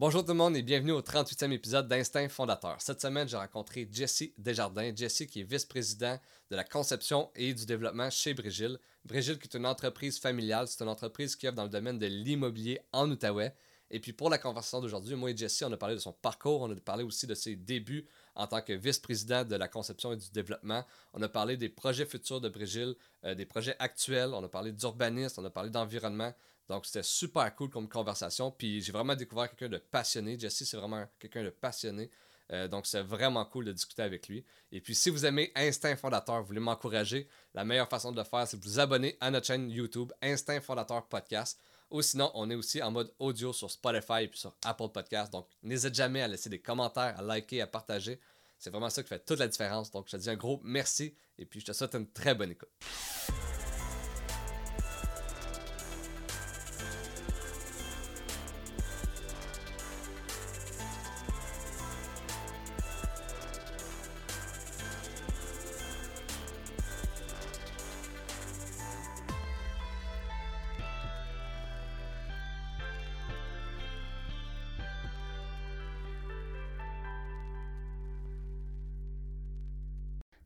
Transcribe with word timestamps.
Bonjour 0.00 0.22
tout 0.22 0.30
le 0.30 0.36
monde 0.36 0.56
et 0.56 0.62
bienvenue 0.62 0.92
au 0.92 1.02
38e 1.02 1.50
épisode 1.50 1.88
d'Instinct 1.88 2.28
Fondateur. 2.28 2.76
Cette 2.78 3.00
semaine, 3.00 3.28
j'ai 3.28 3.36
rencontré 3.36 3.88
Jesse 3.90 4.26
Desjardins. 4.38 4.92
Jesse 4.94 5.24
qui 5.26 5.40
est 5.40 5.42
vice-président 5.42 6.20
de 6.52 6.54
la 6.54 6.62
conception 6.62 7.32
et 7.34 7.52
du 7.52 7.66
développement 7.66 8.08
chez 8.08 8.32
Brigil. 8.32 8.78
Brigil 9.04 9.40
qui 9.40 9.48
est 9.48 9.58
une 9.58 9.66
entreprise 9.66 10.20
familiale, 10.20 10.68
c'est 10.68 10.84
une 10.84 10.88
entreprise 10.88 11.34
qui 11.34 11.48
œuvre 11.48 11.56
dans 11.56 11.64
le 11.64 11.68
domaine 11.68 11.98
de 11.98 12.06
l'immobilier 12.06 12.80
en 12.92 13.10
Outaouais. 13.10 13.52
Et 13.90 13.98
puis 13.98 14.12
pour 14.12 14.30
la 14.30 14.38
conversation 14.38 14.80
d'aujourd'hui, 14.80 15.16
moi 15.16 15.32
et 15.32 15.36
Jesse, 15.36 15.64
on 15.66 15.72
a 15.72 15.76
parlé 15.76 15.96
de 15.96 16.00
son 16.00 16.12
parcours, 16.12 16.60
on 16.60 16.70
a 16.70 16.76
parlé 16.76 17.02
aussi 17.02 17.26
de 17.26 17.34
ses 17.34 17.56
débuts 17.56 18.06
en 18.36 18.46
tant 18.46 18.60
que 18.60 18.74
vice-président 18.74 19.44
de 19.44 19.56
la 19.56 19.66
conception 19.66 20.12
et 20.12 20.16
du 20.16 20.30
développement. 20.30 20.84
On 21.12 21.22
a 21.22 21.28
parlé 21.28 21.56
des 21.56 21.70
projets 21.70 22.06
futurs 22.06 22.40
de 22.40 22.48
Brigil, 22.48 22.94
euh, 23.24 23.34
des 23.34 23.46
projets 23.46 23.74
actuels, 23.80 24.30
on 24.32 24.44
a 24.44 24.48
parlé 24.48 24.70
d'urbanisme, 24.70 25.40
on 25.40 25.44
a 25.44 25.50
parlé 25.50 25.70
d'environnement. 25.70 26.32
Donc 26.68 26.86
c'était 26.86 27.02
super 27.02 27.54
cool 27.54 27.70
comme 27.70 27.88
conversation. 27.88 28.50
Puis 28.50 28.80
j'ai 28.82 28.92
vraiment 28.92 29.14
découvert 29.14 29.48
quelqu'un 29.48 29.68
de 29.68 29.78
passionné. 29.78 30.38
Jesse, 30.38 30.64
c'est 30.64 30.76
vraiment 30.76 31.06
quelqu'un 31.18 31.44
de 31.44 31.50
passionné. 31.50 32.10
Euh, 32.52 32.68
donc, 32.68 32.86
c'est 32.86 33.02
vraiment 33.02 33.44
cool 33.44 33.66
de 33.66 33.72
discuter 33.72 34.02
avec 34.02 34.28
lui. 34.28 34.44
Et 34.72 34.80
puis, 34.80 34.94
si 34.94 35.10
vous 35.10 35.26
aimez 35.26 35.52
Instinct 35.54 35.96
Fondateur, 35.96 36.40
vous 36.40 36.46
voulez 36.46 36.60
m'encourager, 36.60 37.28
la 37.54 37.64
meilleure 37.64 37.88
façon 37.88 38.10
de 38.10 38.16
le 38.16 38.24
faire, 38.24 38.46
c'est 38.46 38.58
de 38.58 38.64
vous 38.64 38.80
abonner 38.80 39.16
à 39.20 39.30
notre 39.30 39.46
chaîne 39.46 39.70
YouTube 39.70 40.12
Instinct 40.22 40.60
Fondateur 40.60 41.06
Podcast. 41.06 41.60
Ou 41.90 42.02
sinon, 42.02 42.30
on 42.34 42.50
est 42.50 42.54
aussi 42.54 42.82
en 42.82 42.90
mode 42.90 43.12
audio 43.18 43.52
sur 43.52 43.70
Spotify 43.70 44.24
et 44.24 44.30
sur 44.34 44.54
Apple 44.64 44.88
Podcast. 44.88 45.32
Donc, 45.32 45.46
n'hésite 45.62 45.94
jamais 45.94 46.22
à 46.22 46.28
laisser 46.28 46.50
des 46.50 46.60
commentaires, 46.60 47.18
à 47.18 47.22
liker, 47.22 47.62
à 47.62 47.66
partager. 47.66 48.20
C'est 48.58 48.70
vraiment 48.70 48.90
ça 48.90 49.02
qui 49.02 49.08
fait 49.08 49.24
toute 49.24 49.38
la 49.38 49.48
différence. 49.48 49.90
Donc, 49.90 50.06
je 50.06 50.16
te 50.16 50.16
dis 50.16 50.30
un 50.30 50.36
gros 50.36 50.60
merci 50.64 51.14
et 51.38 51.46
puis 51.46 51.60
je 51.60 51.66
te 51.66 51.72
souhaite 51.72 51.94
une 51.94 52.10
très 52.10 52.34
bonne 52.34 52.50
écoute. 52.50 52.68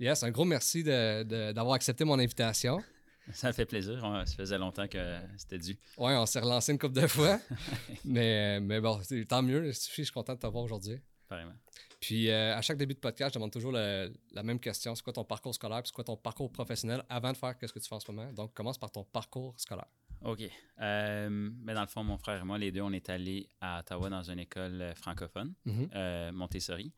Yes, 0.02 0.24
un 0.24 0.32
gros 0.32 0.44
merci 0.44 0.82
d'avoir 0.82 1.74
accepté 1.74 2.02
mon 2.02 2.18
invitation. 2.18 2.82
Ça 3.32 3.52
fait 3.52 3.66
plaisir. 3.66 4.00
ça 4.26 4.34
faisait 4.34 4.58
longtemps 4.58 4.88
que 4.88 4.98
c'était 5.36 5.58
dû. 5.58 5.78
Oui, 5.96 6.12
on 6.14 6.26
s'est 6.26 6.40
relancé 6.40 6.72
une 6.72 6.78
couple 6.78 7.00
de 7.00 7.06
fois. 7.06 7.38
mais, 8.04 8.58
mais 8.58 8.80
bon, 8.80 9.00
tant 9.28 9.42
mieux. 9.42 9.64
Je 9.66 9.70
suis 9.70 10.04
content 10.10 10.34
de 10.34 10.40
t'avoir 10.40 10.64
aujourd'hui. 10.64 10.98
Vraiment. 11.30 11.52
Puis 12.00 12.30
euh, 12.30 12.56
à 12.56 12.60
chaque 12.62 12.78
début 12.78 12.94
de 12.94 12.98
podcast, 12.98 13.32
je 13.32 13.38
demande 13.38 13.52
toujours 13.52 13.70
la 13.70 14.42
même 14.42 14.58
question. 14.58 14.96
C'est 14.96 15.04
quoi 15.04 15.12
ton 15.12 15.24
parcours 15.24 15.54
scolaire? 15.54 15.82
C'est 15.84 15.94
quoi 15.94 16.02
ton 16.02 16.16
parcours 16.16 16.50
professionnel 16.50 17.04
avant 17.08 17.30
de 17.30 17.36
faire 17.36 17.54
ce 17.62 17.72
que 17.72 17.78
tu 17.78 17.88
fais 17.88 17.94
en 17.94 18.00
ce 18.00 18.10
moment? 18.10 18.32
Donc, 18.32 18.54
commence 18.54 18.78
par 18.78 18.90
ton 18.90 19.04
parcours 19.04 19.54
scolaire. 19.56 19.86
OK. 20.24 20.42
Euh, 20.80 21.28
mais 21.30 21.74
dans 21.74 21.82
le 21.82 21.86
fond, 21.86 22.02
mon 22.02 22.18
frère 22.18 22.40
et 22.40 22.44
moi, 22.44 22.58
les 22.58 22.72
deux, 22.72 22.80
on 22.80 22.92
est 22.92 23.08
allés 23.08 23.48
à 23.60 23.78
Ottawa 23.78 24.10
dans 24.10 24.22
une 24.24 24.40
école 24.40 24.82
euh, 24.82 24.94
francophone, 24.96 25.54
mm-hmm. 25.64 26.32
Montessori 26.32 26.92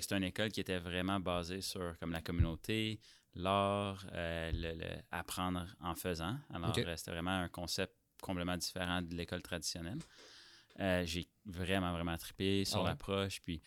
c'est 0.00 0.12
une 0.12 0.24
école 0.24 0.50
qui 0.50 0.60
était 0.60 0.78
vraiment 0.78 1.20
basée 1.20 1.60
sur 1.60 1.98
comme 1.98 2.12
la 2.12 2.22
communauté, 2.22 3.00
l'art, 3.34 4.06
euh, 4.12 4.50
le, 4.54 5.02
apprendre 5.10 5.66
en 5.80 5.94
faisant. 5.94 6.36
Alors, 6.52 6.76
euh, 6.76 6.96
c'était 6.96 7.10
vraiment 7.10 7.38
un 7.40 7.48
concept 7.48 7.94
complètement 8.20 8.56
différent 8.56 9.02
de 9.02 9.14
l'école 9.14 9.42
traditionnelle. 9.42 9.98
Euh, 10.80 11.04
j'ai 11.04 11.28
vraiment, 11.44 11.92
vraiment 11.92 12.16
trippé 12.16 12.64
sur 12.64 12.84
ah 12.84 12.90
l'approche. 12.90 13.40
Puis, 13.42 13.62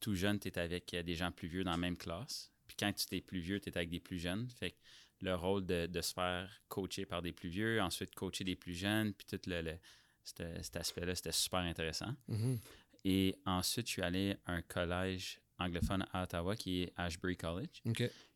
tout 0.00 0.14
jeune, 0.14 0.38
tu 0.38 0.48
es 0.48 0.58
avec 0.58 0.94
des 0.94 1.14
gens 1.14 1.30
plus 1.30 1.48
vieux 1.48 1.64
dans 1.64 1.70
la 1.70 1.76
même 1.76 1.96
classe. 1.96 2.52
Puis, 2.66 2.76
quand 2.78 2.92
tu 2.94 3.16
es 3.16 3.20
plus 3.20 3.40
vieux, 3.40 3.60
tu 3.60 3.70
es 3.70 3.76
avec 3.76 3.90
des 3.90 4.00
plus 4.00 4.18
jeunes. 4.18 4.48
Fait 4.50 4.72
que 4.72 4.76
le 5.20 5.34
rôle 5.34 5.66
de, 5.66 6.00
se 6.00 6.12
faire 6.12 6.50
coacher 6.68 7.06
par 7.06 7.22
des 7.22 7.32
plus 7.32 7.48
vieux, 7.48 7.80
ensuite 7.80 8.14
coacher 8.14 8.44
des 8.44 8.56
plus 8.56 8.74
jeunes, 8.74 9.12
puis 9.12 9.26
tout 9.26 9.40
le, 9.46 9.76
cet, 10.24 10.76
aspect-là, 10.76 11.14
c'était 11.14 11.32
super 11.32 11.60
intéressant. 11.60 12.14
Mm-hmm. 12.28 12.58
Et 13.04 13.36
ensuite, 13.46 13.86
je 13.86 13.92
suis 13.92 14.02
allé 14.02 14.36
à 14.46 14.52
un 14.52 14.62
collège 14.62 15.40
anglophone 15.58 16.04
à 16.12 16.24
Ottawa 16.24 16.56
qui 16.56 16.82
est 16.82 16.92
Ashbury 16.96 17.36
College. 17.36 17.82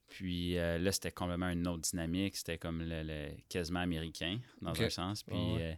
Puis 0.08 0.58
euh, 0.58 0.78
là, 0.78 0.92
c'était 0.92 1.10
complètement 1.10 1.48
une 1.48 1.66
autre 1.66 1.82
dynamique. 1.82 2.36
C'était 2.36 2.58
comme 2.58 2.82
le, 2.82 3.30
quasiment 3.48 3.80
américain, 3.80 4.38
dans 4.60 4.80
un 4.80 4.90
sens. 4.90 5.22
Puis 5.22 5.36
euh, 5.36 5.74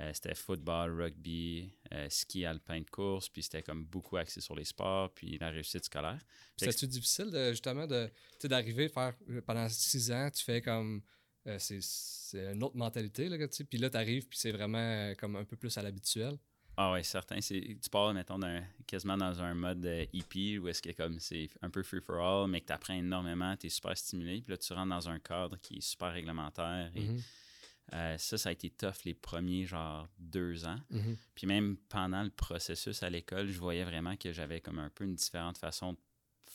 euh, 0.00 0.10
c'était 0.14 0.34
football, 0.34 1.00
rugby, 1.00 1.70
ski 2.08 2.44
alpin 2.44 2.80
de 2.80 2.90
course. 2.90 3.28
Puis 3.28 3.42
c'était 3.42 3.62
comme 3.62 3.84
beaucoup 3.84 4.16
axé 4.16 4.40
sur 4.40 4.54
les 4.54 4.64
sports, 4.64 5.12
puis 5.12 5.38
la 5.38 5.50
réussite 5.50 5.84
scolaire. 5.84 6.20
C'était 6.56 6.86
difficile, 6.86 7.30
de, 7.30 7.50
justement, 7.50 7.86
d'arriver, 8.44 8.88
faire 8.88 9.14
pendant 9.46 9.68
six 9.68 10.10
ans, 10.12 10.30
tu 10.30 10.44
fais 10.44 10.62
comme. 10.62 11.02
c'est 11.58 11.80
une 12.34 12.62
autre 12.62 12.76
mentalité, 12.76 13.28
là, 13.28 13.36
puis 13.68 13.78
là, 13.78 13.90
tu 13.90 13.96
arrives, 13.96 14.28
puis 14.28 14.38
c'est 14.38 14.52
vraiment 14.52 15.12
comme 15.18 15.36
un 15.36 15.44
peu 15.44 15.56
plus 15.56 15.76
à 15.76 15.82
l'habituel. 15.82 16.38
Ah 16.76 16.92
oui, 16.92 17.04
certain. 17.04 17.38
Tu 17.40 17.76
pars, 17.90 18.14
mettons, 18.14 18.40
quasiment 18.86 19.16
dans 19.16 19.42
un 19.42 19.54
mode 19.54 19.84
euh, 19.84 20.06
hippie 20.12 20.58
où 20.58 20.68
est-ce 20.68 20.80
que 20.80 20.90
comme 20.92 21.20
c'est 21.20 21.50
un 21.60 21.70
peu 21.70 21.82
free 21.82 22.00
for 22.00 22.16
all, 22.16 22.48
mais 22.48 22.60
que 22.60 22.66
tu 22.66 22.72
apprends 22.72 22.94
énormément, 22.94 23.56
tu 23.56 23.66
es 23.66 23.70
super 23.70 23.96
stimulé. 23.96 24.40
Puis 24.40 24.52
là, 24.52 24.56
tu 24.56 24.72
rentres 24.72 24.88
dans 24.88 25.08
un 25.08 25.18
cadre 25.18 25.58
qui 25.60 25.76
est 25.76 25.80
super 25.80 26.12
réglementaire. 26.12 26.90
Et, 26.94 27.02
mm-hmm. 27.02 27.22
euh, 27.92 28.18
ça, 28.18 28.38
ça 28.38 28.48
a 28.48 28.52
été 28.52 28.70
tough 28.70 29.04
les 29.04 29.14
premiers, 29.14 29.66
genre, 29.66 30.08
deux 30.18 30.64
ans. 30.64 30.78
Mm-hmm. 30.90 31.16
Puis 31.34 31.46
même 31.46 31.76
pendant 31.88 32.22
le 32.22 32.30
processus 32.30 33.02
à 33.02 33.10
l'école, 33.10 33.48
je 33.48 33.58
voyais 33.58 33.84
vraiment 33.84 34.16
que 34.16 34.32
j'avais 34.32 34.60
comme 34.60 34.78
un 34.78 34.90
peu 34.90 35.04
une 35.04 35.14
différente 35.14 35.58
façon 35.58 35.92
de 35.92 35.98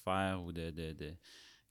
faire 0.04 0.42
ou 0.44 0.52
de, 0.52 0.72
de, 0.72 1.14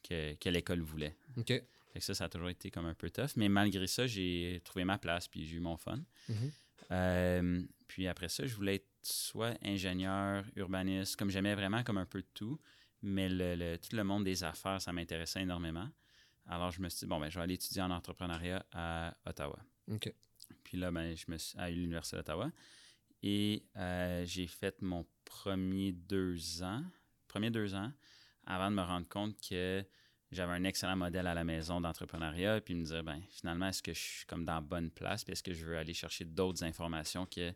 que, 0.05 0.49
l'école 0.49 0.81
voulait. 0.81 1.17
OK. 1.37 1.49
Fait 1.49 2.01
que 2.01 2.05
ça, 2.05 2.15
ça 2.15 2.25
a 2.25 2.29
toujours 2.29 2.51
été 2.51 2.71
comme 2.71 2.87
un 2.87 2.95
peu 2.95 3.11
tough. 3.11 3.31
Mais 3.35 3.49
malgré 3.49 3.89
ça, 3.89 4.07
j'ai 4.07 4.61
trouvé 4.65 4.85
ma 4.85 4.99
place 4.99 5.27
puis 5.27 5.47
j'ai 5.47 5.57
eu 5.57 5.61
mon 5.61 5.77
fun. 5.77 5.99
Mm-hmm. 6.31 6.51
Euh, 6.91 7.63
puis 7.89 8.07
après 8.07 8.29
ça, 8.29 8.47
je 8.47 8.55
voulais 8.55 8.77
être 8.77 8.89
soit 9.03 9.57
ingénieur, 9.63 10.45
urbaniste, 10.57 11.17
comme 11.17 11.31
j'aimais 11.31 11.55
vraiment 11.55 11.83
comme 11.83 11.99
un 11.99 12.07
peu 12.07 12.21
de 12.21 12.29
tout, 12.35 12.59
mais 13.03 13.29
le, 13.29 13.77
tout 13.77 13.95
le 13.95 14.05
monde 14.05 14.25
des 14.25 14.45
affaires, 14.45 14.81
ça 14.81 14.93
m'intéressait 14.93 15.43
énormément. 15.43 15.89
Alors 16.47 16.71
je 16.71 16.81
me 16.81 16.89
suis 16.89 17.01
dit, 17.01 17.07
bon, 17.07 17.21
ben, 17.21 17.29
je 17.29 17.39
vais 17.39 17.43
aller 17.45 17.55
étudier 17.55 17.83
en 17.83 17.91
entrepreneuriat 17.91 18.65
à 18.73 19.17
Ottawa. 19.25 19.59
OK. 19.91 20.13
Puis 20.65 20.77
là, 20.77 20.91
ben, 20.91 21.17
je 21.17 21.25
me 21.29 21.39
suis 21.39 21.59
à 21.59 21.71
l'Université 21.71 22.17
d'Ottawa. 22.17 22.51
Et 23.23 23.65
euh, 23.77 24.25
j'ai 24.25 24.47
fait 24.47 24.81
mon 24.83 25.07
premier 25.25 25.93
deux 25.93 26.63
ans, 26.63 26.85
premier 27.29 27.51
deux 27.51 27.75
ans, 27.75 27.93
avant 28.45 28.71
de 28.71 28.77
me 28.77 28.83
rendre 28.83 29.09
compte 29.09 29.37
que 29.41 29.85
j'avais 30.33 30.53
un 30.53 30.65
excellent 30.65 30.97
modèle 30.97 31.27
à 31.27 31.35
la 31.35 31.45
maison 31.45 31.81
d'entrepreneuriat, 31.81 32.61
puis 32.61 32.75
me 32.75 32.85
dire, 32.85 33.05
ben, 33.05 33.21
finalement, 33.31 33.69
est-ce 33.69 33.83
que 33.83 33.95
je 33.95 34.01
suis 34.01 34.27
comme 34.27 34.45
dans 34.45 34.55
la 34.55 34.61
bonne 34.61 34.91
place, 34.91 35.25
puis 35.25 35.33
est-ce 35.33 35.43
que 35.43 35.53
je 35.53 35.65
veux 35.65 35.79
aller 35.79 35.95
chercher 35.95 36.25
d'autres 36.25 36.65
informations 36.65 37.27
que, 37.27 37.53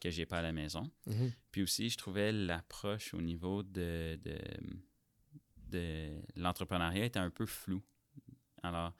que 0.00 0.10
je 0.10 0.20
n'ai 0.20 0.26
pas 0.26 0.38
à 0.38 0.42
la 0.42 0.52
maison? 0.52 0.90
Mm-hmm. 1.06 1.32
Puis 1.50 1.62
aussi, 1.62 1.88
je 1.88 1.96
trouvais 1.96 2.32
l'approche 2.32 3.14
au 3.14 3.22
niveau 3.22 3.62
de, 3.62 4.18
de, 5.68 6.10
l'entrepreneuriat 6.36 7.06
était 7.06 7.18
un 7.18 7.30
peu 7.30 7.46
flou. 7.46 7.82
Alors 8.62 8.92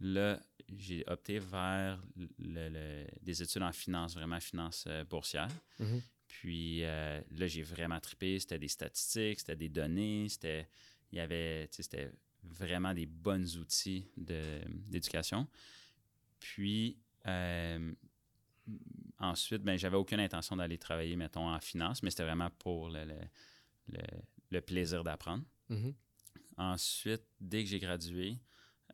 là, 0.00 0.40
j'ai 0.76 1.04
opté 1.06 1.38
vers 1.38 2.02
le, 2.38 3.06
des 3.22 3.42
études 3.42 3.62
en 3.62 3.72
finance, 3.72 4.14
vraiment 4.14 4.40
finance 4.40 4.84
euh, 4.86 5.04
boursière. 5.04 5.48
Mm-hmm. 5.80 6.00
Puis 6.28 6.84
euh, 6.84 7.20
là, 7.30 7.46
j'ai 7.46 7.62
vraiment 7.62 7.98
trippé. 8.00 8.38
C'était 8.38 8.58
des 8.58 8.68
statistiques, 8.68 9.40
c'était 9.40 9.56
des 9.56 9.68
données, 9.68 10.28
c'était. 10.28 10.68
Il 11.12 11.18
y 11.18 11.20
avait. 11.20 11.68
C'était 11.72 12.10
vraiment 12.42 12.94
des 12.94 13.06
bons 13.06 13.56
outils 13.58 14.08
d'éducation. 14.16 15.46
Puis, 16.38 16.96
euh, 17.26 17.92
ensuite, 19.18 19.62
ben, 19.62 19.76
j'avais 19.76 19.96
aucune 19.96 20.20
intention 20.20 20.56
d'aller 20.56 20.78
travailler, 20.78 21.16
mettons, 21.16 21.48
en 21.48 21.60
finance, 21.60 22.02
mais 22.02 22.10
c'était 22.10 22.24
vraiment 22.24 22.50
pour 22.58 22.88
le, 22.88 23.04
le, 24.50 24.60
plaisir 24.60 25.04
d'apprendre. 25.04 25.44
Mm-hmm. 25.70 25.94
Ensuite, 26.56 27.22
dès 27.40 27.62
que 27.62 27.70
j'ai 27.70 27.78
gradué, 27.78 28.38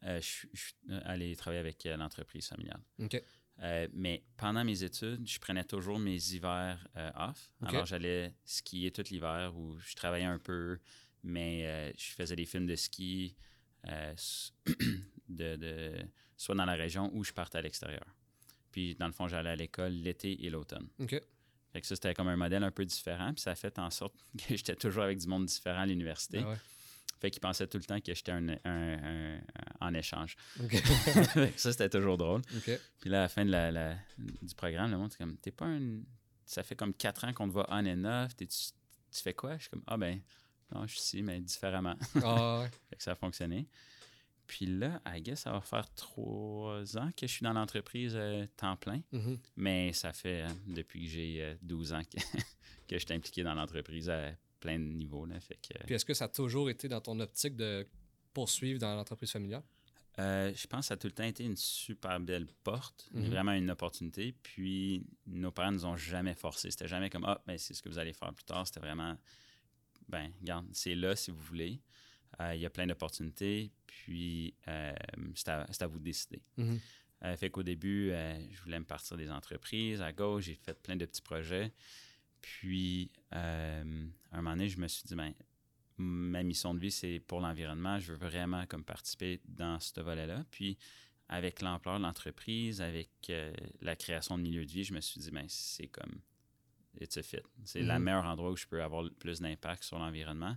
euh, 0.04 0.20
je, 0.20 0.46
suis 0.54 0.74
allé 1.04 1.34
travailler 1.36 1.60
avec 1.60 1.84
euh, 1.86 1.96
l'entreprise 1.96 2.48
familiale. 2.48 2.82
mais 3.94 4.22
pendant 4.36 4.64
mes 4.64 4.82
études, 4.82 5.26
je 5.26 5.38
prenais 5.38 5.64
toujours 5.64 5.98
mes 5.98 6.34
hivers 6.34 6.86
off. 7.14 7.52
Alors, 7.62 7.86
j'allais 7.86 8.34
skier 8.44 8.90
tout 8.90 9.04
l'hiver 9.10 9.56
où 9.56 9.78
je 9.78 9.94
travaillais 9.94 10.26
un 10.26 10.38
peu, 10.38 10.78
mais 11.26 11.66
euh, 11.66 11.92
je 11.96 12.12
faisais 12.12 12.36
des 12.36 12.46
films 12.46 12.66
de 12.66 12.76
ski, 12.76 13.36
euh, 13.86 14.14
de, 15.28 15.94
soit 16.36 16.54
dans 16.54 16.64
la 16.64 16.74
région 16.74 17.10
ou 17.14 17.24
je 17.24 17.32
partais 17.32 17.58
à 17.58 17.62
l'extérieur. 17.62 18.06
Puis, 18.70 18.94
dans 18.94 19.06
le 19.06 19.12
fond, 19.12 19.28
j'allais 19.28 19.50
à 19.50 19.56
l'école 19.56 19.92
l'été 19.92 20.44
et 20.44 20.50
l'automne. 20.50 20.88
OK. 21.00 21.20
Fait 21.72 21.80
que 21.80 21.86
ça, 21.86 21.94
c'était 21.94 22.14
comme 22.14 22.28
un 22.28 22.36
modèle 22.36 22.62
un 22.62 22.70
peu 22.70 22.84
différent. 22.84 23.32
Puis, 23.32 23.42
ça 23.42 23.50
a 23.50 23.54
fait 23.54 23.78
en 23.78 23.90
sorte 23.90 24.14
que 24.38 24.56
j'étais 24.56 24.76
toujours 24.76 25.02
avec 25.04 25.18
du 25.18 25.26
monde 25.26 25.46
différent 25.46 25.80
à 25.80 25.86
l'université. 25.86 26.42
Ah 26.44 26.56
fait 27.18 27.30
qu'ils 27.30 27.40
pensaient 27.40 27.66
tout 27.66 27.78
le 27.78 27.84
temps 27.84 27.98
que 27.98 28.12
j'étais 28.12 28.32
un, 28.32 29.40
en 29.80 29.94
échange. 29.94 30.36
ça, 31.56 31.72
c'était 31.72 31.88
toujours 31.88 32.18
drôle. 32.18 32.42
Puis 33.00 33.08
là, 33.08 33.20
à 33.20 33.22
la 33.22 33.28
fin 33.28 33.42
de 33.42 33.50
la, 33.50 33.96
du 34.18 34.54
programme, 34.54 34.90
le 34.90 34.98
monde, 34.98 35.10
c'est 35.10 35.18
comme, 35.18 35.38
t'es 35.38 35.50
pas 35.50 35.64
un 35.64 36.00
ça 36.46 36.62
fait 36.62 36.76
comme 36.76 36.94
quatre 36.94 37.24
ans 37.24 37.32
qu'on 37.32 37.48
te 37.48 37.52
voit 37.52 37.66
on 37.68 37.84
and 37.86 38.04
off. 38.04 38.36
Tu, 38.36 38.46
tu 38.46 39.22
fais 39.22 39.34
quoi? 39.34 39.56
Je 39.56 39.62
suis 39.62 39.70
comme, 39.70 39.82
ah 39.86 39.96
ben, 39.96 40.20
non, 40.74 40.86
je 40.86 40.92
suis 40.92 41.00
ici, 41.00 41.22
mais 41.22 41.40
différemment. 41.40 41.96
Ah, 42.22 42.60
ouais. 42.60 42.68
Fait 42.90 42.96
que 42.96 43.02
ça 43.02 43.12
a 43.12 43.14
fonctionné. 43.14 43.66
Puis 44.46 44.66
là, 44.66 45.00
I 45.06 45.20
guess, 45.22 45.40
ça 45.40 45.50
va 45.52 45.60
faire 45.60 45.92
trois 45.94 46.96
ans 46.98 47.10
que 47.16 47.26
je 47.26 47.32
suis 47.32 47.42
dans 47.42 47.52
l'entreprise 47.52 48.12
euh, 48.14 48.46
temps 48.56 48.76
plein. 48.76 49.00
Mhm. 49.12 49.38
Mais 49.56 49.92
ça 49.92 50.12
fait 50.12 50.42
hein, 50.42 50.56
depuis 50.68 51.04
que 51.04 51.10
j'ai 51.10 51.42
euh, 51.42 51.54
12 51.62 51.92
ans 51.94 52.02
que, 52.04 52.16
que 52.88 52.96
je 52.96 53.04
suis 53.04 53.12
impliqué 53.12 53.42
dans 53.42 53.54
l'entreprise 53.54 54.08
à 54.08 54.30
plein 54.60 54.78
de 54.78 54.84
niveaux. 54.84 55.26
Là. 55.26 55.40
Fait 55.40 55.56
que, 55.56 55.76
Puis 55.84 55.94
est-ce 55.96 56.04
que 56.04 56.14
ça 56.14 56.26
a 56.26 56.28
toujours 56.28 56.70
été 56.70 56.86
dans 56.88 57.00
ton 57.00 57.18
optique 57.18 57.56
de 57.56 57.86
poursuivre 58.32 58.78
dans 58.78 58.94
l'entreprise 58.94 59.30
familiale? 59.32 59.62
euh, 60.18 60.50
je 60.54 60.66
pense 60.66 60.80
que 60.80 60.86
ça 60.86 60.94
a 60.94 60.96
tout 60.96 61.08
le 61.08 61.12
temps 61.12 61.24
été 61.24 61.44
une 61.44 61.56
super 61.56 62.18
belle 62.20 62.46
porte, 62.64 63.08
Mhm. 63.12 63.28
vraiment 63.28 63.52
une 63.52 63.70
opportunité. 63.70 64.32
Puis 64.44 65.04
nos 65.26 65.50
parents 65.50 65.72
nous 65.72 65.84
ont 65.86 65.96
jamais 65.96 66.34
forcé. 66.34 66.70
C'était 66.70 66.88
jamais 66.88 67.10
comme 67.10 67.24
Ah, 67.26 67.42
ben, 67.46 67.58
c'est 67.58 67.74
ce 67.74 67.82
que 67.82 67.88
vous 67.88 67.98
allez 67.98 68.12
faire 68.14 68.32
plus 68.32 68.44
tard. 68.44 68.64
C'était 68.66 68.80
vraiment 68.80 69.14
ben, 70.08 70.30
regarde, 70.40 70.66
c'est 70.72 70.94
là 70.94 71.16
si 71.16 71.30
vous 71.30 71.40
voulez. 71.40 71.80
Euh, 72.40 72.54
Il 72.54 72.60
y 72.60 72.66
a 72.66 72.70
plein 72.70 72.86
d'opportunités. 72.86 73.70
Puis 73.86 74.54
euh, 74.68 74.92
c'est 75.34 75.48
à, 75.48 75.86
vous 75.86 75.98
de 75.98 76.04
décider. 76.04 76.42
Euh, 77.24 77.36
fait 77.36 77.50
qu'au 77.50 77.62
début, 77.62 78.10
je 78.10 78.62
voulais 78.62 78.78
me 78.78 78.84
partir 78.84 79.16
des 79.16 79.30
entreprises. 79.30 80.02
À 80.02 80.12
gauche, 80.12 80.44
j'ai 80.44 80.54
fait 80.54 80.80
plein 80.80 80.96
de 80.96 81.06
petits 81.06 81.22
projets. 81.22 81.72
Puis, 82.40 83.10
à 83.30 83.80
un 83.80 83.84
moment 84.36 84.50
donné, 84.50 84.68
je 84.68 84.78
me 84.78 84.86
suis 84.86 85.04
dit, 85.04 85.14
ben, 85.14 85.32
ma 85.96 86.42
mission 86.42 86.74
de 86.74 86.78
vie, 86.78 86.90
c'est 86.90 87.20
pour 87.20 87.40
l'environnement. 87.40 87.98
Je 87.98 88.12
veux 88.12 88.18
vraiment 88.18 88.66
comme 88.66 88.84
participer 88.84 89.40
dans 89.46 89.80
ce 89.80 89.98
volet-là. 90.00 90.44
Puis, 90.50 90.76
avec 91.28 91.60
l'ampleur 91.60 91.98
de 91.98 92.04
l'entreprise, 92.04 92.80
avec 92.80 93.10
euh, 93.30 93.52
la 93.80 93.96
création 93.96 94.38
de 94.38 94.42
milieu 94.42 94.64
de 94.64 94.70
vie, 94.70 94.84
je 94.84 94.94
me 94.94 95.00
suis 95.00 95.20
dit, 95.20 95.30
ben, 95.30 95.46
c'est 95.48 95.88
comme, 95.88 96.20
it's 97.00 97.16
a 97.16 97.22
fit. 97.22 97.38
C'est 97.64 97.82
le 97.82 97.98
meilleur 97.98 98.24
endroit 98.24 98.50
où 98.50 98.56
je 98.56 98.66
peux 98.66 98.82
avoir 98.82 99.02
le 99.02 99.10
plus 99.10 99.40
d'impact 99.40 99.82
sur 99.84 99.98
l'environnement. 99.98 100.56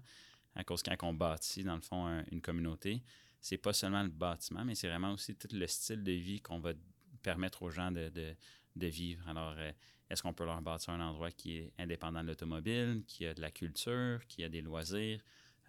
À 0.56 0.64
cause 0.64 0.82
quand 0.84 0.96
on 1.04 1.14
bâtit, 1.14 1.64
dans 1.64 1.76
le 1.76 1.82
fond, 1.82 2.06
un- 2.08 2.24
une 2.32 2.42
communauté, 2.42 3.02
c'est 3.40 3.58
pas 3.58 3.72
seulement 3.74 4.04
le 4.04 4.10
bâtiment, 4.10 4.66
mais 4.66 4.76
c'est 4.76 4.88
vraiment 4.90 5.14
aussi 5.14 5.36
tout 5.36 5.48
le 5.54 5.68
style 5.68 6.04
de 6.04 6.12
vie 6.12 6.42
qu'on 6.42 6.60
va 6.60 6.74
permettre 7.22 7.64
aux 7.64 7.70
gens 7.70 7.92
de, 7.92 8.10
de- 8.10 8.36
de 8.76 8.88
vivre. 8.88 9.28
Alors, 9.30 9.56
euh, 9.58 9.72
est-ce 10.10 10.22
qu'on 10.24 10.34
peut 10.34 10.46
leur 10.46 10.62
bâtir 10.62 10.94
un 10.94 11.00
endroit 11.02 11.32
qui 11.32 11.58
est 11.58 11.74
indépendant 11.78 12.22
de 12.24 12.28
l'automobile, 12.28 13.04
qui 13.08 13.26
a 13.26 13.34
de 13.34 13.42
la 13.42 13.52
culture, 13.52 14.26
qui 14.28 14.44
a 14.44 14.50
des 14.50 14.62
loisirs, 14.62 15.22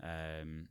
euh, 0.03 0.63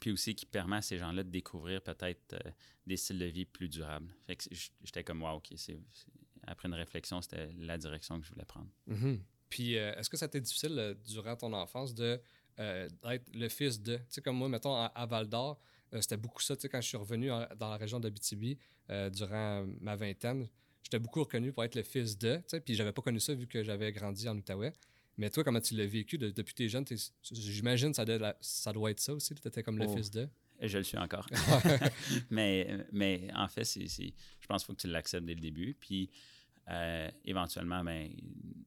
puis 0.00 0.10
aussi 0.12 0.34
qui 0.34 0.46
permet 0.46 0.76
à 0.76 0.82
ces 0.82 0.98
gens-là 0.98 1.22
de 1.24 1.30
découvrir 1.30 1.82
peut-être 1.82 2.34
euh, 2.34 2.50
des 2.86 2.96
styles 2.96 3.18
de 3.18 3.24
vie 3.26 3.44
plus 3.44 3.68
durables? 3.68 4.12
Fait 4.26 4.36
que 4.36 4.44
j'étais 4.84 5.04
comme, 5.04 5.22
wow, 5.22 5.36
OK, 5.36 5.48
c'est, 5.56 5.78
c'est- 5.92 6.06
après 6.50 6.68
une 6.68 6.74
réflexion, 6.74 7.20
c'était 7.22 7.50
la 7.58 7.78
direction 7.78 8.18
que 8.20 8.26
je 8.26 8.30
voulais 8.32 8.44
prendre. 8.44 8.68
Mhm. 8.86 9.20
Puis, 9.48 9.78
euh, 9.78 9.94
est-ce 9.94 10.10
que 10.10 10.16
ça 10.16 10.26
a 10.26 10.28
été 10.28 10.40
difficile 10.40 10.74
euh, 10.78 10.94
durant 11.06 11.36
ton 11.36 11.52
enfance 11.52 11.94
de 11.94 12.20
euh, 12.60 12.88
d'être 13.04 13.32
le 13.34 13.48
fils 13.48 13.80
de. 13.80 13.96
Tu 13.96 14.02
sais, 14.08 14.20
comme 14.20 14.36
moi, 14.36 14.48
mettons, 14.48 14.74
à, 14.74 14.86
à 14.86 15.06
Val 15.06 15.28
d'Or, 15.28 15.60
euh, 15.94 16.00
c'était 16.00 16.16
beaucoup 16.16 16.42
ça. 16.42 16.56
Tu 16.56 16.62
sais, 16.62 16.68
quand 16.68 16.80
je 16.80 16.88
suis 16.88 16.96
revenu 16.96 17.30
en- 17.30 17.46
dans 17.56 17.70
la 17.70 17.76
région 17.76 18.00
d'Abitibi 18.00 18.58
euh, 18.90 19.08
durant 19.10 19.64
ma 19.80 19.94
vingtaine, 19.96 20.48
j'étais 20.82 20.98
beaucoup 20.98 21.20
reconnu 21.20 21.52
pour 21.52 21.62
être 21.64 21.76
le 21.76 21.82
fils 21.82 22.18
de. 22.18 22.36
Tu 22.36 22.42
sais, 22.48 22.60
puis, 22.60 22.74
j'avais 22.74 22.92
pas 22.92 23.00
connu 23.02 23.20
ça 23.20 23.32
vu 23.34 23.46
que 23.46 23.62
j'avais 23.62 23.92
grandi 23.92 24.28
en 24.28 24.36
Outaouais. 24.36 24.72
Mais 25.16 25.30
toi, 25.30 25.42
comment 25.44 25.60
tu 25.60 25.74
l'as 25.76 25.86
vécu 25.86 26.18
de- 26.18 26.30
depuis 26.30 26.54
tes 26.54 26.68
jeunes? 26.68 26.84
J'imagine 27.32 27.90
que 27.90 27.96
ça, 27.96 28.04
doit- 28.04 28.36
ça 28.40 28.72
doit 28.72 28.90
être 28.90 29.00
ça 29.00 29.14
aussi. 29.14 29.34
Tu 29.34 29.48
étais 29.48 29.62
comme 29.62 29.78
le 29.78 29.86
Oh. 29.88 29.96
fils 29.96 30.10
de. 30.10 30.28
Je 30.60 30.78
le 30.78 30.84
suis 30.84 30.98
encore. 30.98 31.26
mais, 32.30 32.84
mais 32.92 33.28
en 33.34 33.48
fait, 33.48 33.64
c'est, 33.64 33.86
c'est- 33.88 34.12
je 34.40 34.46
pense 34.46 34.62
qu'il 34.62 34.66
faut 34.66 34.74
que 34.74 34.80
tu 34.80 34.88
l'acceptes 34.88 35.24
dès 35.26 35.34
le 35.34 35.40
début. 35.40 35.74
Puis 35.74 36.10
euh, 36.70 37.10
éventuellement, 37.24 37.82
ben, 37.82 38.10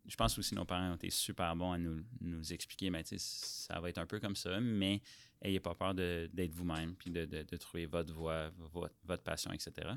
je 0.08 0.16
pense 0.16 0.38
aussi 0.38 0.52
que 0.52 0.56
nos 0.56 0.66
parents 0.66 0.92
ont 0.92 0.96
été 0.96 1.10
super 1.10 1.56
bons 1.56 1.72
à 1.74 1.78
nous, 1.78 2.04
nous 2.20 2.52
expliquer, 2.54 2.90
mais 2.90 3.04
tu 3.04 3.18
sais, 3.18 3.20
ça 3.20 3.80
va 3.80 3.90
être 3.90 3.98
un 4.00 4.06
peu 4.06 4.20
comme 4.20 4.36
ça, 4.36 4.60
mais 4.60 5.02
ayez 5.42 5.60
pas 5.60 5.76
peur 5.76 5.94
d'être 5.94 6.54
vous-même, 6.54 6.96
puis 6.96 7.12
de, 7.12 7.26
de- 7.26 7.44
de 7.44 7.58
trouver 7.58 7.86
votre 7.86 8.14
voie, 8.14 8.50
votre, 8.74 8.96
votre 9.06 9.24
passion, 9.24 9.52
etc. 9.52 9.90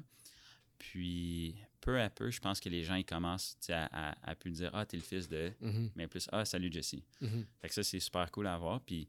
Puis 0.79 1.56
peu 1.81 2.01
à 2.01 2.11
peu, 2.11 2.31
je 2.31 2.41
pense 2.41 2.61
que 2.61 2.69
les 2.69 2.83
gens 2.83 2.95
ils 2.97 3.05
commencent 3.05 3.56
à, 3.69 4.11
à, 4.11 4.31
à 4.31 4.35
plus 4.35 4.51
dire 4.53 4.71
Ah, 4.73 4.85
t'es 4.87 4.97
le 4.97 5.03
fils 5.03 5.29
de, 5.29 5.53
Mhm, 5.61 5.91
mais 5.95 6.06
plus 6.09 6.29
Ah, 6.33 6.45
salut 6.45 6.71
Jesse. 6.73 6.97
mhm. 7.21 7.47
Fait 7.61 7.69
que 7.69 7.75
ça, 7.75 7.83
c'est 7.83 8.01
super 8.01 8.31
cool 8.31 8.47
à 8.47 8.55
avoir. 8.55 8.81
Puis 8.81 9.09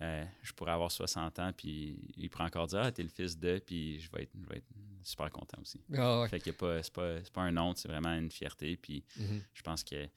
euh, 0.00 0.24
je 0.42 0.52
pourrais 0.52 0.72
avoir 0.72 0.90
60 0.90 1.38
ans, 1.38 1.52
puis 1.56 1.96
il 2.16 2.28
pourrait 2.30 2.44
encore 2.44 2.66
dire 2.66 2.80
Ah, 2.82 2.92
t'es 2.92 3.02
le 3.02 3.08
fils 3.08 3.38
de, 3.38 3.58
puis 3.64 4.00
je 4.00 4.10
vais 4.10 4.22
être, 4.24 4.32
je 4.40 4.48
vais 4.48 4.58
être 4.58 4.66
super 5.02 5.30
content 5.30 5.60
aussi. 5.60 5.80
Ah 5.94 6.20
ouais. 6.22 6.28
Fait 6.28 6.40
que 6.40 6.50
pas, 6.50 6.82
c'est 6.82 6.92
pas, 6.92 7.20
pas 7.32 7.42
un 7.42 7.56
honte, 7.56 7.78
c'est 7.78 7.88
vraiment 7.88 8.14
une 8.14 8.30
fierté. 8.30 8.76
Puis 8.76 9.04
Mhm. 9.16 9.42
je 9.54 9.62
pense 9.62 9.84
que 9.84 10.08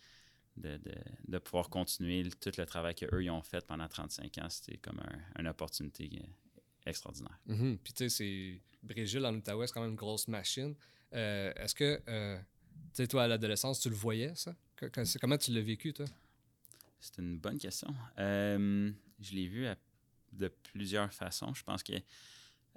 de, 0.57 0.77
de, 0.77 0.93
de 1.27 1.37
pouvoir 1.37 1.69
continuer 1.69 2.23
le- 2.23 2.31
tout 2.31 2.51
le 2.57 2.65
travail 2.65 2.95
qu'eux 2.95 3.23
ils 3.23 3.29
ont 3.29 3.41
fait 3.41 3.65
pendant 3.65 3.87
35 3.87 4.37
ans, 4.37 4.49
c'était 4.49 4.77
comme 4.77 4.99
un- 4.99 5.41
une 5.41 5.47
opportunité 5.47 6.09
euh, 6.23 6.59
extraordinaire. 6.85 7.37
Mhm. 7.47 7.77
Puis 7.83 7.93
tu 7.93 8.09
sais, 8.09 8.09
c'est 8.09 8.61
Brésil 8.81 9.25
en 9.25 9.33
Outaouais, 9.35 9.67
c'est 9.67 9.73
quand 9.73 9.81
même 9.81 9.89
une 9.91 9.95
grosse 9.97 10.27
machine. 10.27 10.75
Euh, 11.13 11.51
Est-ce 11.55 11.75
que, 11.75 12.01
euh, 12.07 12.37
tu 12.37 12.43
sais, 12.93 13.07
toi, 13.07 13.23
à 13.23 13.27
l'adolescence, 13.27 13.79
tu 13.81 13.89
le 13.89 13.95
voyais, 13.95 14.33
ça? 14.35 14.55
Comment 15.19 15.37
tu 15.37 15.51
l'as 15.51 15.61
vécu, 15.61 15.93
toi? 15.93 16.05
C'est 16.99 17.17
une 17.21 17.37
bonne 17.37 17.57
question. 17.57 17.93
Euh, 18.19 18.91
je 19.19 19.33
l'ai 19.35 19.47
vu 19.47 19.65
à- 19.67 19.77
de 20.33 20.47
plusieurs 20.47 21.11
façons. 21.13 21.53
Je 21.53 21.63
pense 21.63 21.81
que 21.83 21.93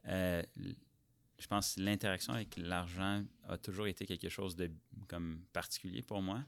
euh, 0.06 0.43
je 1.38 1.46
pense 1.46 1.76
l'interaction 1.76 2.32
avec 2.32 2.56
l'argent 2.56 3.25
a 3.49 3.58
toujours 3.58 3.87
été 3.87 4.06
quelque 4.06 4.29
chose 4.29 4.56
de 4.56 4.70
comme 5.08 5.40
particulier 5.52 6.02
pour 6.02 6.20
moi. 6.23 6.44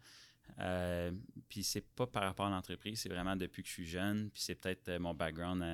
Euh, 0.59 1.13
puis 1.49 1.63
c'est 1.63 1.81
pas 1.95 2.07
par 2.09 2.25
rapport 2.25 2.47
à 2.47 2.51
l'entreprise, 2.51 3.01
c'est 3.01 3.09
vraiment 3.09 3.37
depuis 3.37 3.63
que 3.63 3.69
je 3.69 3.73
suis 3.75 3.87
jeune. 3.87 4.31
Puis 4.31 4.43
c'est 4.43 4.57
peut-être 4.57 4.89
euh, 4.89 4.99
mon 4.99 5.15
background 5.15 5.65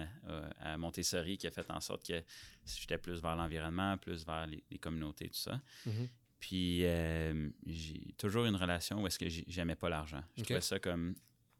à, 0.60 0.76
Montessori 0.76 1.38
qui 1.38 1.46
a 1.46 1.50
fait 1.50 1.70
en 1.70 1.80
sorte 1.80 2.06
que 2.06 2.22
j'étais 2.64 2.98
plus 2.98 3.20
vers 3.20 3.36
l'environnement, 3.36 3.96
plus 3.96 4.24
vers 4.26 4.46
les, 4.46 4.62
les 4.70 4.78
communautés, 4.78 5.28
tout 5.28 5.38
ça. 5.38 5.60
Mhm. 5.86 6.08
Puis 6.38 6.84
euh, 6.84 7.48
j'ai 7.66 8.12
toujours 8.18 8.44
une 8.44 8.56
relation 8.56 9.02
où 9.02 9.06
est-ce 9.06 9.18
que 9.18 9.28
j'ai- 9.28 9.44
j'aimais 9.48 9.76
pas 9.76 9.88
l'argent. 9.88 10.22
Je 10.36 10.42
Ok. 10.42 10.46
trouvais 10.48 10.60
ça 10.60 10.78
comme, 10.78 11.14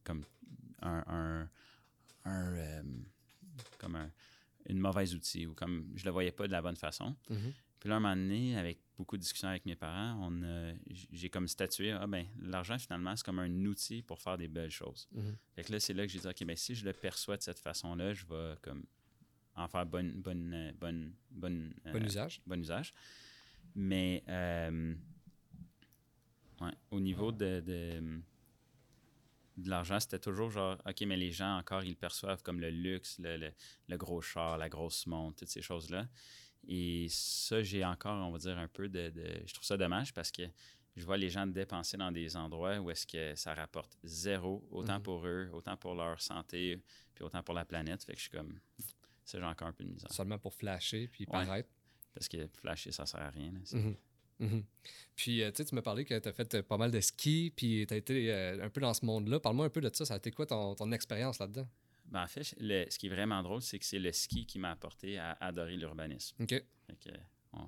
comme 0.05 0.25
un, 0.83 1.03
un, 1.07 1.51
un, 2.27 2.55
euh, 2.57 2.83
comme 3.79 3.97
un, 3.97 4.11
une 4.69 4.79
mauvaise 4.79 5.15
outil 5.15 5.47
ou 5.47 5.55
comme 5.55 5.91
je 5.95 6.05
le 6.05 6.11
voyais 6.11 6.33
pas 6.33 6.47
de 6.47 6.53
la 6.53 6.63
bonne 6.63 6.77
façon. 6.77 7.17
Mhm. 7.31 7.53
Puis 7.79 7.89
là, 7.89 7.97
un 7.97 8.01
moment 8.01 8.17
donné, 8.17 8.57
avec 8.57 8.79
beaucoup 8.97 9.17
de 9.17 9.23
discussions 9.23 9.49
avec 9.49 9.67
mes 9.67 9.77
parents, 9.77 10.31
on 10.31 10.75
j'ai 11.13 11.29
comme 11.29 11.47
statué, 11.47 11.93
ah 11.93 12.07
ben, 12.07 12.27
l'argent 12.41 12.79
finalement, 12.79 13.15
c'est 13.15 13.25
comme 13.25 13.39
un 13.39 13.65
outil 13.67 14.03
pour 14.03 14.21
faire 14.21 14.39
des 14.39 14.49
belles 14.49 14.71
choses. 14.71 15.09
Mhm. 15.13 15.37
Fait 15.55 15.65
que 15.65 15.73
là, 15.73 15.81
c'est 15.81 15.95
là 15.95 16.07
que 16.07 16.13
j'ai 16.13 16.19
dit, 16.19 16.27
OK, 16.27 16.45
ben, 16.45 16.57
si 16.57 16.75
je 16.75 16.85
le 16.85 16.93
perçois 16.93 17.37
de 17.37 17.43
cette 17.43 17.59
façon-là, 17.59 18.15
je 18.15 18.25
vais 18.27 18.55
comme 18.63 18.85
en 19.57 19.69
faire 19.69 19.87
bonne, 19.87 20.13
bonne, 20.21 20.53
euh, 20.55 20.73
bonne, 20.79 21.13
bonne, 21.31 21.75
euh, 21.87 21.93
Bon 21.93 22.05
usage. 22.05 22.41
bon 22.47 22.61
usage. 22.61 22.93
Mais 23.75 24.23
euh, 24.29 24.95
ouais, 26.61 26.73
au 26.91 27.01
niveau 27.01 27.33
de, 27.33 27.61
de, 27.61 28.21
de 29.57 29.71
l'argent, 29.71 29.99
c'était 30.01 30.19
toujours 30.19 30.51
genre, 30.51 30.77
OK, 30.87 31.01
mais 31.07 31.17
les 31.17 31.31
gens 31.33 31.57
encore, 31.59 31.83
ils 31.85 31.91
le 31.91 31.97
perçoivent 31.97 32.43
comme 32.43 32.61
le 32.61 32.71
luxe, 32.71 33.19
le, 33.19 33.37
le- 33.37 33.53
le 33.89 33.97
gros 33.97 34.21
char, 34.21 34.59
la 34.59 34.69
grosse 34.69 35.07
montre, 35.07 35.39
toutes 35.41 35.49
ces 35.49 35.63
choses-là. 35.63 36.07
Et 36.69 37.07
ça, 37.11 37.63
j'ai 37.63 37.85
encore, 37.85 38.17
on 38.27 38.31
va 38.33 38.39
dire, 38.39 38.59
un 38.59 38.69
peu 38.69 38.89
de, 38.89 39.11
de- 39.11 39.43
Je 39.47 39.55
trouve 39.55 39.65
ça 39.65 39.77
dommage 39.77 40.13
parce 40.13 40.31
que 40.31 40.43
je 40.97 41.05
vois 41.05 41.17
les 41.17 41.29
gens 41.31 41.47
dépenser 41.47 41.97
dans 41.97 42.11
des 42.11 42.37
endroits 42.37 42.79
où 42.81 42.91
est-ce 42.91 43.07
que 43.07 43.35
ça 43.35 43.55
rapporte 43.55 43.97
zéro, 44.03 44.67
autant 44.71 44.97
Mhm. 44.97 45.03
pour 45.03 45.27
eux, 45.27 45.49
autant 45.53 45.77
pour 45.77 45.95
leur 45.95 46.21
santé, 46.21 46.83
puis 47.15 47.25
autant 47.25 47.43
pour 47.43 47.55
la 47.55 47.65
planète. 47.65 48.03
Fait 48.05 48.13
que 48.13 48.19
je 48.19 48.23
suis 48.23 48.31
comme... 48.31 48.59
Ça, 49.25 49.39
j'ai 49.39 49.45
encore 49.45 49.69
un 49.69 49.73
peu 49.73 49.85
de 49.85 49.91
misère. 49.91 50.11
Seulement 50.13 50.39
pour 50.39 50.55
flasher 50.55 51.09
puis 51.09 51.25
Ouais. 51.25 51.33
paraître. 51.33 51.69
Parce 52.15 52.29
que 52.29 52.47
flasher, 52.49 52.93
ça 52.93 53.05
sert 53.07 53.21
à 53.21 53.31
rien. 53.31 53.53
là. 53.53 53.91
Mhm. 54.39 54.65
Puis, 55.15 55.43
euh, 55.43 55.51
tu 55.51 55.57
sais, 55.59 55.65
tu 55.65 55.75
m'as 55.75 55.83
parlé 55.83 56.05
que 56.05 56.19
tu 56.19 56.29
as 56.29 56.33
fait 56.33 56.55
euh, 56.55 56.63
pas 56.63 56.77
mal 56.77 56.91
de 56.91 57.01
ski, 57.01 57.53
puis 57.57 57.87
tu 57.87 57.95
as 57.95 57.97
été 57.97 58.31
euh, 58.33 58.63
un 58.65 58.69
peu 58.69 58.81
dans 58.81 58.93
ce 58.95 59.05
monde-là. 59.05 59.41
Parle-moi 59.41 59.67
un 59.67 59.71
peu 59.71 59.81
de 59.81 59.91
ça. 59.95 60.05
Ça 60.05 60.15
a 60.15 60.17
été 60.19 60.31
quoi 60.31 60.45
ton, 60.47 60.75
ton 60.75 60.93
expérience 60.93 61.39
là-dedans? 61.39 61.67
Ben, 62.07 62.23
en 62.23 62.27
fait, 62.27 62.55
le- 62.61 62.85
ce 62.91 62.99
qui 62.99 63.07
est 63.07 63.11
vraiment 63.11 63.43
drôle, 63.43 63.63
c'est 63.63 63.79
que 63.79 63.85
c'est 63.85 63.99
le 63.99 64.13
ski 64.13 64.45
qui 64.47 64.59
m'a 64.59 64.71
apporté 64.73 65.19
à 65.19 65.33
adorer 65.41 65.77
l'urbanisme. 65.77 66.37
OK. 66.43 66.51
Fait 66.51 66.97
que, 67.01 67.11
on- 67.55 67.67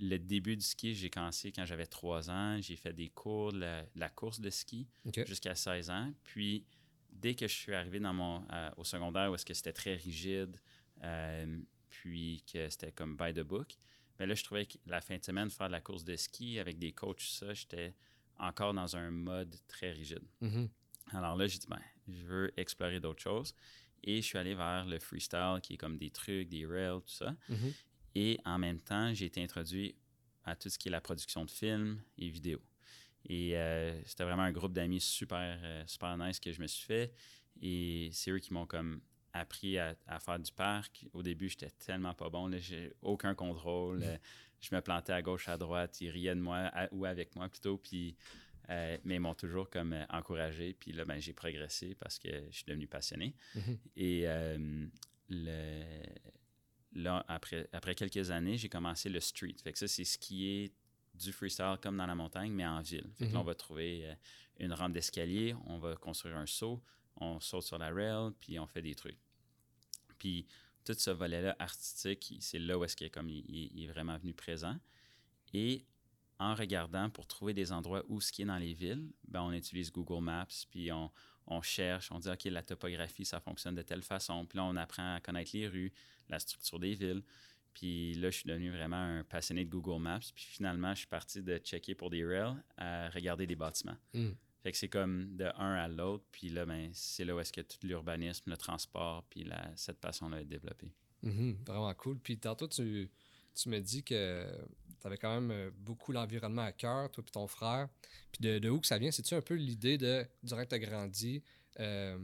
Le 0.00 0.18
début 0.18 0.56
du 0.56 0.62
ski, 0.64 0.94
j'ai 0.94 1.08
commencé 1.08 1.50
quand 1.52 1.64
j'avais 1.64 1.86
3 1.86 2.28
ans. 2.30 2.60
J'ai 2.60 2.76
fait 2.76 2.92
des 2.92 3.08
cours 3.08 3.52
de 3.52 3.82
la, 3.94 4.08
course 4.10 4.40
de 4.40 4.50
ski 4.50 4.86
jusqu'à 5.26 5.54
16 5.54 5.88
ans. 5.90 6.12
Puis, 6.24 6.64
dès 7.10 7.34
que 7.34 7.46
je 7.48 7.54
suis 7.54 7.72
arrivé 7.74 8.00
dans 8.00 8.12
mon, 8.12 8.44
au 8.76 8.84
secondaire, 8.84 9.30
où 9.30 9.34
est-ce 9.34 9.46
que 9.46 9.54
c'était 9.54 9.72
très 9.72 9.94
rigide, 9.94 10.56
puis 11.88 12.44
que 12.52 12.68
c'était 12.68 12.92
comme 12.92 13.16
by 13.16 13.32
the 13.32 13.40
book, 13.40 13.76
mais 14.18 14.26
là, 14.26 14.34
je 14.34 14.44
trouvais 14.44 14.66
que 14.66 14.78
la 14.86 15.00
fin 15.00 15.16
de 15.16 15.24
semaine, 15.24 15.50
faire 15.50 15.68
de 15.68 15.72
la 15.72 15.80
course 15.80 16.04
de 16.04 16.16
ski 16.16 16.58
avec 16.58 16.78
des 16.78 16.92
coachs, 16.92 17.20
ça, 17.20 17.52
j'étais 17.54 17.94
encore 18.38 18.74
dans 18.74 18.96
un 18.96 19.10
mode 19.10 19.56
très 19.68 19.92
rigide. 19.92 20.24
Mhm. 20.40 20.68
Alors 21.12 21.36
là, 21.36 21.46
j'ai 21.46 21.58
dit, 21.58 21.66
ben, 21.68 21.80
je 22.08 22.24
veux 22.24 22.52
explorer 22.56 23.00
d'autres 23.00 23.22
choses. 23.22 23.54
Et 24.02 24.20
je 24.20 24.26
suis 24.26 24.38
allé 24.38 24.54
vers 24.54 24.84
le 24.84 24.98
freestyle, 24.98 25.60
qui 25.62 25.74
est 25.74 25.76
comme 25.76 25.96
des 25.96 26.10
trucs, 26.10 26.48
des 26.48 26.66
rails, 26.66 27.00
tout 27.00 27.14
ça. 27.14 27.34
Mhm. 27.48 27.72
Et 28.14 28.38
en 28.44 28.58
même 28.58 28.80
temps, 28.80 29.12
j'ai 29.14 29.26
été 29.26 29.42
introduit 29.42 29.94
à 30.44 30.54
tout 30.54 30.68
ce 30.68 30.78
qui 30.78 30.88
est 30.88 30.90
la 30.90 31.00
production 31.00 31.44
de 31.44 31.50
films 31.50 32.00
et 32.18 32.28
vidéos. 32.28 32.62
Et 33.26 33.56
euh, 33.56 33.98
c'était 34.04 34.24
vraiment 34.24 34.42
un 34.42 34.52
groupe 34.52 34.74
d'amis 34.74 35.00
super, 35.00 35.58
euh, 35.62 35.82
super 35.86 36.16
nice 36.18 36.38
que 36.38 36.52
je 36.52 36.60
me 36.60 36.66
suis 36.66 36.84
fait. 36.84 37.14
Et 37.62 38.10
c'est 38.12 38.30
eux 38.30 38.38
qui 38.38 38.52
m'ont 38.52 38.66
comme 38.66 39.00
appris 39.34 39.78
à, 39.78 39.94
faire 40.20 40.38
du 40.38 40.52
parc. 40.52 41.06
Au 41.12 41.22
début, 41.22 41.48
j'étais 41.48 41.70
tellement 41.70 42.14
pas 42.14 42.30
bon. 42.30 42.50
J'ai 42.58 42.92
aucun 43.02 43.34
contrôle. 43.34 44.02
je 44.60 44.74
me 44.74 44.80
plantais 44.80 45.12
à 45.12 45.20
gauche, 45.20 45.48
à 45.48 45.58
droite. 45.58 46.00
Ils 46.00 46.10
riaient 46.10 46.34
de 46.34 46.40
moi 46.40 46.70
ou 46.92 47.04
avec 47.04 47.36
moi 47.36 47.48
plutôt. 47.48 47.76
Puis, 47.76 48.16
mais 48.68 49.16
ils 49.16 49.20
m'ont 49.20 49.34
toujours 49.34 49.68
comme 49.68 49.94
encouragé. 50.08 50.74
Puis 50.74 50.92
là, 50.92 51.04
ben, 51.04 51.20
j'ai 51.20 51.32
progressé 51.32 51.94
parce 51.96 52.18
que 52.18 52.28
je 52.50 52.56
suis 52.56 52.64
devenu 52.64 52.86
passionné. 52.86 53.34
Mm-hmm. 53.56 53.78
Et 53.96 54.26
le, 55.28 55.82
là, 56.94 57.24
après, 57.28 57.68
après 57.72 57.94
quelques 57.94 58.30
années, 58.30 58.56
j'ai 58.56 58.68
commencé 58.68 59.08
le 59.08 59.20
street. 59.20 59.56
Fait 59.62 59.72
que 59.72 59.78
ça, 59.78 59.88
c'est 59.88 60.04
skier 60.04 60.72
du 61.14 61.32
freestyle 61.32 61.76
comme 61.80 61.96
dans 61.96 62.06
la 62.06 62.14
montagne, 62.14 62.52
mais 62.52 62.66
en 62.66 62.80
ville. 62.80 63.08
Fait 63.14 63.26
que 63.26 63.32
là, 63.32 63.38
on 63.38 63.42
mhm. 63.42 63.46
va 63.46 63.54
trouver 63.54 64.02
euh, 64.04 64.14
une 64.58 64.72
rampe 64.72 64.92
d'escalier, 64.92 65.54
on 65.66 65.78
va 65.78 65.94
construire 65.96 66.36
un 66.36 66.46
saut, 66.46 66.82
on 67.16 67.40
saute 67.40 67.64
sur 67.64 67.78
la 67.78 67.92
rail, 67.92 68.32
puis 68.40 68.58
on 68.58 68.66
fait 68.66 68.82
des 68.82 68.94
trucs. 68.94 69.18
Puis 70.18 70.46
tout 70.84 70.94
ce 70.94 71.10
volet-là 71.10 71.56
artistique, 71.58 72.36
c'est 72.40 72.58
là 72.58 72.78
où 72.78 72.84
est-ce 72.84 72.96
qu'il 72.96 73.06
est, 73.06 73.10
comme, 73.10 73.28
il, 73.28 73.82
est 73.82 73.88
vraiment 73.88 74.16
venu 74.18 74.34
présent. 74.34 74.76
Et 75.52 75.84
en 76.38 76.54
regardant 76.54 77.10
pour 77.10 77.26
trouver 77.26 77.54
des 77.54 77.72
endroits 77.72 78.04
où 78.08 78.20
skier 78.20 78.44
dans 78.44 78.58
les 78.58 78.74
villes, 78.74 79.10
ben, 79.28 79.42
on 79.42 79.52
utilise 79.52 79.92
Google 79.92 80.22
Maps, 80.22 80.46
puis 80.70 80.92
on, 80.92 81.10
on 81.46 81.62
cherche, 81.62 82.10
on 82.10 82.18
dit, 82.18 82.28
OK, 82.28 82.44
la 82.44 82.62
topographie, 82.62 83.24
ça 83.24 83.40
fonctionne 83.40 83.74
de 83.74 83.82
telle 83.82 84.02
façon. 84.02 84.44
Puis 84.46 84.58
là, 84.58 84.64
on 84.64 84.76
apprend 84.76 85.14
à 85.14 85.20
connaître 85.20 85.50
les 85.54 85.68
rues, 85.68 85.92
la 86.28 86.38
structure 86.38 86.78
des 86.78 86.94
villes. 86.94 87.22
Puis 87.72 88.14
là, 88.14 88.30
je 88.30 88.36
suis 88.36 88.48
devenu 88.48 88.70
vraiment 88.70 88.96
un 88.96 89.24
passionné 89.24 89.64
de 89.64 89.70
Google 89.70 90.00
Maps. 90.00 90.20
Puis 90.34 90.44
finalement, 90.44 90.94
je 90.94 91.00
suis 91.00 91.06
parti 91.06 91.42
de 91.42 91.58
checker 91.58 91.94
pour 91.94 92.08
des 92.08 92.24
rails 92.24 92.56
à 92.76 93.10
regarder 93.10 93.46
des 93.46 93.56
bâtiments. 93.56 93.96
Hmm. 94.12 94.32
Fait 94.64 94.72
que 94.72 94.78
c'est 94.78 94.88
comme 94.88 95.36
de 95.36 95.44
un 95.58 95.74
à 95.74 95.88
l'autre. 95.88 96.24
Puis 96.32 96.48
là, 96.48 96.64
ben, 96.64 96.88
c'est 96.94 97.26
là 97.26 97.34
où 97.34 97.38
est-ce 97.38 97.52
que 97.52 97.60
tout 97.60 97.76
l'urbanisme, 97.82 98.48
le 98.48 98.56
transport, 98.56 99.22
puis 99.28 99.46
cette 99.76 100.00
passion-là 100.00 100.40
est 100.40 100.46
développée. 100.46 100.90
Mhm. 101.22 101.58
vraiment 101.66 101.92
cool. 101.92 102.18
Puis 102.18 102.38
tantôt, 102.38 102.66
tu, 102.66 103.10
tu 103.54 103.68
me 103.68 103.78
dis 103.80 104.02
que 104.02 104.46
tu 105.02 105.06
avais 105.06 105.18
quand 105.18 105.38
même 105.38 105.50
euh, 105.50 105.70
beaucoup 105.76 106.12
l'environnement 106.12 106.62
à 106.62 106.72
cœur, 106.72 107.10
toi 107.10 107.22
et 107.26 107.30
ton 107.30 107.46
frère. 107.46 107.90
Puis 108.32 108.40
de, 108.40 108.58
de, 108.58 108.70
où 108.70 108.80
que 108.80 108.86
ça 108.86 108.96
vient? 108.96 109.10
C'est-tu 109.10 109.34
un 109.34 109.42
peu 109.42 109.52
l'idée 109.52 109.98
de, 109.98 110.26
durant 110.42 110.62
que 110.62 110.68
tu 110.70 110.74
as 110.76 110.78
grandi, 110.78 111.42
euh, 111.80 112.18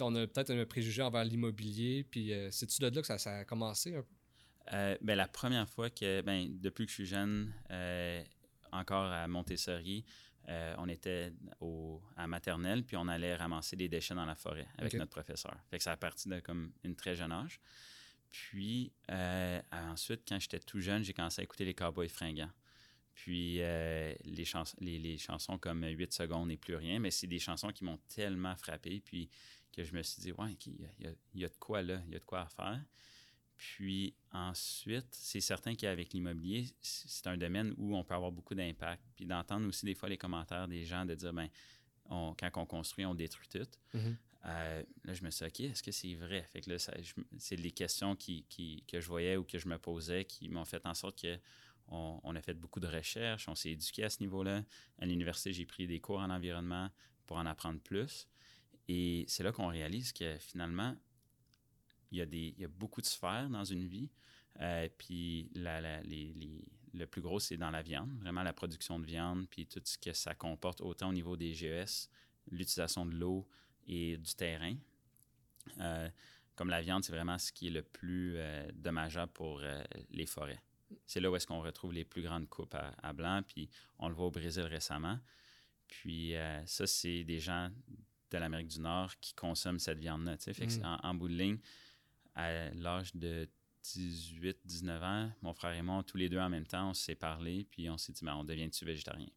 on 0.00 0.14
a 0.14 0.26
peut-être 0.26 0.50
un 0.50 0.66
préjugé 0.66 1.00
envers 1.00 1.24
l'immobilier, 1.24 2.04
puis 2.04 2.34
euh, 2.34 2.50
c'est-tu 2.50 2.82
de 2.82 2.88
là 2.88 3.00
que 3.00 3.06
ça, 3.06 3.16
ça, 3.16 3.38
a 3.38 3.44
commencé 3.44 3.96
un 3.96 4.02
peu? 4.02 4.98
ben, 5.00 5.14
la 5.14 5.26
première 5.26 5.66
fois 5.66 5.88
que, 5.88 6.20
ben, 6.20 6.46
depuis 6.60 6.84
que 6.84 6.90
je 6.90 6.96
suis 6.96 7.06
jeune, 7.06 7.50
encore 8.70 9.04
à 9.04 9.26
Montessori, 9.26 10.04
on 10.78 10.88
était 10.88 11.32
au, 11.60 12.02
à 12.16 12.26
maternelle, 12.26 12.84
puis 12.84 12.96
on 12.96 13.06
allait 13.06 13.36
ramasser 13.36 13.76
des 13.76 13.88
déchets 13.88 14.14
dans 14.14 14.24
la 14.24 14.34
forêt 14.34 14.66
avec 14.78 14.94
notre 14.94 15.10
professeur. 15.10 15.54
Fait 15.70 15.78
que 15.78 15.84
ça 15.84 15.92
a 15.92 15.96
parti 15.96 16.28
de 16.28 16.40
comme 16.40 16.72
une 16.84 16.96
très 16.96 17.14
jeune 17.14 17.32
âge. 17.32 17.60
Puis 18.30 18.92
euh, 19.10 19.60
ensuite, 19.72 20.22
quand 20.28 20.38
j'étais 20.38 20.60
tout 20.60 20.80
jeune, 20.80 21.02
j'ai 21.02 21.12
commencé 21.12 21.40
à 21.40 21.44
écouter 21.44 21.64
les 21.64 21.74
Cowboys 21.74 22.08
fringants. 22.08 22.50
Puis 23.14 23.60
euh, 23.60 24.14
les, 24.24 24.98
les, 24.98 25.18
chansons 25.18 25.58
comme 25.58 25.84
8 25.84 26.12
secondes 26.12 26.50
et 26.52 26.56
plus 26.56 26.76
rien, 26.76 27.00
mais 27.00 27.10
c'est 27.10 27.26
des 27.26 27.40
chansons 27.40 27.72
qui 27.72 27.84
m'ont 27.84 27.98
tellement 28.14 28.54
frappé, 28.54 29.00
puis 29.00 29.28
que 29.72 29.82
je 29.82 29.92
me 29.92 30.02
suis 30.02 30.22
dit, 30.22 30.32
ouais, 30.32 30.56
il 30.66 31.10
y, 31.34 31.44
a, 31.44 31.48
de 31.48 31.56
quoi 31.56 31.82
là, 31.82 32.00
il 32.06 32.12
y 32.12 32.16
a 32.16 32.20
de 32.20 32.24
quoi 32.24 32.42
à 32.42 32.48
faire. 32.48 32.80
Puis 33.58 34.14
ensuite, 34.32 35.08
c'est 35.10 35.40
certain 35.40 35.74
qu'avec 35.74 36.12
l'immobilier, 36.12 36.64
c'est 36.80 37.26
un 37.26 37.36
domaine 37.36 37.74
où 37.76 37.96
on 37.96 38.04
peut 38.04 38.14
avoir 38.14 38.30
beaucoup 38.30 38.54
d'impact. 38.54 39.02
Puis 39.16 39.26
d'entendre 39.26 39.66
aussi 39.66 39.84
des 39.84 39.96
fois 39.96 40.08
les 40.08 40.16
commentaires 40.16 40.68
des 40.68 40.84
gens 40.84 41.04
de 41.04 41.14
dire, 41.16 41.32
ben, 41.32 41.48
quand 42.08 42.50
on 42.56 42.66
construit, 42.66 43.04
on 43.04 43.16
détruit 43.16 43.48
tout. 43.48 43.66
Mm-hmm. 43.94 44.16
Euh, 44.46 44.82
là, 45.04 45.12
je 45.12 45.24
me 45.24 45.30
suis 45.30 45.44
dit, 45.44 45.50
OK, 45.50 45.70
est-ce 45.72 45.82
que 45.82 45.90
c'est 45.90 46.14
vrai? 46.14 46.44
Fait 46.52 46.60
que 46.60 46.70
là, 46.70 46.76
c'est 47.38 47.56
les 47.56 47.72
questions 47.72 48.14
qui, 48.14 48.44
que 48.86 49.00
je 49.00 49.08
voyais 49.08 49.36
ou 49.36 49.42
que 49.42 49.58
je 49.58 49.68
me 49.68 49.76
posais 49.76 50.24
qui 50.24 50.48
m'ont 50.48 50.64
fait 50.64 50.86
en 50.86 50.94
sorte 50.94 51.20
que 51.20 51.36
on, 51.90 52.36
a 52.36 52.42
fait 52.42 52.52
beaucoup 52.52 52.80
de 52.80 52.86
recherches, 52.86 53.48
on 53.48 53.54
s'est 53.54 53.70
éduqué 53.70 54.04
à 54.04 54.10
ce 54.10 54.20
niveau-là. 54.20 54.62
À 54.98 55.06
l'université, 55.06 55.54
j'ai 55.54 55.64
pris 55.64 55.86
des 55.86 56.00
cours 56.00 56.18
en 56.18 56.28
environnement 56.28 56.90
pour 57.26 57.38
en 57.38 57.46
apprendre 57.46 57.80
plus. 57.80 58.28
Et 58.88 59.24
c'est 59.26 59.42
là 59.42 59.52
qu'on 59.52 59.68
réalise 59.68 60.12
que 60.12 60.36
finalement, 60.38 60.94
il 62.10 62.18
y, 62.18 62.20
a 62.20 62.26
des, 62.26 62.54
il 62.56 62.60
y 62.60 62.64
a 62.64 62.68
beaucoup 62.68 63.00
de 63.00 63.06
sphères 63.06 63.48
dans 63.50 63.64
une 63.64 63.86
vie. 63.86 64.10
Euh, 64.60 64.88
puis 64.98 65.50
la, 65.54 66.00
le 66.02 67.06
plus 67.06 67.20
gros, 67.20 67.38
c'est 67.38 67.56
dans 67.56 67.70
la 67.70 67.82
viande, 67.82 68.10
vraiment 68.18 68.42
la 68.42 68.52
production 68.52 68.98
de 68.98 69.04
viande, 69.04 69.46
puis 69.48 69.66
tout 69.66 69.80
ce 69.84 69.98
que 69.98 70.12
ça 70.12 70.34
comporte, 70.34 70.80
autant 70.80 71.10
au 71.10 71.12
niveau 71.12 71.36
des 71.36 71.54
GES, 71.54 72.08
l'utilisation 72.50 73.06
de 73.06 73.14
l'eau, 73.14 73.46
et 73.86 74.18
du 74.18 74.34
terrain. 74.34 74.74
Euh, 75.80 76.08
comme 76.56 76.68
la 76.68 76.82
viande, 76.82 77.04
c'est 77.04 77.12
vraiment 77.12 77.38
ce 77.38 77.52
qui 77.52 77.68
est 77.68 77.70
le 77.70 77.82
plus 77.82 78.34
euh, 78.36 78.68
dommageable 78.74 79.32
pour 79.32 79.62
les 80.10 80.26
forêts. 80.26 80.60
C'est 81.06 81.20
là 81.20 81.30
où 81.30 81.36
est-ce 81.36 81.46
qu'on 81.46 81.62
retrouve 81.62 81.92
les 81.92 82.04
plus 82.04 82.22
grandes 82.22 82.48
coupes 82.48 82.74
à, 82.74 83.12
blanc, 83.12 83.42
puis 83.46 83.70
on 83.98 84.08
le 84.08 84.14
voit 84.14 84.26
au 84.26 84.30
Brésil 84.30 84.64
récemment. 84.64 85.18
Puis 85.86 86.34
ça, 86.66 86.86
c'est 86.86 87.24
des 87.24 87.40
gens 87.40 87.70
de 88.30 88.38
l'Amérique 88.38 88.68
du 88.68 88.80
Nord 88.80 89.18
qui 89.20 89.34
consomment 89.34 89.78
cette 89.78 89.98
viande-là. 89.98 90.34
Mm. 90.34 90.84
En, 90.84 90.98
en, 91.02 91.14
bout 91.14 91.28
de 91.28 91.34
ligne, 91.34 91.58
à 92.38 92.70
l'âge 92.70 93.14
de 93.14 93.48
18-19 93.84 95.02
ans, 95.02 95.32
mon 95.42 95.52
frère 95.52 95.74
et 95.74 95.82
moi, 95.82 96.02
tous 96.06 96.16
les 96.16 96.28
deux 96.28 96.38
en 96.38 96.48
même 96.48 96.66
temps, 96.66 96.90
on 96.90 96.94
s'est 96.94 97.14
parlé, 97.14 97.66
puis 97.70 97.90
on 97.90 97.98
s'est 97.98 98.12
dit, 98.12 98.24
ben, 98.24 98.34
on 98.36 98.44
devient-tu 98.44 98.84
végétarien? 98.84 99.28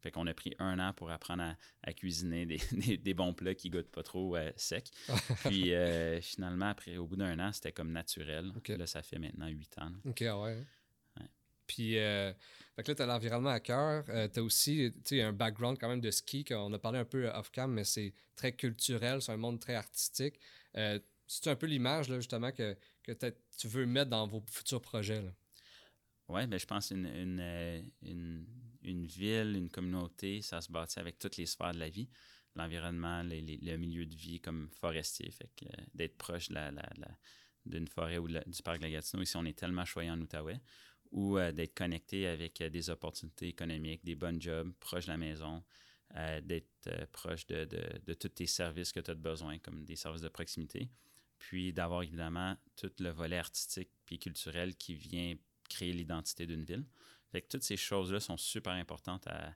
Fait 0.00 0.12
qu'on 0.12 0.26
a 0.26 0.34
pris 0.34 0.54
un 0.58 0.78
an 0.78 0.92
pour 0.92 1.10
apprendre 1.10 1.56
à, 1.82 1.92
cuisiner 1.92 2.46
des, 3.02 3.14
bons 3.14 3.34
plats 3.34 3.54
qui 3.54 3.68
goûtent 3.68 3.90
pas 3.90 4.04
trop 4.04 4.36
euh, 4.36 4.52
sec. 4.56 4.90
Puis 5.44 5.74
euh, 5.74 6.20
finalement, 6.20 6.68
après, 6.68 6.96
au 6.98 7.06
bout 7.06 7.16
d'un 7.16 7.38
an, 7.40 7.52
c'était 7.52 7.72
comme 7.72 7.90
naturel. 7.90 8.52
Là, 8.68 8.86
ça 8.86 9.02
fait 9.02 9.18
maintenant 9.18 9.48
huit 9.48 9.76
ans. 9.78 9.90
OK, 10.04 10.22
ah 10.22 10.40
ouais. 10.40 10.64
Puis, 11.66 11.98
euh, 11.98 12.32
fait 12.76 12.82
que 12.82 12.92
là, 12.92 12.94
tu 12.94 13.02
as 13.02 13.06
l'environnement 13.06 13.50
à 13.50 13.60
cœur. 13.60 14.04
tu 14.32 14.40
as 14.40 14.42
aussi 14.42 14.90
un 15.12 15.32
background 15.32 15.78
quand 15.78 15.88
même 15.88 16.00
de 16.00 16.10
ski, 16.10 16.44
qu'on 16.44 16.72
a 16.72 16.78
parlé 16.78 16.98
un 16.98 17.04
peu 17.04 17.28
off-cam, 17.28 17.70
mais 17.70 17.84
c'est 17.84 18.14
très 18.36 18.52
culturel, 18.52 19.20
c'est 19.20 19.32
un 19.32 19.36
monde 19.36 19.60
très 19.60 19.74
artistique. 19.74 20.40
C'est 21.28 21.50
un 21.50 21.56
peu 21.56 21.66
l'image, 21.66 22.12
justement, 22.12 22.50
que, 22.50 22.76
que 23.02 23.12
tu 23.56 23.68
veux 23.68 23.86
mettre 23.86 24.10
dans 24.10 24.26
vos 24.26 24.42
futurs 24.50 24.80
projets? 24.80 25.22
Oui, 26.28 26.46
ben, 26.46 26.58
je 26.58 26.66
pense 26.66 26.90
une, 26.90 27.06
une 27.06 28.46
une 28.82 29.06
ville, 29.06 29.56
une 29.56 29.70
communauté, 29.70 30.42
ça 30.42 30.60
se 30.60 30.70
bâtit 30.70 30.98
avec 30.98 31.18
toutes 31.18 31.36
les 31.36 31.46
sphères 31.46 31.72
de 31.72 31.78
la 31.78 31.88
vie. 31.88 32.08
L'environnement, 32.54 33.22
le 33.22 33.76
milieu 33.76 34.06
de 34.06 34.14
vie 34.14 34.40
comme 34.40 34.68
forestier. 34.80 35.30
Fait 35.30 35.50
que 35.56 35.66
euh, 35.66 35.84
d'être 35.94 36.16
proche 36.16 36.48
de 36.48 36.54
la, 36.54 36.72
d'une 37.66 37.86
forêt 37.86 38.18
ou 38.18 38.26
du 38.26 38.62
parc 38.64 38.78
de 38.78 38.84
la 38.84 38.90
Gatineau. 38.90 39.22
Ici, 39.22 39.36
on 39.36 39.44
est 39.44 39.56
tellement 39.56 39.84
choyé 39.84 40.10
en 40.10 40.20
Outaouais. 40.20 40.60
Ou 41.12 41.38
euh, 41.38 41.52
d'être 41.52 41.74
connecté 41.74 42.26
avec 42.26 42.60
euh, 42.60 42.68
des 42.68 42.90
opportunités 42.90 43.48
économiques, 43.48 44.04
des 44.04 44.16
bonnes 44.16 44.40
jobs, 44.40 44.72
proche 44.80 45.06
de 45.06 45.12
la 45.12 45.18
maison, 45.18 45.62
d'être 46.42 47.04
proche 47.12 47.46
de, 47.48 47.66
de, 47.66 48.14
tous 48.14 48.30
tes 48.30 48.46
services 48.46 48.92
que 48.92 49.00
tu 49.00 49.10
as 49.10 49.14
besoin, 49.14 49.58
comme 49.58 49.84
des 49.84 49.94
services 49.94 50.22
de 50.22 50.30
proximité. 50.30 50.88
Puis 51.38 51.72
d'avoir 51.72 52.02
évidemment 52.02 52.56
tout 52.76 52.90
le 52.98 53.10
volet 53.10 53.38
artistique 53.38 53.90
puis 54.04 54.18
culturel 54.18 54.76
qui 54.76 54.94
vient 54.94 55.34
créer 55.68 55.92
l'identité 55.92 56.46
d'une 56.46 56.64
ville. 56.64 56.84
Fait 57.30 57.42
que 57.42 57.48
toutes 57.48 57.62
ces 57.62 57.76
choses-là 57.76 58.20
sont 58.20 58.36
super 58.36 58.72
importantes 58.72 59.26
à, 59.26 59.54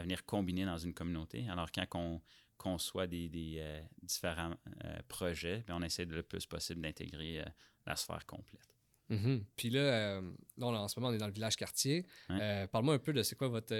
venir 0.00 0.24
combiner 0.24 0.64
dans 0.64 0.78
une 0.78 0.94
communauté. 0.94 1.48
Alors, 1.48 1.70
quand 1.72 1.84
on 1.94 2.22
conçoit 2.56 3.06
des, 3.06 3.56
euh, 3.58 3.82
différents 4.02 4.54
euh, 4.84 4.98
projets, 5.08 5.64
ben, 5.66 5.74
on 5.76 5.82
essaie 5.82 6.04
le 6.04 6.22
plus 6.22 6.46
possible 6.46 6.80
d'intégrer 6.80 7.40
euh, 7.40 7.44
la 7.86 7.96
sphère 7.96 8.24
complète. 8.24 8.76
Mm-hmm. 9.10 9.42
Puis 9.56 9.70
là, 9.70 10.20
en 10.60 10.88
ce 10.88 11.00
moment, 11.00 11.10
on 11.10 11.14
est 11.14 11.18
dans 11.18 11.26
le 11.26 11.32
village 11.32 11.56
quartier. 11.56 12.06
Parle-moi 12.28 12.94
un 12.94 12.98
peu 12.98 13.12
de 13.12 13.22
c'est 13.24 13.34
quoi 13.34 13.48
votre 13.48 13.74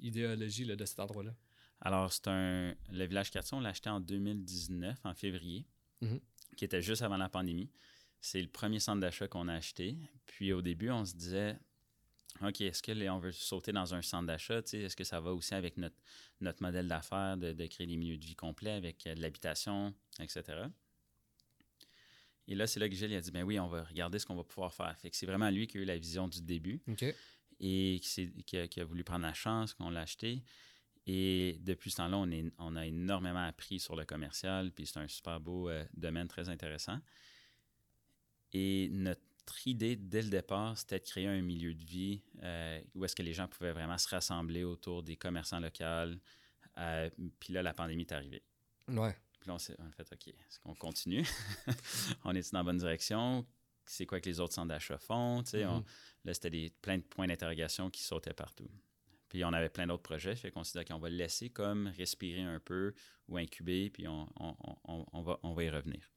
idéologie 0.00 0.66
de 0.66 0.84
cet 0.84 0.98
endroit-là? 0.98 1.32
Alors, 1.80 2.12
c'est 2.12 2.26
un. 2.26 2.74
Le 2.90 3.04
village 3.06 3.30
quartier, 3.30 3.56
on 3.56 3.60
l'a 3.60 3.70
acheté 3.70 3.90
en 3.90 4.00
2019, 4.00 4.98
en 5.04 5.14
février, 5.14 5.66
mm-hmm. 6.02 6.20
Qui 6.56 6.64
était 6.64 6.82
juste 6.82 7.02
avant 7.02 7.16
la 7.16 7.28
pandémie. 7.28 7.70
C'est 8.20 8.40
le 8.40 8.48
premier 8.48 8.78
centre 8.78 9.00
d'achat 9.00 9.28
qu'on 9.28 9.48
a 9.48 9.54
acheté. 9.54 9.96
Puis 10.26 10.52
au 10.52 10.62
début, 10.62 10.90
on 10.90 11.04
se 11.04 11.14
disait, 11.14 11.58
OK, 12.40 12.60
est-ce 12.60 12.82
qu'on 12.82 13.18
veut 13.18 13.32
sauter 13.32 13.72
dans 13.72 13.94
un 13.94 14.02
centre 14.02 14.26
d'achat? 14.26 14.58
Est-ce 14.58 14.96
que 14.96 15.04
ça 15.04 15.20
va 15.20 15.32
aussi 15.32 15.54
avec 15.54 15.76
notre, 15.76 15.96
notre 16.40 16.62
modèle 16.62 16.88
d'affaires 16.88 17.36
de, 17.36 17.66
créer 17.66 17.86
des 17.86 17.96
milieux 17.96 18.18
de 18.18 18.24
vie 18.24 18.36
complets 18.36 18.72
avec 18.72 19.06
euh, 19.06 19.14
de 19.14 19.20
l'habitation, 19.20 19.94
etc. 20.20 20.64
Et 22.48 22.54
là, 22.54 22.66
c'est 22.66 22.80
là 22.80 22.88
que 22.88 22.94
Gilles 22.94 23.14
a 23.14 23.20
dit, 23.20 23.30
ben 23.30 23.44
oui, 23.44 23.60
on 23.60 23.68
va 23.68 23.84
regarder 23.84 24.18
ce 24.18 24.26
qu'on 24.26 24.34
va 24.34 24.44
pouvoir 24.44 24.74
faire. 24.74 24.96
Fait 24.98 25.10
que 25.10 25.16
c'est 25.16 25.26
vraiment 25.26 25.50
lui 25.50 25.66
qui 25.66 25.78
a 25.78 25.80
eu 25.80 25.84
la 25.84 25.96
vision 25.96 26.26
du 26.26 26.42
début 26.42 26.82
et 27.60 28.00
qui, 28.00 28.80
a, 28.80 28.84
voulu 28.84 29.04
prendre 29.04 29.24
la 29.24 29.34
chance 29.34 29.74
qu'on 29.74 29.90
l'a 29.90 30.00
acheté. 30.00 30.42
Et 31.06 31.58
depuis 31.62 31.90
ce 31.90 31.96
temps-là, 31.96 32.16
on, 32.18 32.30
on, 32.58 32.76
a 32.76 32.86
énormément 32.86 33.44
appris 33.44 33.80
sur 33.80 33.96
le 33.96 34.04
commercial, 34.04 34.70
puis 34.70 34.86
c'est 34.86 34.98
un 35.00 35.08
super 35.08 35.40
beau 35.40 35.68
euh, 35.68 35.84
domaine 35.94 36.28
très 36.28 36.48
intéressant. 36.48 37.00
Et 38.52 38.88
notre 38.92 39.20
idée 39.66 39.96
dès 39.96 40.22
le 40.22 40.28
départ, 40.30 40.76
c'était 40.78 40.98
de 41.00 41.04
créer 41.04 41.26
un 41.26 41.40
milieu 41.42 41.74
de 41.74 41.84
vie 41.84 42.22
euh, 42.42 42.80
où 42.94 43.04
est-ce 43.04 43.16
que 43.16 43.22
les 43.22 43.32
gens 43.34 43.48
pouvaient 43.48 43.72
vraiment 43.72 43.98
se 43.98 44.08
rassembler 44.08 44.62
autour 44.62 45.02
des 45.02 45.16
commerçants 45.16 45.58
locaux. 45.58 46.16
Euh, 46.78 47.10
puis 47.40 47.52
là, 47.52 47.62
la 47.62 47.74
pandémie 47.74 48.02
est 48.02 48.12
arrivée. 48.12 48.42
Ouais. 48.88 49.16
Puis 49.40 49.48
là, 49.48 49.54
on 49.54 49.58
s'est 49.58 49.74
fait, 49.96 50.12
OK, 50.12 50.28
est-ce 50.28 50.60
qu'on 50.60 50.74
continue? 50.74 51.26
on 52.24 52.34
est 52.34 52.52
dans 52.52 52.60
la 52.60 52.64
bonne 52.64 52.78
direction? 52.78 53.44
C'est 53.84 54.06
quoi 54.06 54.20
que 54.20 54.28
les 54.28 54.38
autres 54.38 54.54
centres 54.54 54.68
d'achat 54.68 54.98
font? 54.98 55.42
On- 55.52 55.78
Mhm. 55.78 55.84
là, 56.26 56.34
c'était 56.34 56.72
plein 56.80 56.98
de 56.98 57.02
points 57.02 57.26
d'interrogation 57.26 57.90
qui 57.90 58.02
sautaient 58.02 58.32
partout. 58.34 58.68
Puis 59.32 59.42
on 59.46 59.52
avait 59.54 59.70
plein 59.70 59.86
d'autres 59.86 60.02
projets, 60.02 60.36
fait 60.36 60.50
qu'on 60.50 60.62
s'est 60.62 60.78
dit, 60.78 60.84
OK, 60.84 60.94
on 60.94 61.00
va 61.00 61.08
le 61.08 61.16
laisser 61.16 61.48
comme 61.48 61.86
respirer 61.96 62.42
un 62.42 62.60
peu 62.60 62.92
ou 63.28 63.38
incuber, 63.38 63.88
puis 63.88 64.06
on, 64.06 64.28
on- 64.38 64.54
on- 64.84 65.06
on 65.10 65.22
va, 65.22 65.40
on 65.42 65.54
va 65.54 65.64
y 65.64 65.70
revenir. 65.70 66.10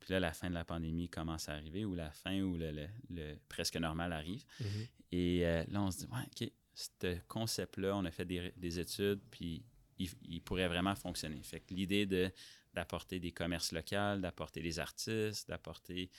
Puis 0.00 0.10
là, 0.14 0.20
la 0.20 0.32
fin 0.32 0.48
de 0.48 0.54
la 0.54 0.64
pandémie 0.64 1.10
commence 1.10 1.50
à 1.50 1.52
arriver, 1.52 1.84
ou 1.84 1.94
la 1.94 2.10
fin 2.10 2.40
où 2.40 2.56
le, 2.56 2.70
le- 2.70 2.88
le 3.10 3.36
presque 3.50 3.76
normal 3.76 4.14
arrive. 4.14 4.42
Mhm. 4.58 4.66
Et 5.12 5.46
euh, 5.46 5.64
là, 5.68 5.82
on 5.82 5.90
se 5.90 5.98
dit, 5.98 6.06
ouais, 6.06 6.22
OK, 6.42 6.50
ce 6.72 7.18
concept-là, 7.28 7.94
on 7.94 8.06
a 8.06 8.10
fait 8.10 8.24
des, 8.24 8.52
des 8.56 8.78
études, 8.80 9.20
puis 9.30 9.62
il, 9.98 10.08
il 10.26 10.40
pourrait 10.40 10.68
vraiment 10.68 10.94
fonctionner. 10.94 11.42
Fait 11.42 11.60
que 11.60 11.74
l'idée 11.74 12.06
de, 12.06 12.30
d'apporter 12.72 13.20
des 13.20 13.32
commerces 13.32 13.70
locaux, 13.72 14.18
d'apporter 14.18 14.62
des 14.62 14.78
artistes, 14.78 15.46
d'apporter, 15.48 16.10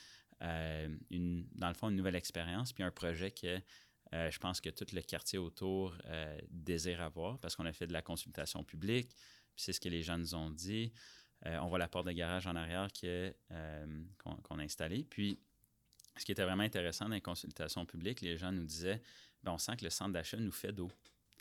euh, 0.43 0.95
une, 1.09 1.47
dans 1.55 1.69
le 1.69 1.73
fond, 1.73 1.89
une 1.89 1.95
nouvelle 1.95 2.15
expérience, 2.15 2.73
puis 2.73 2.83
un 2.83 2.91
projet 2.91 3.31
que 3.31 3.59
euh, 4.15 4.31
je 4.31 4.39
pense 4.39 4.61
que 4.61 4.69
tout 4.69 4.85
le 4.93 5.01
quartier 5.01 5.37
autour 5.37 5.93
euh, 6.05 6.37
désire 6.49 7.01
avoir, 7.01 7.37
parce 7.39 7.55
qu'on 7.55 7.65
a 7.65 7.73
fait 7.73 7.87
de 7.87 7.93
la 7.93 8.01
consultation 8.01 8.63
publique, 8.63 9.09
puis 9.09 9.63
c'est 9.63 9.73
ce 9.73 9.79
que 9.79 9.89
les 9.89 10.03
gens 10.03 10.17
nous 10.17 10.35
ont 10.35 10.49
dit. 10.49 10.93
Euh, 11.45 11.57
on 11.59 11.67
voit 11.67 11.79
la 11.79 11.89
porte 11.89 12.07
de 12.07 12.13
garage 12.13 12.47
en 12.47 12.55
arrière 12.55 12.87
qu'on 14.17 14.59
a 14.59 14.63
installée. 14.63 15.03
Puis, 15.03 15.39
ce 16.17 16.23
qui 16.23 16.31
était 16.31 16.43
vraiment 16.43 16.63
intéressant 16.63 17.05
dans 17.05 17.15
les 17.15 17.21
consultations 17.21 17.85
publiques, 17.85 18.21
les 18.21 18.37
gens 18.37 18.51
nous 18.51 18.63
disaient 18.63 19.01
ben, 19.43 19.51
on 19.51 19.57
sent 19.57 19.75
que 19.77 19.83
le 19.83 19.89
centre 19.89 20.13
d'achat 20.13 20.37
nous 20.37 20.51
fait 20.51 20.71
d'eau. 20.71 20.89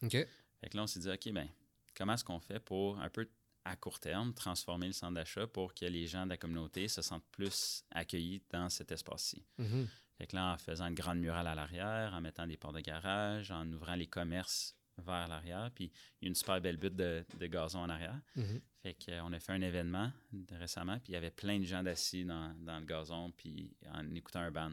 OK. 0.03 0.11
Fait 0.11 0.69
que 0.69 0.77
là, 0.77 0.83
on 0.83 0.87
s'est 0.89 1.01
dit 1.01 1.11
OK, 1.11 1.33
ben, 1.33 1.49
comment 1.97 2.15
est-ce 2.15 2.25
qu'on 2.25 2.41
fait 2.41 2.59
pour 2.59 2.99
un 2.99 3.09
peu 3.09 3.29
à 3.65 3.77
court 3.77 4.01
terme 4.01 4.35
transformer 4.35 4.89
le 4.89 4.93
centre 4.93 5.15
d'achat 5.15 5.47
pour 5.47 5.75
que 5.75 5.87
les 5.87 6.07
gens 6.07 6.25
de 6.25 6.31
la 6.31 6.37
communauté 6.37 6.89
se 6.89 7.03
sentent 7.03 7.27
plus 7.31 7.85
accueillis 7.93 8.43
dans 8.51 8.69
cet 8.69 8.91
espace-ci? 8.91 9.45
Mhm. 9.59 9.89
Fait 10.19 10.27
que 10.27 10.37
là, 10.37 10.53
en 10.55 10.59
faisant 10.59 10.87
une 10.87 10.95
grande 10.95 11.19
murale 11.19 11.47
à 11.47 11.55
l'arrière, 11.55 12.13
en 12.15 12.21
mettant 12.21 12.47
des 12.47 12.57
portes 12.57 12.77
de 12.77 12.81
garage, 12.81 13.51
en 13.51 13.71
ouvrant 13.73 13.95
les 13.97 14.07
commerces 14.07 14.77
vers 14.99 15.27
l'arrière, 15.27 15.71
puis 15.75 15.91
il 16.21 16.25
y 16.25 16.27
a 16.27 16.29
une 16.29 16.37
super 16.37 16.61
belle 16.61 16.77
butte 16.77 16.95
de, 16.95 17.25
de 17.41 17.47
gazon 17.49 17.81
en 17.81 17.89
arrière. 17.89 18.21
Mhm. 18.37 18.61
Fait 18.83 18.95
qu'on 18.95 19.33
a 19.33 19.41
fait 19.41 19.53
un 19.53 19.61
événement 19.63 20.13
récemment, 20.53 20.99
puis 21.01 21.13
il 21.13 21.15
y 21.15 21.17
avait 21.17 21.33
plein 21.33 21.59
de 21.59 21.65
gens 21.65 21.83
d'assis 21.83 22.25
dans, 22.25 22.55
dans 22.61 22.79
le 22.79 22.85
gazon, 22.87 23.33
puis 23.33 23.75
en 23.93 24.15
écoutant 24.15 24.41
un 24.41 24.51
band. 24.53 24.73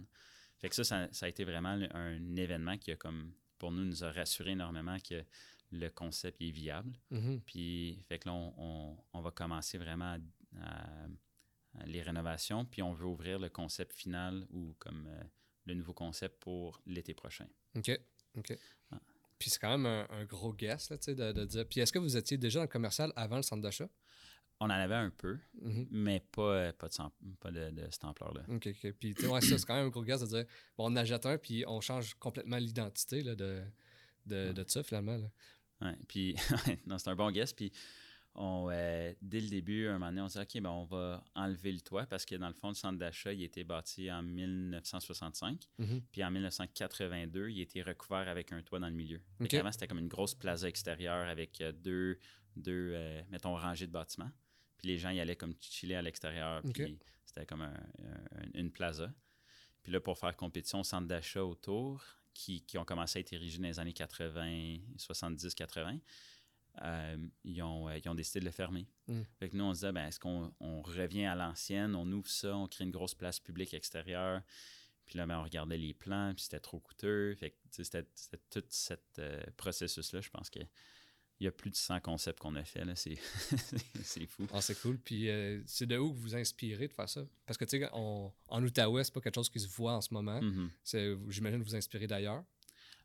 Fait 0.60 0.70
que 0.70 0.76
ça, 0.76 0.84
ça, 0.84 1.08
ça 1.12 1.26
a 1.26 1.30
été 1.30 1.44
vraiment 1.44 1.70
un 1.94 2.36
événement 2.36 2.78
qui 2.78 2.92
a 2.92 2.96
comme, 2.96 3.34
pour 3.58 3.72
nous, 3.72 3.84
nous 3.84 4.04
a 4.04 4.12
rassuré 4.12 4.52
énormément 4.52 4.98
que 5.00 5.24
le 5.72 5.90
concept 5.90 6.40
est 6.40 6.52
viable. 6.52 6.92
Mhm. 7.10 7.42
Puis, 7.42 8.04
fait 8.08 8.20
que 8.20 8.30
là, 8.30 8.36
on, 8.36 8.54
on- 8.58 8.98
on 9.14 9.22
va 9.22 9.32
commencer 9.32 9.80
vraiment 9.80 10.18
à 10.62 11.06
les 11.86 12.02
rénovations, 12.02 12.66
puis 12.66 12.82
on 12.82 12.94
veut 12.94 13.06
ouvrir 13.06 13.40
le 13.40 13.50
concept 13.50 13.94
final 13.94 14.46
ou 14.52 14.76
comme 14.80 15.08
euh, 15.08 15.24
le 15.66 15.74
nouveau 15.74 15.94
concept 15.94 16.40
pour 16.42 16.82
l'été 16.86 17.14
prochain. 17.14 17.48
OK. 17.76 17.92
OK. 18.38 18.58
Ah. 18.92 19.00
Puis 19.40 19.50
c'est 19.50 19.60
quand 19.60 19.78
même 19.78 19.86
un, 19.86 20.08
un 20.10 20.26
gros 20.26 20.54
guess, 20.54 20.90
là, 20.90 20.98
tu 20.98 21.06
sais, 21.06 21.16
de, 21.16 21.32
de 21.32 21.46
dire. 21.46 21.66
Puis 21.68 21.80
est-ce 21.80 21.92
que 21.92 22.00
vous 22.00 22.18
étiez 22.18 22.38
déjà 22.38 22.60
dans 22.60 22.64
le 22.64 22.70
commercial 22.70 23.12
avant 23.16 23.38
le 23.38 23.42
centre 23.42 23.62
d'achat? 23.62 23.90
On 24.60 24.66
en 24.66 24.70
avait 24.70 24.94
un 24.96 25.10
peu, 25.10 25.40
Mhm. 25.60 25.88
mais 25.90 26.20
pas, 26.32 26.42
euh, 26.54 26.72
pas, 26.74 26.88
de, 26.88 26.96
pas 27.40 27.50
de, 27.52 27.72
de 27.72 27.88
cette 27.90 28.04
ampleur-là. 28.04 28.44
OK, 28.50 28.68
OK. 28.68 28.92
Puis, 29.00 29.16
ouais, 29.26 29.42
ça, 29.42 29.58
c'est 29.58 29.66
quand 29.66 29.74
même 29.76 29.88
un 29.88 29.90
gros 29.90 30.04
guess 30.04 30.22
de 30.22 30.28
dire, 30.28 30.46
bon, 30.78 30.92
on 30.92 30.96
achète 30.96 31.26
un, 31.26 31.38
puis 31.40 31.64
on 31.68 31.82
change 31.82 32.14
complètement 32.16 32.58
l'identité 32.58 33.24
de, 33.24 33.34
de, 34.28 34.52
de 34.52 34.66
ça, 34.68 34.84
finalement. 34.84 35.18
là. 35.18 35.28
Ouais, 35.82 35.98
puis, 36.08 36.36
non, 36.86 37.00
c'est 37.00 37.10
un 37.10 37.16
bon 37.16 37.32
guess. 37.32 37.54
Puis, 37.54 37.72
on, 38.36 38.70
euh, 38.72 39.14
dès 39.22 39.42
le 39.42 39.50
début, 39.50 39.88
un 39.88 39.94
moment 39.94 40.08
donné, 40.08 40.22
on 40.22 40.30
s'est 40.30 40.40
dit, 40.46 40.58
OK, 40.58 40.64
ben, 40.64 40.70
on 40.70 40.86
va 40.86 41.24
enlever 41.36 41.72
le 41.72 41.82
toit 41.82 42.06
parce 42.06 42.26
que 42.26 42.36
dans 42.36 42.48
le 42.48 42.54
fond, 42.54 42.70
le 42.70 42.74
centre 42.76 42.98
d'achat, 42.98 43.34
il 43.34 43.42
a 43.42 43.46
été 43.46 43.64
bâti 43.64 44.10
en 44.12 44.24
1965. 44.24 45.68
Mhm. 45.78 46.02
Puis 46.12 46.24
en 46.24 46.32
1982, 46.32 47.50
il 47.50 47.60
a 47.60 47.64
été 47.64 47.82
recouvert 47.82 48.28
avec 48.28 48.52
un 48.52 48.62
toit 48.62 48.80
dans 48.80 48.88
le 48.90 48.96
milieu. 48.96 49.20
Fait 49.38 49.44
OK. 49.46 49.50
qu'avant, 49.50 49.72
c'était 49.72 49.88
comme 49.88 50.00
une 50.00 50.08
grosse 50.08 50.34
plaza 50.36 50.68
extérieure 50.68 51.28
avec 51.28 51.60
euh, 51.62 51.72
deux, 51.72 52.18
deux 52.56 52.92
euh, 52.96 53.22
mettons, 53.30 53.56
rangées 53.56 53.88
de 53.88 53.92
bâtiments. 53.92 54.32
Puis 54.78 54.88
les 54.88 54.98
gens 54.98 55.10
y 55.10 55.20
allaient 55.20 55.36
comme 55.36 55.54
chiller 55.60 55.96
à 55.96 56.02
l'extérieur. 56.02 56.62
Puis 56.74 57.00
c'était 57.26 57.46
comme 57.46 57.62
un- 57.62 57.74
un- 57.74 58.50
une 58.54 58.72
plaza. 58.72 59.14
Puis 59.84 59.92
là, 59.92 60.00
pour 60.00 60.18
faire 60.18 60.36
compétition 60.36 60.80
au 60.82 60.84
centre 60.84 61.08
d'achat 61.08 61.44
autour, 61.44 62.04
qui, 62.34 62.62
qui 62.62 62.78
ont 62.78 62.86
commencé 62.86 63.20
à 63.20 63.22
être 63.22 63.34
érigés 63.34 63.58
dans 63.58 63.68
les 63.68 63.80
années 63.80 63.92
80, 63.94 64.78
70, 64.98 65.54
80, 65.54 66.00
euh, 66.84 67.18
ils, 67.44 67.62
ont, 67.62 67.90
euh, 67.90 67.98
ils 67.98 68.08
ont 68.10 68.16
décidé 68.16 68.40
de 68.40 68.46
le 68.46 68.52
fermer. 68.52 68.88
Mm. 69.08 69.22
Fait 69.40 69.50
que 69.50 69.58
nous, 69.58 69.64
on 69.66 69.74
se 69.74 69.80
disait, 69.80 69.92
ben, 69.92 70.08
est-ce 70.08 70.20
qu'on 70.20 70.54
on 70.60 70.82
revient 70.82 71.26
à 71.26 71.36
l'ancienne, 71.36 71.96
on 71.96 72.10
ouvre 72.12 72.30
ça, 72.30 72.56
on 72.56 72.68
crée 72.68 72.84
une 72.86 72.92
grosse 72.92 73.14
place 73.16 73.40
publique 73.40 73.74
extérieure. 73.74 74.42
Puis 75.06 75.18
là, 75.18 75.26
ben, 75.26 75.40
on 75.40 75.44
regardait 75.44 75.78
les 75.78 75.94
plans, 75.94 76.32
puis 76.34 76.44
c'était 76.44 76.60
trop 76.62 76.80
coûteux. 76.80 77.36
Fait 77.36 77.52
que, 77.52 77.58
c'était 77.84 78.06
tout 78.50 78.64
ce 78.70 78.94
processus-là. 79.58 80.22
Je 80.22 80.30
pense 80.30 80.50
qu'il 80.50 80.68
y 81.42 81.48
a 81.48 81.52
plus 81.52 81.70
de 81.72 81.76
100 81.76 82.00
concepts 82.00 82.40
qu'on 82.40 82.56
a 82.56 82.64
fait. 82.64 82.86
là. 82.86 82.96
C'est 82.96 83.16
c'est 84.04 84.26
fou. 84.26 84.48
Ah, 84.54 84.62
c'est 84.62 84.80
cool. 84.82 84.98
Puis 84.98 85.30
euh, 85.30 85.62
c'est 85.66 85.86
de 85.86 85.98
où 85.98 86.12
que 86.12 86.16
vous 86.16 86.22
vous 86.22 86.36
inspirez 86.36 86.88
de 86.88 86.94
faire 86.94 87.10
ça? 87.10 87.26
Parce 87.46 87.58
que, 87.58 87.66
tu 87.66 87.80
sais, 87.80 87.90
en 87.92 88.32
Outaouais, 88.64 89.04
c'est 89.04 89.14
pas 89.14 89.20
quelque 89.22 89.36
chose 89.36 89.50
qui 89.50 89.60
se 89.60 89.68
voit 89.68 89.94
en 89.94 90.02
ce 90.02 90.14
moment. 90.14 90.42
Mhm. 90.42 90.72
C'est- 90.84 91.18
J'imagine 91.30 91.60
que 91.60 91.64
vous 91.66 91.72
vous 91.72 91.76
inspirez 91.76 92.08
d'ailleurs. 92.08 92.46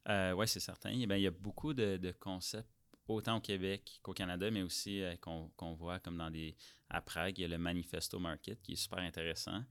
Euh, 0.08 0.32
oui, 0.32 0.46
c'est 0.46 0.60
certain. 0.60 0.90
Eh 0.90 1.06
ben, 1.06 1.16
il 1.16 1.22
y 1.22 1.26
a 1.26 1.32
beaucoup 1.32 1.74
de, 1.74 1.96
de 1.96 2.12
concepts, 2.12 2.70
autant 3.08 3.36
au 3.36 3.40
Québec 3.40 3.98
qu'au 4.02 4.12
Canada, 4.12 4.50
mais 4.50 4.62
aussi 4.62 5.00
euh, 5.02 5.16
qu'on 5.16 5.74
voit 5.74 5.98
comme 6.00 6.16
dans 6.16 6.30
des. 6.30 6.56
À 6.88 7.00
Prague, 7.00 7.38
il 7.38 7.42
y 7.42 7.44
a 7.44 7.48
le 7.48 7.58
Manifesto 7.58 8.18
Market 8.18 8.60
qui 8.62 8.72
est 8.72 8.76
super 8.76 8.98
intéressant. 9.00 9.64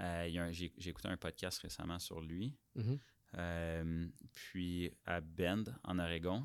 Euh, 0.00 0.50
J'ai 0.52 0.72
écouté 0.90 1.08
un 1.08 1.16
podcast 1.16 1.58
récemment 1.60 1.98
sur 1.98 2.20
lui. 2.20 2.56
Mhm. 2.74 2.98
Euh, 3.38 4.08
puis 4.32 4.90
à 5.04 5.20
Bend, 5.20 5.64
en 5.84 5.98
Oregon, 6.00 6.44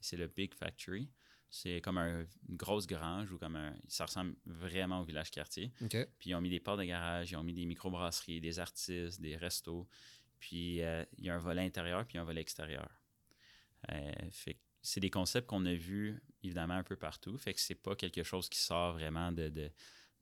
c'est 0.00 0.16
le 0.16 0.26
Big 0.28 0.54
Factory. 0.54 1.10
C'est 1.50 1.80
comme 1.82 1.96
un- 1.98 2.26
une 2.48 2.56
grosse 2.56 2.86
grange 2.86 3.30
ou 3.32 3.38
comme 3.38 3.56
un. 3.56 3.74
Ça 3.86 4.04
ressemble 4.06 4.34
vraiment 4.46 5.00
au 5.00 5.04
village 5.04 5.30
quartier. 5.30 5.72
Puis 6.18 6.30
ils 6.30 6.34
ont 6.34 6.40
mis 6.42 6.50
des 6.50 6.60
portes 6.60 6.78
de 6.78 6.84
garage, 6.84 7.30
ils 7.30 7.36
ont 7.36 7.42
mis 7.42 7.54
des 7.54 7.64
microbrasseries, 7.66 8.40
des 8.40 8.58
artistes, 8.58 9.20
des 9.20 9.36
restos. 9.36 9.86
Puis 10.40 10.76
il 10.78 11.06
y 11.24 11.28
a 11.30 11.34
un 11.34 11.38
volet 11.38 11.62
intérieur 11.62 12.06
puis 12.06 12.16
un 12.18 12.24
volet 12.24 12.40
extérieur. 12.42 12.88
Fait 14.30 14.54
que 14.54 14.60
c'est 14.82 15.00
des 15.00 15.10
concepts 15.10 15.46
qu'on 15.48 15.66
a 15.66 15.74
vus 15.74 16.20
évidemment 16.42 16.74
un 16.74 16.82
peu 16.84 16.96
partout. 16.96 17.36
Fait 17.38 17.52
que 17.54 17.60
c'est 17.60 17.74
pas 17.74 17.94
quelque 17.96 18.22
chose 18.22 18.48
qui 18.48 18.58
sort 18.58 18.92
vraiment 18.94 19.32
de, 19.32 19.48
de, 19.48 19.70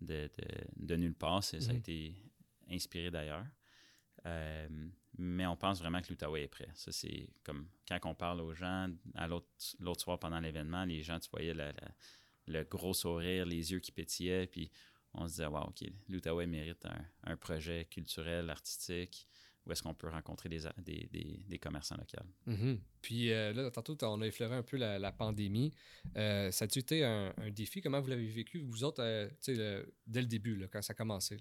de, 0.00 0.30
de- 0.38 0.64
de 0.86 0.96
nulle 0.96 1.14
part. 1.14 1.42
C'est- 1.44 1.60
Ça 1.60 1.70
a 1.70 1.72
Mhm. 1.74 1.78
été 1.80 2.14
inspiré 2.70 3.10
d'ailleurs. 3.10 3.46
Euh, 4.24 4.68
mais 5.18 5.46
on 5.46 5.56
pense 5.56 5.78
vraiment 5.78 6.00
que 6.02 6.08
l'Outaouais 6.08 6.42
est 6.42 6.48
prêt. 6.48 6.68
Ça, 6.74 6.90
c'est 6.90 7.28
comme 7.44 7.68
quand 7.88 7.98
on 8.04 8.14
parle 8.14 8.40
aux 8.40 8.54
gens, 8.54 8.90
à 9.14 9.28
l'autre 9.28 9.46
l'autre 9.78 10.00
soir 10.02 10.18
pendant 10.18 10.40
l'événement, 10.40 10.84
les 10.84 11.02
gens, 11.02 11.18
tu 11.20 11.30
voyais 11.30 11.54
la- 11.54 11.72
la- 11.72 11.94
le 12.48 12.64
gros 12.64 12.94
sourire, 12.94 13.46
les 13.46 13.72
yeux 13.72 13.80
qui 13.80 13.92
pétillaient, 13.92 14.46
puis 14.46 14.70
on 15.14 15.26
se 15.26 15.34
disait, 15.34 15.46
wow, 15.46 15.64
OK, 15.68 15.84
l'Outaouais 16.08 16.46
mérite 16.46 16.84
un, 16.86 17.04
un 17.24 17.36
projet 17.36 17.86
culturel, 17.90 18.50
artistique, 18.50 19.26
où 19.66 19.72
est-ce 19.72 19.82
qu'on 19.82 19.94
peut 19.94 20.08
rencontrer 20.08 20.48
des, 20.48 20.60
des, 20.78 21.08
des- 21.12 21.40
des 21.46 21.58
commerçants 21.58 21.96
locaux. 21.96 22.26
Mhm. 22.46 22.80
Puis 23.02 23.32
euh, 23.32 23.52
là, 23.52 23.70
tantôt, 23.70 23.96
on 24.02 24.20
a 24.22 24.26
effleuré 24.26 24.54
un 24.54 24.62
peu 24.62 24.76
la, 24.76 24.98
la 24.98 25.12
pandémie. 25.12 25.72
Euh, 26.16 26.50
ça 26.52 26.64
a-tu 26.66 26.78
été 26.78 27.04
un, 27.04 27.34
un 27.36 27.50
défi? 27.50 27.80
Comment 27.80 28.00
vous 28.00 28.08
l'avez 28.08 28.28
vécu, 28.28 28.58
vous 28.60 28.84
autres, 28.84 29.02
euh, 29.02 29.28
le- 29.48 29.92
dès 30.06 30.20
le 30.20 30.26
début, 30.28 30.56
là, 30.56 30.68
quand 30.68 30.82
ça 30.82 30.92
a 30.92 30.94
commencé? 30.94 31.38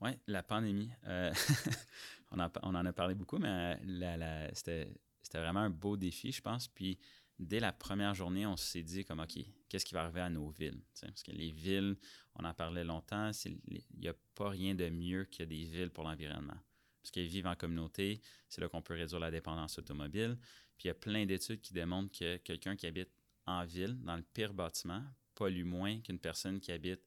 oui, 0.00 0.10
la 0.26 0.42
pandémie. 0.42 0.90
on, 2.30 2.38
en, 2.38 2.50
on 2.62 2.74
en 2.74 2.84
a 2.86 2.92
parlé 2.92 3.14
beaucoup, 3.14 3.38
mais 3.38 3.78
la- 3.84 4.16
la- 4.16 4.54
c'était 4.54 4.88
vraiment 5.34 5.60
un 5.60 5.70
beau 5.70 5.96
défi, 5.96 6.30
je 6.32 6.40
pense. 6.42 6.68
Puis 6.68 6.98
dès 7.38 7.58
la 7.60 7.72
première 7.72 8.14
journée, 8.14 8.46
on 8.46 8.56
s'est 8.56 8.82
dit 8.82 9.04
comme, 9.04 9.20
OK, 9.20 9.38
qu'est-ce 9.68 9.84
qui 9.84 9.94
va 9.94 10.02
arriver 10.02 10.20
à 10.20 10.30
nos 10.30 10.50
villes? 10.50 10.80
Parce 11.00 11.22
que 11.22 11.32
les 11.32 11.50
villes, 11.50 11.96
on 12.36 12.44
en 12.44 12.54
parlait 12.54 12.84
longtemps, 12.84 13.30
il 13.44 13.82
n'y 13.98 14.08
a 14.08 14.14
pas 14.34 14.50
rien 14.50 14.74
de 14.74 14.88
mieux 14.90 15.24
que 15.24 15.42
des 15.42 15.64
villes 15.64 15.90
pour 15.90 16.04
l'environnement. 16.04 16.56
Parce 17.04 17.10
qu'ils 17.10 17.28
vivent 17.28 17.46
en 17.46 17.54
communauté, 17.54 18.22
c'est 18.48 18.62
là 18.62 18.68
qu'on 18.70 18.80
peut 18.80 18.94
réduire 18.94 19.20
la 19.20 19.30
dépendance 19.30 19.78
automobile. 19.78 20.38
Puis 20.78 20.84
il 20.84 20.88
y 20.88 20.90
a 20.90 20.94
plein 20.94 21.26
d'études 21.26 21.60
qui 21.60 21.74
démontrent 21.74 22.18
que 22.18 22.38
quelqu'un 22.38 22.76
qui 22.76 22.86
habite 22.86 23.10
en 23.44 23.66
ville, 23.66 23.98
dans 24.04 24.16
le 24.16 24.22
pire 24.22 24.54
bâtiment, 24.54 25.04
pollue 25.34 25.64
moins 25.64 26.00
qu'une 26.00 26.18
personne 26.18 26.60
qui 26.60 26.72
habite 26.72 27.02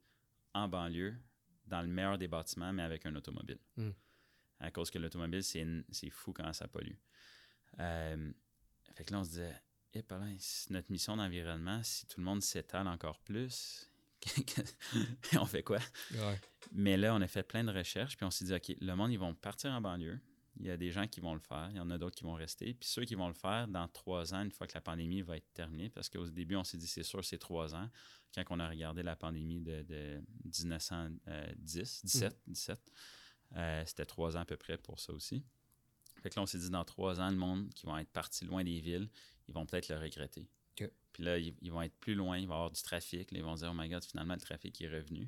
en 0.53 0.67
banlieue, 0.67 1.15
dans 1.65 1.81
le 1.81 1.88
meilleur 1.88 2.19
des 2.19 2.27
bâtiments, 2.27 2.71
mais 2.71 2.83
avec 2.83 3.07
un 3.07 3.15
automobile. 3.15 3.57
Mm. 3.75 3.89
À 4.60 4.69
cause 4.69 4.91
que 4.91 4.99
l'automobile, 4.99 5.43
c'est 5.43 6.10
fou 6.12 6.31
quand 6.31 6.53
ça 6.53 6.67
pollue. 6.67 6.95
Euh, 7.79 8.31
fait 8.93 9.03
que 9.03 9.13
là, 9.13 9.19
on 9.19 9.23
se 9.23 9.29
disait, 9.29 9.62
Eh, 9.93 10.03
notre 10.69 10.91
mission 10.91 11.17
d'environnement, 11.17 11.81
si 11.81 12.05
tout 12.05 12.19
le 12.19 12.25
monde 12.25 12.43
s'étale 12.43 12.88
encore 12.88 13.19
plus, 13.21 13.89
on 15.39 15.45
fait 15.45 15.63
quoi? 15.63 15.80
Mais 16.71 16.97
là, 16.97 17.15
on 17.15 17.21
a 17.21 17.27
fait 17.27 17.43
plein 17.43 17.63
de 17.63 17.71
recherches, 17.71 18.17
puis 18.17 18.25
on 18.25 18.32
s'est 18.32 18.45
dit, 18.45 18.53
OK, 18.53 18.75
le 18.80 18.95
monde, 18.95 19.12
ils 19.12 19.19
vont 19.19 19.34
partir 19.34 19.71
en 19.71 19.82
banlieue. 19.82 20.19
Il 20.60 20.65
y 20.65 20.71
a 20.71 20.77
des 20.77 20.89
gens 20.91 21.08
qui 21.08 21.19
vont 21.19 21.36
le 21.36 21.39
faire, 21.39 21.67
il 21.69 21.77
y 21.77 21.80
en 21.80 21.89
a 21.91 21.99
d'autres 21.99 22.15
qui 22.15 22.23
vont 22.23 22.34
rester. 22.34 22.73
Puis 22.73 22.89
ceux 22.89 23.06
qui 23.06 23.13
vont 23.13 23.27
le 23.27 23.36
faire 23.36 23.67
dans 23.67 23.88
trois 23.88 24.34
ans, 24.34 24.41
une 24.41 24.51
fois 24.51 24.65
que 24.65 24.73
la 24.73 24.82
pandémie 24.82 25.21
va 25.21 25.38
être 25.38 25.53
terminée, 25.53 25.89
parce 25.89 26.10
qu'au 26.10 26.27
début, 26.27 26.56
on 26.56 26.63
s'est 26.63 26.77
dit, 26.77 26.88
c'est 26.88 27.03
sûr, 27.03 27.23
c'est 27.23 27.38
trois 27.38 27.75
ans. 27.75 27.89
Quand 28.34 28.43
on 28.49 28.60
a 28.60 28.67
regardé 28.67 29.03
la 29.03 29.15
pandémie 29.15 29.62
de, 29.62 29.84
de 29.84 30.21
1910, 30.45 32.01
17, 32.06 32.41
17, 32.47 32.91
c'était 33.86 34.06
trois 34.06 34.36
ans 34.36 34.41
à 34.41 34.45
peu 34.45 34.58
près 34.58 34.77
pour 34.77 34.99
ça 34.99 35.13
aussi. 35.13 35.43
Fait 36.23 36.30
que 36.32 36.36
là, 36.36 36.41
on 36.41 36.45
s'est 36.47 36.58
dit, 36.58 36.71
dans 36.71 36.84
trois 36.84 37.19
ans, 37.21 37.30
le 37.30 37.36
monde 37.36 37.69
qui 37.75 37.86
va 37.86 38.01
être 38.01 38.12
parti 38.12 38.43
loin 38.45 38.63
des 38.63 38.80
villes, 38.80 39.10
ils 39.47 39.53
vont 39.53 39.65
peut-être 39.65 39.89
le 39.89 39.97
regretter. 39.97 40.49
Puis 41.13 41.23
là, 41.23 41.37
ils, 41.39 41.71
vont 41.71 41.81
être 41.81 41.97
plus 41.99 42.13
loin, 42.13 42.37
il 42.37 42.47
va 42.47 42.53
y 42.53 42.57
avoir 42.57 42.71
du 42.71 42.81
trafic. 42.81 43.31
ils 43.31 43.41
vont 43.41 43.55
dire, 43.55 43.71
oh 43.71 43.75
my 43.75 43.89
god, 43.89 44.03
finalement, 44.03 44.35
le 44.35 44.39
trafic 44.39 44.79
est 44.81 44.87
revenu. 44.87 45.27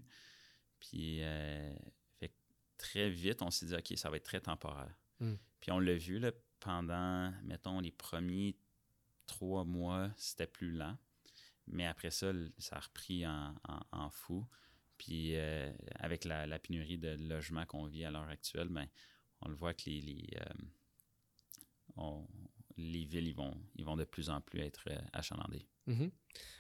Puis, 0.80 1.24
euh, 1.24 1.74
fait 2.20 2.32
très 2.78 3.10
vite, 3.10 3.42
on 3.42 3.50
s'est 3.50 3.66
dit, 3.66 3.76
OK, 3.76 3.98
ça 3.98 4.10
va 4.10 4.18
être 4.18 4.24
très 4.24 4.40
temporaire. 4.40 4.94
Hmm. 5.20 5.36
Puis 5.60 5.72
on 5.72 5.80
l'a 5.80 5.96
vu, 5.96 6.20
là, 6.20 6.32
pendant, 6.60 7.34
mettons, 7.44 7.80
les 7.80 7.92
premiers 7.92 8.56
trois 9.26 9.64
mois, 9.64 10.12
c'était 10.16 10.48
plus 10.48 10.72
lent. 10.72 10.98
Mais 11.68 11.86
après 11.86 12.12
ça, 12.12 12.32
ça 12.58 12.78
a 12.78 12.80
repris 12.80 13.26
en, 13.26 14.10
fou. 14.10 14.46
Puis 14.98 15.36
euh, 15.36 15.72
avec 15.96 16.26
la, 16.26 16.60
pénurie 16.60 16.98
de 16.98 17.10
logements 17.30 17.66
qu'on 17.66 17.86
vit 17.86 18.06
à 18.06 18.12
l'heure 18.12 18.28
actuelle, 18.28 18.70
ben, 18.70 18.88
on 19.42 19.50
le 19.50 19.56
voit 19.56 19.74
que 19.74 19.84
les, 19.86 20.02
les, 20.02 20.28
euh, 21.98 22.22
les 22.80 23.06
villes 23.06 23.28
ils 23.28 23.36
vont, 23.36 23.56
ils 23.76 23.86
vont 23.86 23.98
de 23.98 24.06
plus 24.06 24.30
en 24.30 24.42
plus 24.42 24.62
être 24.62 24.88
achalandées. 25.14 25.66
Mm-hmm. 25.88 26.12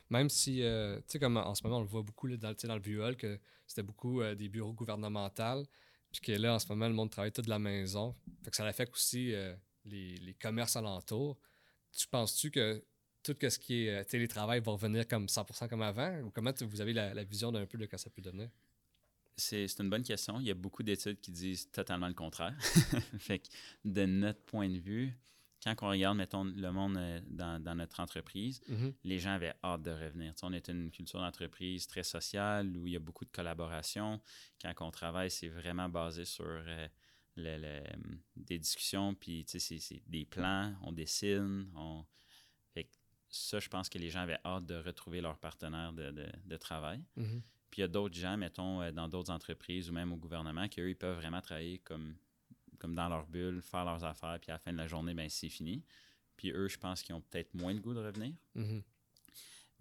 Même 0.10 0.30
si, 0.30 0.64
euh, 0.64 0.98
tu 0.98 1.04
sais, 1.08 1.20
comme 1.20 1.38
en 1.38 1.54
ce 1.54 1.64
moment, 1.64 1.78
on 1.78 1.82
le 1.82 1.88
voit 1.88 2.02
beaucoup 2.02 2.28
dans, 2.36 2.54
dans 2.54 2.74
le 2.74 2.80
bureau, 2.80 3.14
que 3.16 3.40
c'était 3.68 3.84
beaucoup 3.84 4.22
euh, 4.22 4.36
des 4.36 4.50
bureaux 4.50 4.74
gouvernementaux, 4.74 5.66
puis 6.12 6.22
que 6.22 6.32
là, 6.32 6.56
en 6.56 6.60
ce 6.60 6.68
moment, 6.68 6.88
le 6.88 6.96
monde 6.96 7.12
travaille 7.12 7.32
tout 7.32 7.44
de 7.44 7.50
la 7.50 7.60
maison. 7.60 8.16
Fait 8.44 8.50
que 8.50 8.58
ça 8.58 8.66
affecte 8.66 8.94
aussi 8.94 9.34
euh, 9.34 9.56
les, 9.86 10.18
les, 10.18 10.34
commerces 10.34 10.76
alentours. 10.76 11.38
Tu 11.92 12.08
penses-tu 12.08 12.50
que 12.50 12.84
tout 13.22 13.36
ce 13.40 13.60
qui 13.60 13.86
est 13.86 14.06
télétravail 14.06 14.62
va 14.62 14.72
revenir 14.72 15.08
comme 15.08 15.26
100% 15.28 15.68
comme 15.70 15.84
avant? 15.84 16.22
Ou 16.22 16.32
comment 16.32 16.52
vous 16.62 16.82
avez 16.82 16.94
la, 16.94 17.24
vision 17.24 17.52
d'un 17.52 17.66
peu 17.68 17.78
de 17.78 17.86
quoi 17.86 18.00
ça 18.00 18.10
peut 18.10 18.22
donner? 18.22 18.50
C'est 19.36 19.80
une 19.80 19.90
bonne 19.90 20.04
question. 20.04 20.40
Il 20.40 20.48
y 20.48 20.52
a 20.52 20.56
beaucoup 20.56 20.84
d'études 20.84 21.20
qui 21.20 21.32
disent 21.32 21.70
totalement 21.72 22.08
le 22.08 22.14
contraire. 22.14 22.56
fait 23.20 23.40
que 23.40 23.48
de 23.86 24.06
notre 24.06 24.42
point 24.42 24.68
de 24.68 24.80
vue, 24.80 25.18
quand 25.64 25.76
on 25.82 25.90
regarde, 25.90 26.18
mettons, 26.18 26.44
le 26.44 26.72
monde 26.72 26.98
euh, 26.98 27.20
dans, 27.28 27.76
notre 27.76 28.00
entreprise, 28.00 28.62
mhm. 28.68 28.94
les 29.04 29.20
gens 29.20 29.32
avaient 29.32 29.54
hâte 29.64 29.82
de 29.82 29.92
revenir. 29.92 30.34
on 30.42 30.54
est 30.54 30.70
une 30.70 30.90
culture 30.92 31.20
d'entreprise 31.20 31.88
très 31.88 32.04
sociale 32.04 32.76
où 32.78 32.88
il 32.88 32.94
y 32.94 32.96
a 32.96 33.00
beaucoup 33.00 33.26
de 33.26 33.32
collaboration. 33.32 34.22
Quand 34.62 34.74
on 34.80 34.92
travaille, 34.92 35.30
c'est 35.30 35.50
vraiment 35.50 35.90
basé 35.90 36.26
sur 36.26 36.46
euh, 36.46 36.88
des 38.36 38.60
discussions, 38.60 39.14
puis 39.16 39.46
c'est 39.48 40.02
des 40.08 40.26
plans, 40.26 40.74
on 40.84 40.92
dessine. 40.92 41.68
On... 41.76 42.06
ça, 43.30 43.60
je 43.60 43.70
pense 43.70 43.90
que 43.90 43.98
les 43.98 44.10
gens 44.10 44.22
avaient 44.22 44.40
hâte 44.46 44.66
de 44.66 44.76
retrouver 44.76 45.22
leur 45.22 45.38
partenaire 45.38 45.94
de, 45.94 46.58
travail. 46.58 47.04
Mhm. 47.18 47.42
Puis 47.70 47.80
il 47.80 47.82
y 47.82 47.86
a 47.86 47.88
d'autres 47.88 48.16
gens, 48.16 48.36
mettons, 48.38 48.82
euh, 48.82 48.92
dans 48.92 49.08
d'autres 49.08 49.32
entreprises 49.32 49.90
ou 49.90 49.94
même 49.94 50.12
au 50.12 50.18
gouvernement, 50.18 50.68
qu'eux, 50.68 50.90
ils 50.90 50.96
peuvent 50.96 51.18
vraiment 51.18 51.42
travailler 51.42 51.80
comme 51.80 52.16
comme 52.80 52.96
dans 52.96 53.10
leur 53.10 53.28
bulle, 53.28 53.62
faire 53.62 53.86
leurs 53.86 54.04
affaires, 54.04 54.40
puis 54.42 54.52
à 54.52 54.56
la 54.56 54.60
fin 54.60 54.72
de 54.72 54.78
la 54.78 54.88
journée, 54.88 55.14
ben 55.14 55.30
c'est 55.30 55.50
fini. 55.50 55.84
Puis 56.36 56.52
eux, 56.52 56.68
je 56.68 56.78
pense 56.78 57.04
qu'ils 57.04 57.14
ont 57.16 57.22
peut-être 57.22 57.54
moins 57.54 57.74
de 57.74 57.80
goût 57.80 57.94
de 57.94 58.00
revenir. 58.00 58.34
Mm-hmm. 58.56 58.82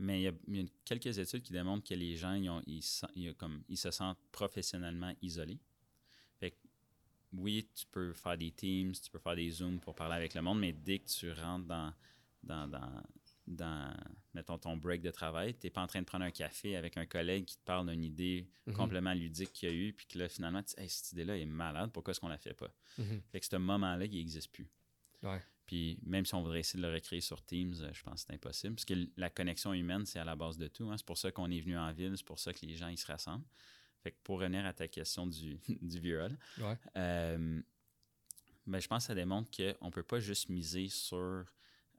Mais 0.00 0.22
il 0.22 0.54
y, 0.56 0.60
a, 0.60 0.64
quelques 0.84 1.18
études 1.18 1.42
qui 1.42 1.52
démontrent 1.52 1.88
que 1.88 1.94
les 1.94 2.16
gens, 2.16 2.34
ils, 2.34 2.48
ont, 2.48 2.62
ils, 2.66 3.34
comme, 3.34 3.62
ils 3.68 3.76
se 3.76 3.90
sentent 3.90 4.18
professionnellement 4.30 5.12
isolés. 5.22 5.58
Fait 6.38 6.52
que, 6.52 6.56
oui, 7.32 7.68
tu 7.74 7.86
peux 7.86 8.12
faire 8.12 8.38
des 8.38 8.52
Teams, 8.52 8.92
tu 8.92 9.10
peux 9.10 9.18
faire 9.18 9.34
des 9.34 9.50
Zooms 9.50 9.80
pour 9.80 9.94
parler 9.94 10.14
avec 10.14 10.34
le 10.34 10.42
monde, 10.42 10.60
mais 10.60 10.72
dès 10.72 11.00
que 11.00 11.08
tu 11.08 11.32
rentres 11.32 11.66
dans, 11.66 11.92
dans, 12.42 12.68
dans, 12.68 13.02
dans, 13.48 13.94
mettons, 14.34 14.58
ton 14.58 14.76
break 14.76 15.02
de 15.02 15.10
travail, 15.10 15.54
tu 15.54 15.66
n'es 15.66 15.70
pas 15.70 15.82
en 15.82 15.86
train 15.86 16.00
de 16.00 16.04
prendre 16.04 16.24
un 16.24 16.30
café 16.30 16.76
avec 16.76 16.96
un 16.96 17.06
collègue 17.06 17.44
qui 17.44 17.56
te 17.56 17.64
parle 17.64 17.88
d'une 17.88 18.04
idée 18.04 18.48
mhm. 18.66 18.74
complètement 18.74 19.14
ludique 19.14 19.52
qu'il 19.52 19.68
y 19.68 19.72
a 19.72 19.74
eu, 19.74 19.92
puis 19.92 20.06
que 20.06 20.18
là, 20.18 20.28
finalement, 20.28 20.62
tu 20.62 20.74
dis, 20.80 20.88
cette 20.88 21.12
idée-là 21.12 21.36
est 21.38 21.46
malade, 21.46 21.90
pourquoi 21.92 22.12
est-ce 22.12 22.20
qu'on 22.20 22.28
la 22.28 22.38
fait 22.38 22.54
pas? 22.54 22.70
Mhm. 22.98 23.22
Fait 23.32 23.40
que 23.40 23.46
ce 23.46 23.56
moment-là, 23.56 24.04
il 24.04 24.14
n'existe 24.14 24.52
plus. 24.52 24.68
Ouais. 25.22 25.42
Puis 25.66 25.98
même 26.02 26.24
si 26.24 26.34
on 26.34 26.42
voudrait 26.42 26.60
essayer 26.60 26.82
de 26.82 26.86
le 26.86 26.94
recréer 26.94 27.20
sur 27.20 27.44
Teams, 27.44 27.74
euh, 27.80 27.90
je 27.92 28.02
pense 28.02 28.14
que 28.14 28.26
c'est 28.28 28.34
impossible, 28.34 28.74
parce 28.74 28.84
que 28.84 28.94
la 29.16 29.30
connexion 29.30 29.72
humaine, 29.72 30.06
c'est 30.06 30.18
à 30.18 30.24
la 30.24 30.36
base 30.36 30.56
de 30.58 30.68
tout. 30.68 30.90
Hein. 30.90 30.96
C'est 30.96 31.06
pour 31.06 31.18
ça 31.18 31.30
qu'on 31.30 31.50
est 31.50 31.60
venu 31.60 31.76
en 31.76 31.92
ville, 31.92 32.14
c'est 32.16 32.26
pour 32.26 32.38
ça 32.38 32.52
que 32.52 32.64
les 32.64 32.76
gens, 32.76 32.88
ils 32.88 32.98
se 32.98 33.06
rassemblent. 33.06 33.44
Fait 34.02 34.12
que 34.12 34.16
pour 34.22 34.38
revenir 34.38 34.64
à 34.64 34.72
ta 34.72 34.88
question 34.88 35.26
du, 35.26 35.58
du 35.82 35.98
viol, 35.98 36.38
euh, 36.96 37.60
ben, 38.66 38.80
je 38.80 38.86
pense 38.86 39.04
que 39.04 39.06
ça 39.08 39.14
démontre 39.14 39.50
qu'on 39.50 39.86
ne 39.86 39.90
peut 39.90 40.02
pas 40.02 40.20
juste 40.20 40.48
miser 40.48 40.88
sur 40.88 41.44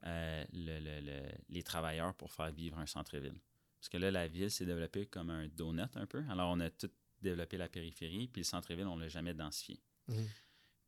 euh, 0.04 0.44
le, 0.52 1.22
les 1.48 1.62
travailleurs 1.62 2.14
pour 2.14 2.32
faire 2.32 2.50
vivre 2.50 2.78
un 2.78 2.86
centre-ville. 2.86 3.38
Parce 3.78 3.88
que 3.88 3.96
là, 3.96 4.10
la 4.10 4.28
ville 4.28 4.50
s'est 4.50 4.66
développée 4.66 5.06
comme 5.06 5.30
un 5.30 5.48
donut 5.48 5.96
un 5.96 6.06
peu. 6.06 6.22
Alors, 6.28 6.50
on 6.50 6.60
a 6.60 6.70
tout 6.70 6.90
développé 7.22 7.56
la 7.56 7.68
périphérie, 7.68 8.28
puis 8.28 8.40
le 8.40 8.44
centre-ville, 8.44 8.86
on 8.86 8.96
ne 8.96 9.02
l'a 9.02 9.08
jamais 9.08 9.34
densifié. 9.34 9.80
Mhm. 10.08 10.26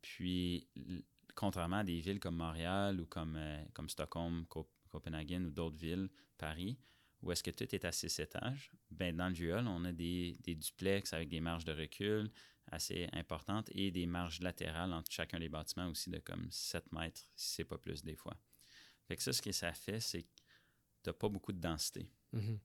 Puis, 0.01 0.67
contrairement 1.35 1.77
à 1.77 1.83
des 1.83 1.99
villes 2.01 2.19
comme 2.19 2.35
Montréal 2.35 2.99
ou 2.99 3.05
comme, 3.05 3.35
euh, 3.35 3.63
comme 3.73 3.89
Stockholm, 3.89 4.45
Copenhague 4.89 5.41
ou 5.45 5.51
d'autres 5.51 5.77
villes, 5.77 6.09
Paris, 6.37 6.77
où 7.21 7.31
est-ce 7.31 7.41
que 7.41 7.51
tout 7.51 7.73
est 7.73 7.85
à 7.85 7.91
six 7.91 8.19
étages, 8.19 8.71
ben, 8.91 9.15
dans 9.15 9.29
le 9.29 9.33
GUL, 9.33 9.65
on 9.67 9.85
a 9.85 9.91
des, 9.91 10.37
des, 10.41 10.55
duplex 10.55 11.13
avec 11.13 11.29
des 11.29 11.39
marges 11.39 11.65
de 11.65 11.71
recul 11.71 12.29
assez 12.67 13.07
importantes 13.13 13.69
et 13.71 13.91
des 13.91 14.05
marges 14.05 14.41
latérales 14.41 14.93
entre 14.93 15.11
chacun 15.11 15.39
des 15.39 15.49
bâtiments 15.49 15.87
aussi 15.87 16.09
de 16.09 16.19
comme 16.19 16.47
7 16.51 16.91
mètres, 16.91 17.21
si 17.35 17.55
c'est 17.55 17.65
pas 17.65 17.77
plus 17.77 18.03
des 18.03 18.15
fois. 18.15 18.35
Fait 19.07 19.15
que 19.15 19.23
ça, 19.23 19.33
ce 19.33 19.41
que 19.41 19.51
ça 19.51 19.73
fait, 19.73 19.99
c'est 19.99 20.23
que 20.23 20.29
tu 21.03 21.09
n'as 21.09 21.13
pas 21.13 21.29
beaucoup 21.29 21.51
de 21.51 21.59
densité. 21.59 22.09
Mm-hmm. 22.33 22.59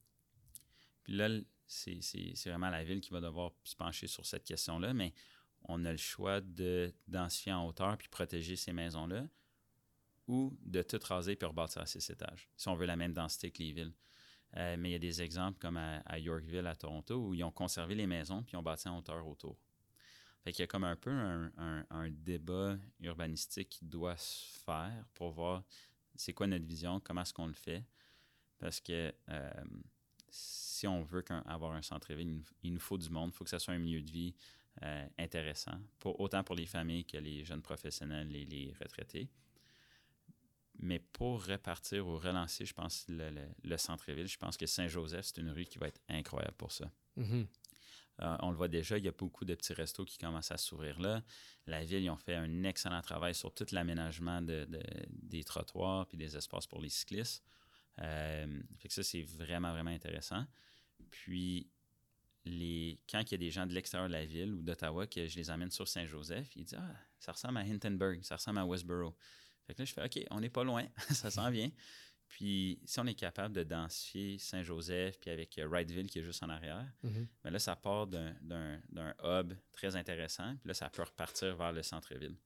Puis 1.03 1.13
là, 1.15 1.29
c'est 1.67 2.35
vraiment 2.47 2.71
la 2.71 2.85
ville 2.85 3.01
qui 3.01 3.11
va 3.11 3.21
devoir 3.21 3.53
se 3.65 3.77
pencher 3.77 4.07
sur 4.07 4.25
cette 4.25 4.45
question-là, 4.45 4.95
mais 4.95 5.13
on 5.65 5.85
a 5.85 5.93
le 5.93 5.99
choix 5.99 6.41
de 6.41 6.93
densifier 7.07 7.53
en 7.53 7.67
hauteur 7.67 7.97
puis 7.99 8.09
protéger 8.09 8.57
ces 8.57 8.73
maisons-là 8.73 9.27
ou 10.27 10.57
de 10.61 10.83
tout 10.83 11.01
raser 11.03 11.37
puis 11.37 11.47
rebâtir 11.47 11.83
à 11.83 11.87
six 11.87 12.09
étages, 12.11 12.49
si 12.57 12.69
on 12.69 12.75
veut 12.75 12.87
la 12.87 12.97
même 12.97 13.13
densité 13.13 13.51
que 13.51 13.63
les 13.63 13.73
villes. 13.73 13.93
Euh, 14.57 14.77
mais 14.79 14.91
il 14.91 14.93
y 14.93 14.97
a 14.97 14.99
des 14.99 15.21
exemples 15.21 15.59
comme 15.59 15.77
à, 15.77 16.19
Yorkville, 16.19 16.67
à 16.67 16.75
Toronto, 16.75 17.17
où 17.17 17.35
ils 17.35 17.45
ont 17.45 17.51
conservé 17.51 17.95
les 17.95 18.07
maisons 18.07 18.43
puis 18.43 18.55
ils 18.55 18.57
ont 18.57 18.63
bâti 18.63 18.89
en 18.89 18.99
hauteur 18.99 19.27
autour. 19.27 19.59
Fait 20.45 20.53
qu'il 20.53 20.63
y 20.63 20.65
a 20.65 20.67
comme 20.67 20.85
un 20.85 20.97
peu 20.97 21.11
un, 21.11 21.85
un 21.91 22.11
débat 22.11 22.79
urbanistique 23.01 23.69
qui 23.69 23.85
doit 23.85 24.17
se 24.17 24.59
faire 24.61 25.05
pour 25.15 25.33
voir 25.33 25.65
c'est 26.19 26.33
quoi 26.33 26.47
notre 26.47 26.67
vision, 26.67 27.01
comment 27.01 27.23
est-ce 27.23 27.33
qu'on 27.33 27.47
le 27.47 27.55
fait? 27.55 27.85
Parce 28.59 28.81
que 28.81 29.15
euh, 29.29 29.51
si 30.29 30.87
on 30.87 31.03
veut 31.03 31.25
avoir 31.47 31.73
un 31.73 31.83
centre-ville, 31.83 32.43
il 32.63 32.73
nous 32.73 32.81
faut 32.81 32.99
du 32.99 33.09
monde, 33.09 33.31
il 33.33 33.37
faut 33.37 33.45
que 33.45 33.51
ce 33.51 33.59
soit 33.59 33.75
un 33.75 33.79
milieu 33.79 34.03
de 34.03 34.11
vie 34.11 34.35
euh, 34.83 35.07
intéressant, 35.19 35.79
autant 36.05 36.43
pour 36.45 36.55
les 36.55 36.67
familles 36.67 37.05
que 37.05 37.17
les 37.17 37.45
jeunes 37.45 37.63
professionnels 37.63 38.35
et 38.35 38.45
les 38.45 38.75
retraités. 38.81 39.29
Mais 40.81 41.01
pour 41.01 41.45
repartir 41.45 42.07
ou 42.07 42.19
relancer, 42.19 42.65
je 42.65 42.75
pense, 42.75 43.07
le, 43.09 43.77
centre-ville, 43.77 44.29
je 44.29 44.37
pense 44.37 44.57
que 44.57 44.67
Saint-Joseph, 44.67 45.27
c'est 45.27 45.39
une 45.39 45.51
rue 45.51 45.65
qui 45.65 45.79
va 45.79 45.89
être 45.89 46.01
incroyable 46.09 46.55
pour 46.57 46.71
ça. 46.71 46.91
Mm-hmm. 47.17 47.47
Euh, 48.21 48.37
on 48.41 48.51
le 48.51 48.57
voit 48.57 48.69
déjà, 48.69 48.99
il 48.99 49.05
y 49.05 49.09
a 49.09 49.13
beaucoup 49.13 49.45
de 49.45 49.55
petits 49.55 49.73
restos 49.73 50.05
qui 50.05 50.19
commencent 50.19 50.51
à 50.51 50.57
s'ouvrir 50.57 50.99
là. 51.01 51.23
La 51.67 51.85
ville, 51.85 52.03
ils 52.03 52.11
ont 52.11 52.17
fait 52.17 52.35
un 52.35 52.65
excellent 52.65 53.01
travail 53.01 53.35
sur 53.35 53.55
tout 53.55 53.67
l'aménagement 53.73 54.43
des 54.43 55.45
trottoirs 55.45 56.07
puis 56.07 56.17
des 56.17 56.37
espaces 56.37 56.67
pour 56.67 56.81
les 56.81 56.89
cyclistes. 56.89 57.45
Euh, 58.01 58.61
fait 58.79 58.89
que 58.89 58.95
ça, 58.95 59.03
c'est 59.03 59.23
vraiment, 59.23 59.73
vraiment 59.73 59.91
intéressant. 59.91 60.45
Puis, 61.11 61.69
les, 62.45 62.99
quand 63.11 63.21
il 63.21 63.33
y 63.33 63.35
a 63.35 63.39
des 63.39 63.51
gens 63.51 63.67
de 63.67 63.75
l'extérieur 63.75 64.09
de 64.09 64.15
la 64.15 64.25
ville 64.25 64.55
ou 64.55 64.63
d'Ottawa 64.63 65.07
que 65.07 65.27
je 65.27 65.37
les 65.37 65.51
amène 65.51 65.71
sur 65.71 65.87
Saint-Joseph, 65.87 66.55
ils 66.57 66.65
disent 66.65 66.79
Ah, 66.81 66.97
ça 67.19 67.33
ressemble 67.33 67.59
à 67.59 67.61
Hintonburg, 67.61 68.23
ça 68.23 68.37
ressemble 68.37 68.59
à 68.59 68.67
Westboro. 68.67 69.15
Fait 69.67 69.75
que 69.75 69.83
là, 69.83 69.85
je 69.85 69.93
fais 69.93 70.05
OK, 70.05 70.27
on 70.31 70.41
n'est 70.41 70.49
pas 70.49 70.65
loin, 70.65 70.87
ça 71.11 71.31
s'en 71.31 71.51
vient. 71.51 71.71
Puis, 72.29 72.79
si 72.85 73.01
on 73.01 73.07
est 73.07 73.15
capable 73.15 73.55
de 73.55 73.65
densifier 73.65 74.39
Saint-Joseph, 74.39 75.19
puis 75.19 75.31
avec 75.31 75.59
euh, 75.59 75.67
Wrightville 75.67 76.09
qui 76.09 76.19
est 76.19 76.23
juste 76.23 76.43
en 76.43 76.51
arrière, 76.51 76.87
ben 77.03 77.51
là, 77.51 77.59
ça 77.59 77.75
part 77.75 78.07
d'un 78.07 78.81
hub 79.25 79.55
très 79.73 79.97
intéressant. 79.97 80.55
Puis 80.57 80.69
là, 80.69 80.75
ça 80.75 80.91
peut 80.91 81.03
repartir 81.03 81.57
vers 81.57 81.73
le 81.73 81.83
centre-ville. 81.83 82.37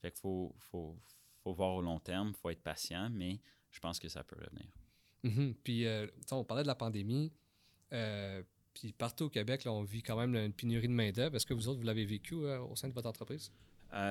Fait 0.00 0.12
qu'il 0.12 0.20
faut, 0.20 0.54
faut, 0.60 0.96
faut, 1.42 1.52
voir 1.52 1.74
au 1.74 1.82
long 1.82 1.98
terme, 1.98 2.28
il 2.28 2.34
faut 2.34 2.50
être 2.50 2.62
patient, 2.62 3.10
mais 3.10 3.40
je 3.72 3.80
pense 3.80 3.98
que 3.98 4.08
ça 4.08 4.22
peut 4.22 4.36
revenir. 4.36 4.68
Mhm. 5.24 5.54
Puis, 5.64 5.86
euh, 5.86 6.06
on 6.30 6.44
parlait 6.44 6.62
de 6.62 6.68
la 6.68 6.76
pandémie. 6.76 7.32
Euh, 7.92 8.42
puis, 8.72 8.92
partout 8.92 9.24
au 9.24 9.30
Québec, 9.30 9.64
là, 9.64 9.72
on 9.72 9.82
vit 9.82 10.02
quand 10.02 10.16
même 10.16 10.36
une 10.36 10.52
pénurie 10.52 10.86
de 10.86 10.92
main-d'œuvre. 10.92 11.34
Est-ce 11.34 11.46
que 11.46 11.54
vous 11.54 11.66
autres, 11.66 11.80
vous 11.80 11.86
l'avez 11.86 12.04
vécu 12.04 12.34
au 12.34 12.76
sein 12.76 12.88
de 12.88 12.94
votre 12.94 13.08
entreprise? 13.08 13.52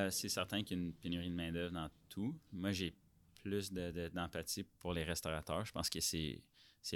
C'est 0.09 0.27
certain 0.27 0.63
qu'il 0.63 0.77
y 0.77 0.81
a 0.81 0.83
une 0.83 0.93
pénurie 0.93 1.29
de 1.29 1.35
main-d'œuvre 1.35 1.71
dans 1.71 1.89
tout. 2.09 2.37
Moi, 2.51 2.73
j'ai 2.73 2.93
plus 3.39 3.71
d'empathie 3.71 4.63
pour 4.79 4.93
les 4.93 5.03
restaurateurs. 5.03 5.65
Je 5.65 5.71
pense 5.71 5.89
que 5.89 5.99
c'est 5.99 6.41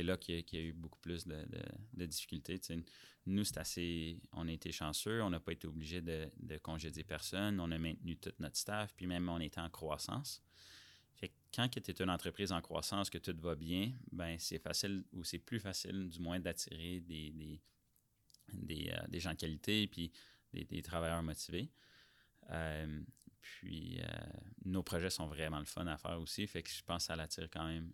là 0.04 0.18
qu'il 0.18 0.44
y, 0.52 0.58
a 0.58 0.62
eu 0.62 0.74
beaucoup 0.74 1.00
plus 1.00 1.26
de, 1.28 2.06
difficultés. 2.06 2.60
nous, 3.26 3.44
c'est 3.44 3.58
assez. 3.58 4.20
On 4.34 4.48
a 4.48 4.52
été 4.52 4.72
chanceux, 4.72 5.22
on 5.22 5.30
n'a 5.30 5.40
pas 5.40 5.54
été 5.54 5.68
obligé 5.68 6.02
de, 6.02 6.58
congédier 6.62 7.04
personne, 7.04 7.60
on 7.60 7.72
a 7.72 7.78
maintenu 7.78 8.18
tout 8.18 8.34
notre 8.40 8.58
staff, 8.58 8.94
puis 8.96 9.08
même 9.08 9.28
on 9.30 9.40
était 9.40 9.62
en 9.62 9.70
croissance. 9.70 10.42
Fait 11.16 11.32
quand 11.54 11.68
tu 11.70 11.80
es 11.80 12.04
une 12.04 12.10
entreprise 12.10 12.52
en 12.52 12.62
croissance, 12.62 13.10
que 13.10 13.18
tout 13.18 13.36
va 13.40 13.56
bien, 13.56 13.92
ben 14.12 14.38
c'est 14.40 14.60
facile 14.60 15.04
ou 15.14 15.24
c'est 15.24 15.40
plus 15.40 15.60
facile, 15.60 16.10
du 16.10 16.20
moins, 16.20 16.40
d'attirer 16.40 17.02
des, 17.02 17.60
des, 18.54 18.92
euh, 18.92 19.20
gens 19.20 19.32
de 19.32 19.38
qualité 19.38 19.88
puis 19.88 20.12
des, 20.54 20.82
travailleurs 20.82 21.24
motivés. 21.24 21.70
Euh, 22.50 23.02
puis 23.42 24.00
euh, 24.02 24.06
nos 24.66 24.84
projets 24.84 25.10
sont 25.10 25.28
vraiment 25.28 25.60
le 25.60 25.66
fun 25.66 25.88
à 25.88 25.98
faire 25.98 26.20
aussi. 26.20 26.46
Fait 26.48 26.64
que 26.64 26.70
je 26.70 26.84
pense 26.84 27.08
que 27.08 27.14
ça 27.14 27.22
attire 27.22 27.50
quand 27.52 27.68
même 27.68 27.92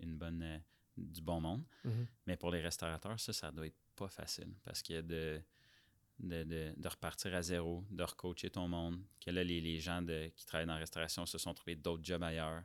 une 0.00 0.16
bonne 0.16 0.62
du 0.96 1.20
bon 1.20 1.40
monde. 1.40 1.64
Mm-hmm. 1.84 2.06
Mais 2.26 2.36
pour 2.36 2.50
les 2.50 2.60
restaurateurs, 2.60 3.18
ça, 3.18 3.32
ça 3.32 3.50
doit 3.50 3.66
être 3.66 3.78
pas 3.96 4.08
facile 4.08 4.52
parce 4.64 4.82
qu'il 4.82 4.96
y 4.96 4.98
a 4.98 5.02
de, 5.02 5.42
de, 6.18 6.88
repartir 6.88 7.34
à 7.34 7.42
zéro, 7.42 7.84
de 7.90 8.02
recoacher 8.02 8.50
ton 8.50 8.68
monde, 8.68 9.00
que 9.20 9.30
là, 9.30 9.42
les, 9.44 9.80
gens 9.80 10.04
qui 10.34 10.46
travaillent 10.46 10.66
dans 10.66 10.74
la 10.74 10.80
restauration 10.80 11.26
se 11.26 11.38
sont 11.38 11.54
trouvés 11.54 11.76
d'autres 11.76 12.04
jobs 12.04 12.22
ailleurs. 12.22 12.62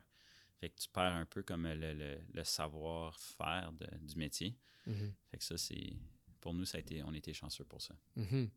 Fait 0.60 0.70
que 0.70 0.80
tu 0.80 0.88
perds 0.90 1.14
un 1.14 1.26
peu 1.26 1.44
comme 1.44 1.68
le, 1.68 2.44
savoir-faire 2.44 3.72
du 4.02 4.16
métier. 4.16 4.58
Mm-hmm. 4.88 5.12
Fait 5.32 5.38
que 5.38 5.44
ça, 5.44 5.58
c'est. 5.58 5.94
Pour 6.40 6.54
nous, 6.54 6.66
ça 6.66 6.78
a 6.78 6.82
été, 6.82 7.02
on 7.04 7.14
était 7.14 7.34
chanceux 7.34 7.66
pour 7.66 7.82
ça. 7.82 7.96
Mm-hmm. 8.18 8.50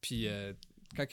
Puis, 0.00 0.28
euh, 0.28 0.52
quand 0.96 1.06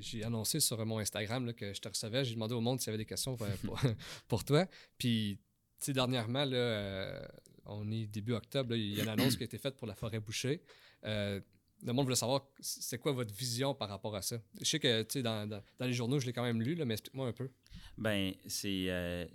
j'ai 0.00 0.24
annoncé 0.24 0.60
sur 0.60 0.84
mon 0.84 0.98
Instagram 0.98 1.52
que 1.54 1.72
je 1.72 1.80
te 1.80 1.88
recevais, 1.88 2.24
j'ai 2.24 2.34
demandé 2.34 2.54
au 2.54 2.60
monde 2.60 2.80
s'il 2.80 2.88
y 2.88 2.90
avait 2.90 2.98
des 2.98 3.06
questions 3.06 3.36
pour, 3.36 3.80
pour 4.28 4.44
toi. 4.44 4.66
Puis, 4.98 5.38
sais, 5.78 5.92
dernièrement, 5.92 6.44
là, 6.44 6.56
euh, 6.56 7.26
on 7.66 7.90
est 7.90 8.06
début 8.06 8.32
octobre, 8.32 8.74
il 8.74 8.94
y 8.94 9.00
a 9.00 9.04
une 9.04 9.08
annonce 9.08 9.36
qui 9.36 9.42
a 9.42 9.46
été 9.46 9.58
faite 9.58 9.76
pour 9.76 9.86
la 9.86 9.94
forêt 9.94 10.20
bouchée. 10.20 10.62
Euh, 11.04 11.40
le 11.84 11.92
monde 11.92 12.04
voulait 12.04 12.16
savoir 12.16 12.46
c'est 12.60 12.98
quoi 12.98 13.12
votre 13.12 13.34
vision 13.34 13.74
par 13.74 13.88
rapport 13.88 14.16
à 14.16 14.22
ça? 14.22 14.40
Je 14.60 14.64
sais 14.64 14.80
que 14.80 15.02
tu 15.02 15.14
sais, 15.14 15.22
dans, 15.22 15.48
dans, 15.48 15.62
les 15.80 15.92
journaux, 15.92 16.18
je 16.18 16.26
l'ai 16.26 16.32
quand 16.32 16.42
même 16.42 16.62
lu, 16.62 16.76
mais 16.84 16.94
explique-moi 16.94 17.28
un 17.28 17.32
peu. 17.32 17.50
Ben, 17.98 18.32
c'est 18.46 18.86
euh, 18.88 19.26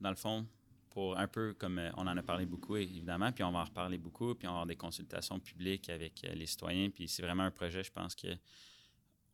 dans 0.00 0.10
le 0.10 0.16
fond, 0.16 0.46
un 0.96 1.26
peu 1.26 1.54
comme 1.54 1.80
on 1.96 2.06
en 2.06 2.16
a 2.16 2.22
parlé 2.22 2.46
beaucoup, 2.46 2.76
évidemment, 2.76 3.32
puis 3.32 3.44
on 3.44 3.52
va 3.52 3.60
en 3.60 3.64
reparler 3.64 3.98
beaucoup, 3.98 4.34
puis 4.34 4.46
on 4.46 4.50
va 4.50 4.56
avoir 4.56 4.66
des 4.66 4.76
consultations 4.76 5.40
publiques 5.40 5.88
avec 5.88 6.22
les 6.22 6.46
citoyens, 6.46 6.90
puis 6.90 7.08
c'est 7.08 7.22
vraiment 7.22 7.42
un 7.42 7.50
projet, 7.50 7.82
je 7.82 7.92
pense 7.92 8.14
que 8.14 8.28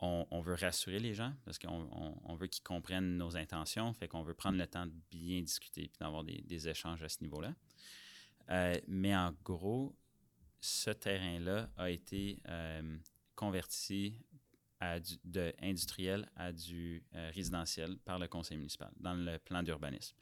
on, 0.01 0.41
veut 0.41 0.55
rassurer 0.55 0.99
les 0.99 1.15
gens 1.15 1.33
parce 1.45 1.59
qu'on 1.59 2.35
veut 2.37 2.47
qu'ils 2.47 2.63
comprennent 2.63 3.17
nos 3.17 3.37
intentions, 3.37 3.93
fait 3.93 4.09
qu'on 4.09 4.23
veut 4.23 4.35
prendre 4.35 4.59
le 4.59 4.67
temps 4.67 4.87
de 4.87 4.95
bien 5.11 5.43
discuter 5.43 5.85
et 5.85 5.93
d'avoir 6.01 6.25
des, 6.25 6.69
échanges 6.69 7.03
à 7.03 7.09
ce 7.09 7.23
niveau-là. 7.23 7.55
Euh, 8.51 8.79
mais 8.89 9.15
en 9.15 9.35
gros, 9.45 9.95
ce 10.61 10.91
terrain-là 10.91 11.71
a 11.77 11.91
été 11.91 12.41
euh, 12.49 12.99
converti 13.35 14.17
à 14.81 14.99
de 15.25 15.53
industriel 15.61 16.29
à 16.35 16.53
du 16.53 17.05
euh, 17.15 17.31
résidentiel 17.35 17.99
par 17.99 18.19
le 18.19 18.29
conseil 18.29 18.57
municipal 18.57 18.91
dans 18.99 19.15
le 19.15 19.39
plan 19.39 19.63
d'urbanisme. 19.63 20.17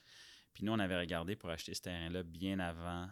Puis 0.59 0.65
nous, 0.65 0.73
on 0.73 0.79
avait 0.81 0.99
regardé 0.99 1.37
pour 1.37 1.51
acheter 1.51 1.73
ce 1.73 1.83
terrain-là 1.83 2.25
bien 2.25 2.59
avant 2.59 3.09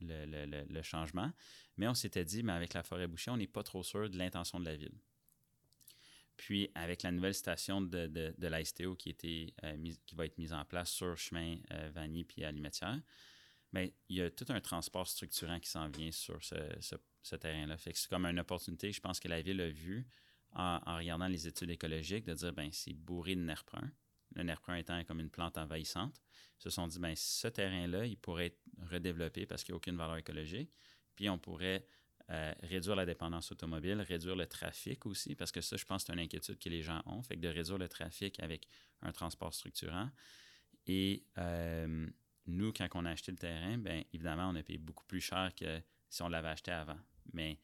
le, 0.00 0.64
le, 0.68 0.82
changement, 0.82 1.32
mais 1.76 1.88
on 1.88 1.94
s'était 1.94 2.24
dit, 2.24 2.44
mais 2.44 2.52
avec 2.52 2.74
la 2.74 2.84
forêt 2.84 3.08
bouchée, 3.08 3.32
on 3.32 3.36
n'est 3.36 3.48
pas 3.48 3.64
trop 3.64 3.82
sûr 3.82 4.08
de 4.08 4.16
l'intention 4.16 4.60
de 4.60 4.66
la 4.66 4.76
ville. 4.76 4.94
Puis, 6.36 6.70
avec 6.76 7.02
la 7.02 7.10
nouvelle 7.10 7.34
station 7.34 7.80
de, 7.80 8.06
de, 8.06 8.32
de 8.38 8.46
l'ASTO 8.46 8.94
qui, 8.94 9.16
euh, 9.64 9.92
qui 10.06 10.14
va 10.14 10.26
être 10.26 10.38
mise 10.38 10.52
en 10.52 10.64
place 10.64 10.90
sur 10.90 11.18
chemin 11.18 11.56
euh, 11.72 11.90
Vanier 11.92 12.22
puis 12.22 12.44
à 12.44 12.52
Limetière, 12.52 13.00
bien, 13.72 13.88
il 14.08 14.18
y 14.18 14.22
a 14.22 14.30
tout 14.30 14.46
un 14.50 14.60
transport 14.60 15.08
structurant 15.08 15.58
qui 15.58 15.70
s'en 15.70 15.88
vient 15.88 16.12
sur 16.12 16.40
ce, 16.44 16.54
ce, 17.20 17.34
terrain-là. 17.34 17.78
C'est 17.78 18.06
comme 18.06 18.26
une 18.26 18.38
opportunité, 18.38 18.92
je 18.92 19.00
pense 19.00 19.18
que 19.18 19.26
la 19.26 19.42
ville 19.42 19.60
a 19.60 19.70
vu 19.70 20.06
en, 20.52 20.78
regardant 20.98 21.26
les 21.26 21.48
études 21.48 21.70
écologiques 21.70 22.26
de 22.26 22.34
dire, 22.34 22.52
ben 22.52 22.70
c'est 22.70 22.94
bourré 22.94 23.34
de 23.34 23.40
nerf 23.40 23.64
brun. 23.66 23.90
Le 24.36 24.42
nerf 24.42 24.60
brun 24.60 24.76
étant 24.76 25.02
comme 25.04 25.20
une 25.20 25.30
plante 25.30 25.58
envahissante. 25.58 26.20
Se 26.58 26.70
sont 26.70 26.86
dit, 26.86 26.98
ben 26.98 27.14
ce 27.16 27.48
terrain-là, 27.48 28.06
il 28.06 28.16
pourrait 28.16 28.46
être 28.46 28.60
redéveloppé 28.90 29.46
parce 29.46 29.64
qu'il 29.64 29.72
n'y 29.72 29.76
a 29.76 29.78
aucune 29.78 29.96
valeur 29.96 30.16
écologique. 30.16 30.70
Puis 31.16 31.28
on 31.28 31.38
pourrait 31.38 31.86
euh, 32.30 32.54
réduire 32.62 32.94
la 32.94 33.06
dépendance 33.06 33.50
automobile, 33.50 34.00
réduire 34.02 34.36
le 34.36 34.46
trafic 34.46 35.04
aussi, 35.06 35.34
parce 35.34 35.50
que 35.50 35.60
ça, 35.60 35.76
je 35.76 35.84
pense, 35.84 36.04
c'est 36.04 36.12
une 36.12 36.20
inquiétude 36.20 36.58
que 36.58 36.68
les 36.68 36.82
gens 36.82 37.02
ont, 37.06 37.22
fait 37.22 37.34
que 37.34 37.40
de 37.40 37.48
réduire 37.48 37.78
le 37.78 37.88
trafic 37.88 38.38
avec 38.40 38.68
un 39.02 39.10
transport 39.10 39.52
structurant. 39.52 40.08
Et 40.86 41.24
euh, 41.38 42.08
nous, 42.46 42.72
quand 42.72 42.88
on 42.94 43.04
a 43.04 43.10
acheté 43.10 43.32
le 43.32 43.38
terrain, 43.38 43.78
bien 43.78 44.04
évidemment, 44.12 44.48
on 44.50 44.54
a 44.54 44.62
payé 44.62 44.78
beaucoup 44.78 45.04
plus 45.06 45.20
cher 45.20 45.52
que 45.56 45.80
si 46.08 46.22
on 46.22 46.28
l'avait 46.28 46.48
acheté 46.48 46.70
avant. 46.70 46.98
Mais 47.32 47.58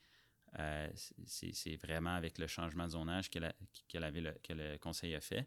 euh, 0.59 0.90
c'est 1.26 1.76
vraiment 1.76 2.14
avec 2.14 2.38
le 2.38 2.46
changement 2.46 2.85
de 2.85 2.90
zonage 2.90 3.31
que, 3.31 3.38
la, 3.38 3.52
que, 3.88 4.52
le 4.52 4.79
conseil 4.79 5.14
a 5.14 5.20
fait 5.20 5.46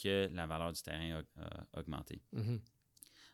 que 0.00 0.28
la 0.32 0.46
valeur 0.46 0.72
du 0.72 0.82
terrain 0.82 1.22
a, 1.36 1.78
augmenté. 1.80 2.22
Mm-hmm. 2.34 2.60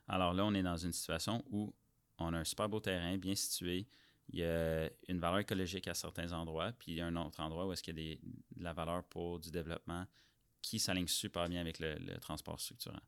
Alors 0.09 0.35
là, 0.35 0.45
on 0.45 0.55
est 0.55 0.63
dans 0.63 0.77
une 0.77 0.93
situation 0.93 1.45
où 1.51 1.75
on 2.19 2.33
a 2.33 2.39
un 2.39 2.45
super 2.45 2.69
beau 2.69 2.81
terrain 2.81 3.17
bien 3.19 3.35
situé, 3.35 3.87
il 4.31 4.39
y 4.39 4.45
a 4.45 4.89
une 5.09 5.19
valeur 5.19 5.41
écologique 5.41 5.87
à 5.89 5.95
certains 5.95 6.33
endroits, 6.33 6.73
puis 6.73 6.93
il 6.93 6.95
y 6.97 7.01
a 7.01 7.07
un 7.07 7.17
autre 7.17 7.41
endroit 7.41 7.67
où 7.67 7.73
est-ce 7.73 7.83
qu'il 7.83 7.99
y 7.99 8.13
a 8.13 8.17
de 8.17 8.63
la 8.63 8.73
valeur 8.73 9.05
pour 9.05 9.39
du 9.39 9.51
développement 9.51 10.07
qui 10.63 10.79
s'aligne 10.79 11.07
super 11.07 11.49
bien 11.49 11.61
avec 11.61 11.79
le, 11.79 12.19
transport 12.21 12.59
structurant. 12.59 13.03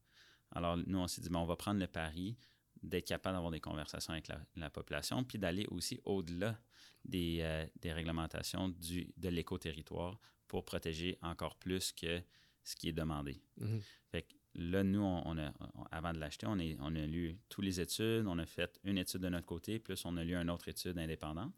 Alors, 0.53 0.77
nous, 0.77 0.99
on 0.99 1.07
s'est 1.09 1.23
dit, 1.23 1.29
on 1.33 1.47
va 1.47 1.57
prendre 1.57 1.81
le 1.81 1.87
pari 1.87 2.37
d'être 2.83 3.07
capable 3.07 3.35
d'avoir 3.35 3.51
des 3.51 3.61
conversations 3.61 4.13
avec 4.13 4.29
la, 4.55 4.71
population, 4.71 5.25
puis 5.25 5.39
d'aller 5.39 5.67
aussi 5.71 5.99
au-delà 6.05 6.59
des, 7.05 7.39
euh, 7.41 7.67
des, 7.81 7.93
réglementations 7.93 8.69
du, 8.69 9.13
de 9.17 9.29
l'éco-territoire 9.29 10.19
pour 10.47 10.65
protéger 10.65 11.19
encore 11.23 11.57
plus 11.57 11.93
que 11.93 12.23
ce 12.67 12.77
qui 12.77 12.89
est 12.89 12.93
demandé. 12.93 13.41
Mm-hmm. 13.61 13.81
Fait 14.11 14.23
que 14.23 14.35
Là, 14.59 14.83
nous, 14.83 15.03
on, 15.03 15.37
a, 15.37 15.53
avant 15.91 16.15
de 16.15 16.19
l'acheter, 16.19 16.47
on, 16.47 16.59
on 16.81 16.97
a 16.97 17.07
lu 17.07 17.39
toutes 17.51 17.65
les 17.65 17.79
études, 17.79 18.27
on 18.27 18.39
a 18.39 18.47
fait 18.47 18.81
une 18.85 18.97
étude 18.97 19.21
de 19.21 19.29
notre 19.29 19.45
côté, 19.45 19.79
plus 19.79 20.03
on 20.07 20.17
a 20.17 20.25
lu 20.25 20.35
une 20.35 20.49
autre 20.49 20.69
étude 20.69 20.99
indépendante. 20.99 21.55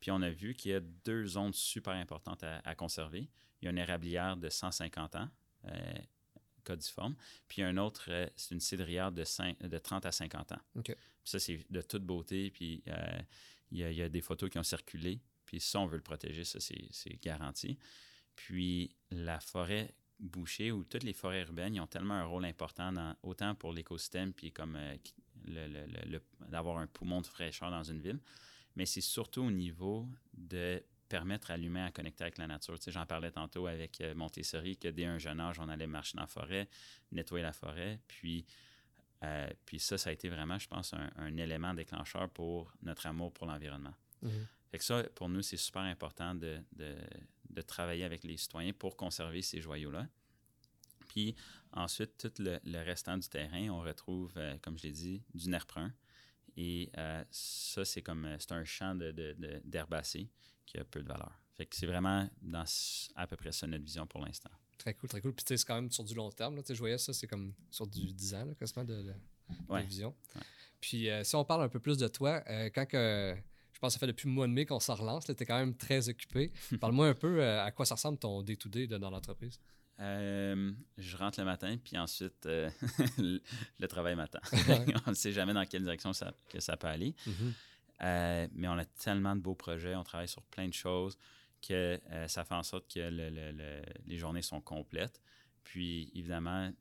Puis 0.00 0.10
on 0.10 0.20
a 0.20 0.30
vu 0.30 0.54
qu'il 0.54 0.72
y 0.72 0.74
a 0.74 0.80
deux 0.80 1.26
zones 1.26 1.52
super 1.52 1.92
importantes 1.92 2.42
à, 2.42 2.74
conserver. 2.74 3.28
Il 3.60 3.66
y 3.66 3.68
a 3.68 3.70
une 3.70 3.78
érablière 3.78 4.36
de 4.36 4.48
150 4.48 5.14
ans, 5.14 5.28
euh, 5.66 5.92
codiforme, 6.64 7.14
puis 7.46 7.62
un 7.62 7.76
autre, 7.76 8.06
euh, 8.08 8.26
c'est 8.34 8.54
une 8.54 8.60
cidrière 8.60 9.12
de, 9.12 9.22
de 9.68 9.78
30 9.78 10.06
à 10.06 10.12
50 10.12 10.52
ans. 10.52 10.60
ça, 11.22 11.38
c'est 11.38 11.64
de 11.70 11.82
toute 11.82 12.02
beauté, 12.02 12.50
puis 12.50 12.82
euh, 12.88 13.20
il, 13.70 13.78
y 13.78 13.84
a, 13.84 13.90
il, 13.92 13.96
y 13.96 14.02
a, 14.02 14.08
des 14.08 14.22
photos 14.22 14.50
qui 14.50 14.58
ont 14.58 14.64
circulé, 14.64 15.20
puis 15.44 15.60
ça, 15.60 15.78
on 15.78 15.86
veut 15.86 15.98
le 15.98 16.02
protéger, 16.02 16.44
ça, 16.44 16.58
c'est 16.58 17.22
garanti. 17.22 17.78
Puis 18.34 18.96
la 19.10 19.38
forêt 19.38 19.94
boucher 20.20 20.70
ou 20.70 20.84
toutes 20.84 21.02
les 21.02 21.12
forêts 21.12 21.42
urbaines, 21.42 21.74
ils 21.74 21.80
ont 21.80 21.86
tellement 21.86 22.14
un 22.14 22.24
rôle 22.24 22.44
important 22.44 22.92
dans, 22.92 23.14
autant 23.22 23.54
pour 23.54 23.72
l'écosystème 23.72 24.32
puis 24.32 24.52
comme 24.52 24.76
euh, 24.76 24.96
le, 25.46 26.20
d'avoir 26.48 26.78
un 26.78 26.86
poumon 26.86 27.20
de 27.20 27.26
fraîcheur 27.26 27.70
dans 27.70 27.82
une 27.82 28.00
ville, 28.00 28.20
mais 28.76 28.86
c'est 28.86 29.00
surtout 29.00 29.42
au 29.42 29.50
niveau 29.50 30.06
de 30.34 30.82
permettre 31.08 31.50
à 31.50 31.56
l'humain 31.56 31.86
à 31.86 31.90
connecter 31.90 32.22
avec 32.22 32.38
la 32.38 32.46
nature. 32.46 32.78
Tu 32.78 32.84
sais, 32.84 32.92
j'en 32.92 33.06
parlais 33.06 33.32
tantôt 33.32 33.66
avec 33.66 34.00
euh, 34.00 34.14
Montessori 34.14 34.76
que 34.76 34.88
dès 34.88 35.06
un 35.06 35.18
jeune 35.18 35.40
âge, 35.40 35.58
on 35.58 35.68
allait 35.68 35.86
marcher 35.88 36.16
dans 36.16 36.22
la 36.22 36.28
forêt, 36.28 36.68
nettoyer 37.10 37.42
la 37.42 37.52
forêt, 37.52 37.98
puis 38.06 38.44
euh, 39.22 39.50
puis 39.66 39.78
ça, 39.78 39.98
ça 39.98 40.10
a 40.10 40.12
été 40.12 40.28
vraiment, 40.28 40.58
je 40.58 40.66
pense, 40.66 40.94
un, 40.94 41.36
élément 41.36 41.74
déclencheur 41.74 42.30
pour 42.30 42.72
notre 42.82 43.06
amour 43.06 43.32
pour 43.32 43.46
l'environnement. 43.46 43.92
Mm-hmm. 44.24 44.46
Fait 44.70 44.78
que 44.78 44.84
ça, 44.84 45.02
pour 45.14 45.28
nous, 45.28 45.42
c'est 45.42 45.56
super 45.58 45.82
important 45.82 46.34
de, 46.34 46.58
de 46.72 46.96
travailler 47.62 48.04
avec 48.04 48.24
les 48.24 48.36
citoyens 48.36 48.72
pour 48.72 48.96
conserver 48.96 49.42
ces 49.42 49.60
joyaux-là. 49.60 50.06
Puis 51.10 51.34
ensuite, 51.72 52.16
tout 52.18 52.32
le, 52.38 52.84
restant 52.84 53.18
du 53.18 53.28
terrain, 53.28 53.68
on 53.70 53.80
retrouve, 53.80 54.32
euh, 54.36 54.56
comme 54.62 54.78
je 54.78 54.84
l'ai 54.84 54.92
dit, 54.92 55.22
du 55.34 55.48
nerf 55.48 55.66
brun. 55.66 55.92
Et 56.56 56.90
euh, 56.98 57.24
ça, 57.30 57.84
c'est 57.84 58.02
comme 58.02 58.24
euh, 58.24 58.36
c'est 58.38 58.52
un 58.52 58.64
champ 58.64 58.94
d'herbacées 59.64 60.24
de, 60.24 60.28
qui 60.66 60.78
a 60.78 60.84
peu 60.84 61.02
de 61.02 61.08
valeur. 61.08 61.32
Fait 61.56 61.66
que 61.66 61.74
c'est 61.74 61.86
vraiment 61.86 62.28
dans 62.42 62.64
à 63.16 63.26
peu 63.26 63.36
près 63.36 63.52
ça 63.52 63.66
notre 63.66 63.84
vision 63.84 64.06
pour 64.06 64.24
l'instant. 64.24 64.50
Très 64.78 64.94
cool, 64.94 65.08
très 65.08 65.20
cool. 65.20 65.34
Puis 65.34 65.44
c'est 65.46 65.64
quand 65.64 65.74
même 65.74 65.90
sur 65.90 66.04
du 66.04 66.14
long 66.14 66.30
terme. 66.30 66.56
Là. 66.56 66.62
Je 66.68 66.74
voyais 66.74 66.98
ça, 66.98 67.12
c'est 67.12 67.26
comme 67.26 67.54
sur 67.70 67.86
du 67.86 68.12
10 68.12 68.34
ans, 68.34 68.44
là, 68.46 68.54
quasiment, 68.54 68.84
de, 68.84 69.12
vision. 69.84 70.14
Puis 70.80 71.08
si 71.22 71.36
on 71.36 71.44
parle 71.44 71.64
un 71.64 71.68
peu 71.68 71.80
plus 71.80 71.98
de 71.98 72.08
toi, 72.08 72.40
quand 72.70 72.86
que 72.86 73.36
pense 73.80 73.94
que 73.94 73.94
ça 73.94 73.98
fait 73.98 74.06
depuis 74.06 74.28
le 74.28 74.34
mois 74.34 74.46
de 74.46 74.52
mai 74.52 74.66
qu'on 74.66 74.80
s'en 74.80 74.94
relance. 74.94 75.24
Tu 75.24 75.32
es 75.32 75.46
quand 75.46 75.58
même 75.58 75.74
très 75.74 76.08
occupé. 76.08 76.52
Parle-moi 76.80 77.08
un 77.08 77.14
peu 77.14 77.40
euh, 77.40 77.64
à 77.64 77.70
quoi 77.70 77.86
ça 77.86 77.94
ressemble 77.94 78.18
ton 78.18 78.42
day-to-day 78.42 78.86
dans 78.86 79.10
l'entreprise. 79.10 79.58
Euh, 80.00 80.72
je 80.96 81.16
rentre 81.16 81.40
le 81.40 81.44
matin, 81.44 81.76
puis 81.82 81.98
ensuite 81.98 82.46
euh, 82.46 82.70
le 83.18 83.86
travail 83.86 84.16
matin. 84.16 84.40
on 85.06 85.10
ne 85.10 85.14
sait 85.14 85.32
jamais 85.32 85.52
dans 85.52 85.64
quelle 85.66 85.82
direction 85.82 86.12
ça, 86.12 86.32
que 86.48 86.60
ça 86.60 86.76
peut 86.76 86.86
aller. 86.86 87.14
Mm-hmm. 87.26 88.48
mais 88.54 88.68
on 88.68 88.78
a 88.78 88.84
tellement 88.84 89.34
de 89.34 89.40
beaux 89.40 89.54
projets, 89.54 89.94
on 89.94 90.04
travaille 90.04 90.28
sur 90.28 90.42
plein 90.44 90.68
de 90.68 90.74
choses 90.74 91.18
que 91.66 92.00
ça 92.26 92.44
fait 92.44 92.54
en 92.54 92.62
sorte 92.62 92.90
que 92.90 93.10
les 94.06 94.18
journées 94.18 94.42
sont 94.42 94.62
complètes. 94.62 95.20
Puis 95.64 96.10
évidemment, 96.14 96.72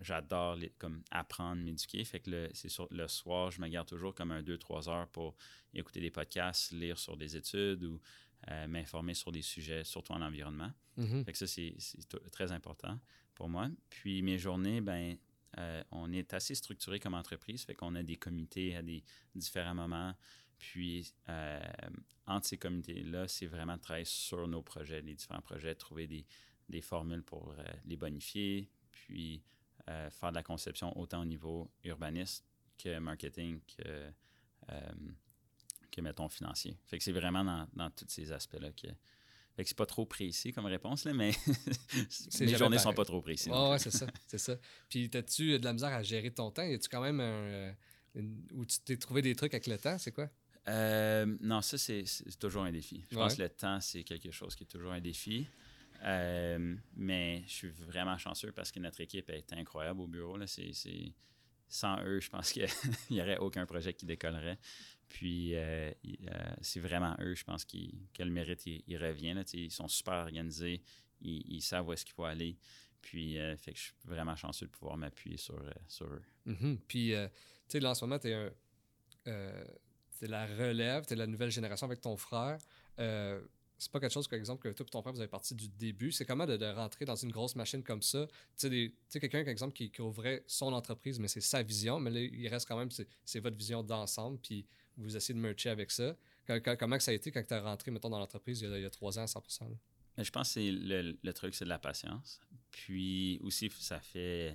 j'adore 0.00 0.58
comme 0.78 1.02
apprendre, 1.10 1.62
m'éduquer. 1.62 2.04
Fait 2.04 2.20
que 2.20 2.30
le, 2.30 2.48
c'est 2.52 2.68
sur, 2.68 2.88
le 2.90 3.06
soir, 3.08 3.50
je 3.50 3.60
me 3.60 3.68
garde 3.68 3.88
toujours 3.88 4.14
comme 4.14 4.32
un 4.32 4.42
2-3 4.42 4.88
heures 4.88 5.08
pour 5.08 5.36
écouter 5.74 6.00
des 6.00 6.10
podcasts, 6.10 6.72
lire 6.72 6.98
sur 6.98 7.16
des 7.16 7.36
études 7.36 7.84
ou 7.84 8.00
euh, 8.48 8.66
m'informer 8.66 9.14
sur 9.14 9.32
des 9.32 9.42
sujets, 9.42 9.84
surtout 9.84 10.12
en 10.12 10.22
environnement. 10.22 10.72
Mhm. 10.96 11.24
Fait 11.24 11.32
que 11.32 11.38
ça, 11.38 11.46
c'est, 11.46 11.76
très 12.32 12.52
important 12.52 12.98
pour 13.34 13.48
moi. 13.48 13.68
Puis 13.90 14.22
mes 14.22 14.38
journées, 14.38 14.80
ben, 14.80 15.16
euh, 15.58 15.82
on 15.90 16.10
est 16.12 16.32
assez 16.32 16.54
structuré 16.54 17.00
comme 17.00 17.14
entreprise, 17.14 17.64
fait 17.64 17.74
qu'on 17.74 17.94
a 17.94 18.02
des 18.02 18.16
comités 18.16 18.76
à 18.76 18.82
des 18.82 19.04
différents 19.34 19.74
moments. 19.74 20.14
Puis, 20.58 21.12
euh, 21.28 21.60
entre 22.26 22.46
ces 22.46 22.58
comités-là, 22.58 23.28
c'est 23.28 23.46
vraiment 23.46 23.76
de 23.76 23.82
travailler 23.82 24.04
sur 24.04 24.46
nos 24.46 24.62
projets, 24.62 25.00
les 25.02 25.14
différents 25.14 25.40
projets, 25.40 25.74
trouver 25.74 26.06
des, 26.06 26.26
des 26.68 26.80
formules 26.80 27.22
pour 27.22 27.54
les 27.84 27.96
bonifier, 27.96 28.70
puis 28.90 29.42
euh, 29.88 30.10
faire 30.10 30.30
de 30.30 30.36
la 30.36 30.42
conception 30.42 30.96
autant 30.98 31.22
au 31.22 31.24
niveau 31.24 31.70
urbaniste 31.84 32.44
que 32.78 32.98
marketing, 32.98 33.60
que, 33.76 34.10
euh, 34.70 34.92
que 35.90 36.00
mettons, 36.00 36.28
financier. 36.28 36.76
Fait 36.86 36.98
que 36.98 37.04
c'est 37.04 37.12
vraiment 37.12 37.44
dans, 37.44 37.66
dans 37.72 37.90
tous 37.90 38.06
ces 38.08 38.32
aspects-là 38.32 38.72
que. 38.72 38.88
Fait 39.56 39.64
que 39.64 39.68
c'est 39.68 39.76
pas 39.76 39.86
trop 39.86 40.06
précis 40.06 40.52
comme 40.52 40.66
réponse, 40.66 41.04
là, 41.04 41.12
mais 41.12 41.32
mes 42.40 42.56
journées 42.56 42.78
sont 42.78 42.94
pas 42.94 43.04
trop 43.04 43.20
précises. 43.20 43.52
ouais, 43.52 43.78
c'est 43.78 43.90
ça, 43.90 44.06
c'est 44.26 44.38
ça. 44.38 44.56
Puis, 44.88 45.10
as-tu 45.12 45.58
de 45.58 45.64
la 45.64 45.72
misère 45.72 45.92
à 45.92 46.02
gérer 46.04 46.30
ton 46.30 46.52
temps? 46.52 46.62
Y 46.62 46.74
a-tu 46.74 46.88
quand 46.88 47.02
même 47.02 47.20
un... 47.20 47.24
Euh, 47.24 47.72
où 48.52 48.64
tu 48.64 48.78
t'es 48.80 48.96
trouvé 48.96 49.22
des 49.22 49.34
trucs 49.34 49.52
avec 49.52 49.66
le 49.66 49.76
temps? 49.76 49.98
C'est 49.98 50.12
quoi? 50.12 50.28
non, 51.40 51.62
ça, 51.62 51.78
c'est 51.78 52.04
toujours 52.38 52.62
un 52.62 52.70
défi. 52.70 53.04
Je 53.10 53.16
pense 53.16 53.34
que 53.34 53.42
le 53.42 53.48
temps, 53.48 53.80
c'est 53.80 54.04
quelque 54.04 54.30
chose 54.30 54.54
qui 54.54 54.62
est 54.62 54.68
toujours 54.68 54.92
un 54.92 55.00
défi. 55.00 55.48
Euh, 56.02 56.76
mais 56.96 57.42
je 57.46 57.52
suis 57.52 57.68
vraiment 57.70 58.16
chanceux 58.16 58.52
parce 58.52 58.72
que 58.72 58.80
notre 58.80 59.00
équipe 59.00 59.28
est 59.30 59.52
incroyable 59.52 60.00
au 60.00 60.06
bureau. 60.06 60.36
Là. 60.36 60.46
C'est, 60.46 60.72
Sans 61.68 62.02
eux, 62.02 62.20
je 62.20 62.30
pense 62.30 62.52
qu'il 62.52 62.66
n'y 63.10 63.20
aurait 63.20 63.38
aucun 63.38 63.66
projet 63.66 63.92
qui 63.92 64.06
décollerait. 64.06 64.58
Puis 65.08 65.54
euh, 65.56 65.90
euh, 66.06 66.54
c'est 66.62 66.80
vraiment 66.80 67.16
eux, 67.20 67.34
je 67.34 67.44
pense, 67.44 67.64
qui, 67.64 68.08
que 68.14 68.22
le 68.22 68.30
mérite 68.30 68.64
il, 68.66 68.96
revient. 68.96 69.34
Là. 69.34 69.42
Ils 69.52 69.70
sont 69.70 69.88
super 69.88 70.14
organisés, 70.14 70.82
ils, 71.20 71.60
savent 71.60 71.88
où 71.88 71.92
est-ce 71.92 72.04
qu'il 72.04 72.14
faut 72.14 72.24
aller. 72.24 72.56
Puis, 73.02 73.36
fait 73.56 73.72
que 73.72 73.78
je 73.78 73.84
suis 73.84 73.94
vraiment 74.04 74.36
chanceux 74.36 74.66
de 74.66 74.70
pouvoir 74.70 74.98
m'appuyer 74.98 75.38
sur, 75.38 75.58
sur 75.88 76.06
eux. 76.06 76.22
Mm-hmm. 76.46 76.78
Puis, 76.86 77.12
là, 77.80 77.90
en 77.90 77.94
ce 77.94 78.04
moment, 78.04 78.18
tu 78.18 78.28
es, 78.28 78.50
la 80.28 80.46
relève, 80.46 81.06
tu 81.06 81.14
es 81.14 81.16
la 81.16 81.26
nouvelle 81.26 81.50
génération 81.50 81.86
avec 81.86 82.02
ton 82.02 82.16
frère 82.16 82.58
c'est 83.80 83.90
pas 83.90 83.98
quelque 83.98 84.12
chose, 84.12 84.28
par 84.28 84.38
exemple, 84.38 84.62
que 84.62 84.74
toi 84.74 84.84
et 84.86 84.90
ton 84.90 85.00
frère, 85.00 85.14
vous 85.14 85.20
avez 85.20 85.28
parti 85.28 85.54
du 85.54 85.66
début. 85.68 86.12
C'est 86.12 86.26
comment 86.26 86.44
de, 86.44 86.64
rentrer 86.74 87.06
dans 87.06 87.16
une 87.16 87.32
grosse 87.32 87.56
machine 87.56 87.82
comme 87.82 88.02
ça? 88.02 88.28
Tu 88.58 88.92
sais, 89.08 89.20
quelqu'un, 89.20 89.42
par 89.42 89.48
exemple, 89.48 89.72
qui, 89.72 89.90
ouvrait 90.02 90.44
son 90.46 90.74
entreprise, 90.74 91.18
mais 91.18 91.28
c'est 91.28 91.40
sa 91.40 91.62
vision, 91.62 91.98
mais 91.98 92.10
là, 92.10 92.20
il 92.20 92.46
reste 92.48 92.68
quand 92.68 92.76
même, 92.76 92.90
c'est 92.90 93.40
votre 93.40 93.56
vision 93.56 93.82
d'ensemble, 93.82 94.38
puis 94.38 94.66
vous 94.98 95.16
essayez 95.16 95.34
de 95.34 95.40
mercher 95.40 95.70
avec 95.70 95.90
ça. 95.90 96.14
comment 96.78 97.00
ça 97.00 97.10
a 97.10 97.14
été 97.14 97.32
quand 97.32 97.42
tu 97.42 97.54
es 97.54 97.58
rentré, 97.58 97.90
mettons, 97.90 98.10
dans 98.10 98.18
l'entreprise 98.18 98.60
il, 98.60 98.68
y 98.68 98.84
a 98.84 98.90
trois 98.90 99.18
ans 99.18 99.22
à 99.22 99.26
100 99.26 99.42
Je 100.18 100.30
pense 100.30 100.54
que 100.54 100.60
le, 100.60 101.18
le 101.22 101.32
truc, 101.32 101.54
c'est 101.54 101.64
de 101.64 101.70
la 101.70 101.78
patience. 101.78 102.38
Puis 102.70 103.38
aussi, 103.42 103.70
ça 103.78 103.98
fait 103.98 104.54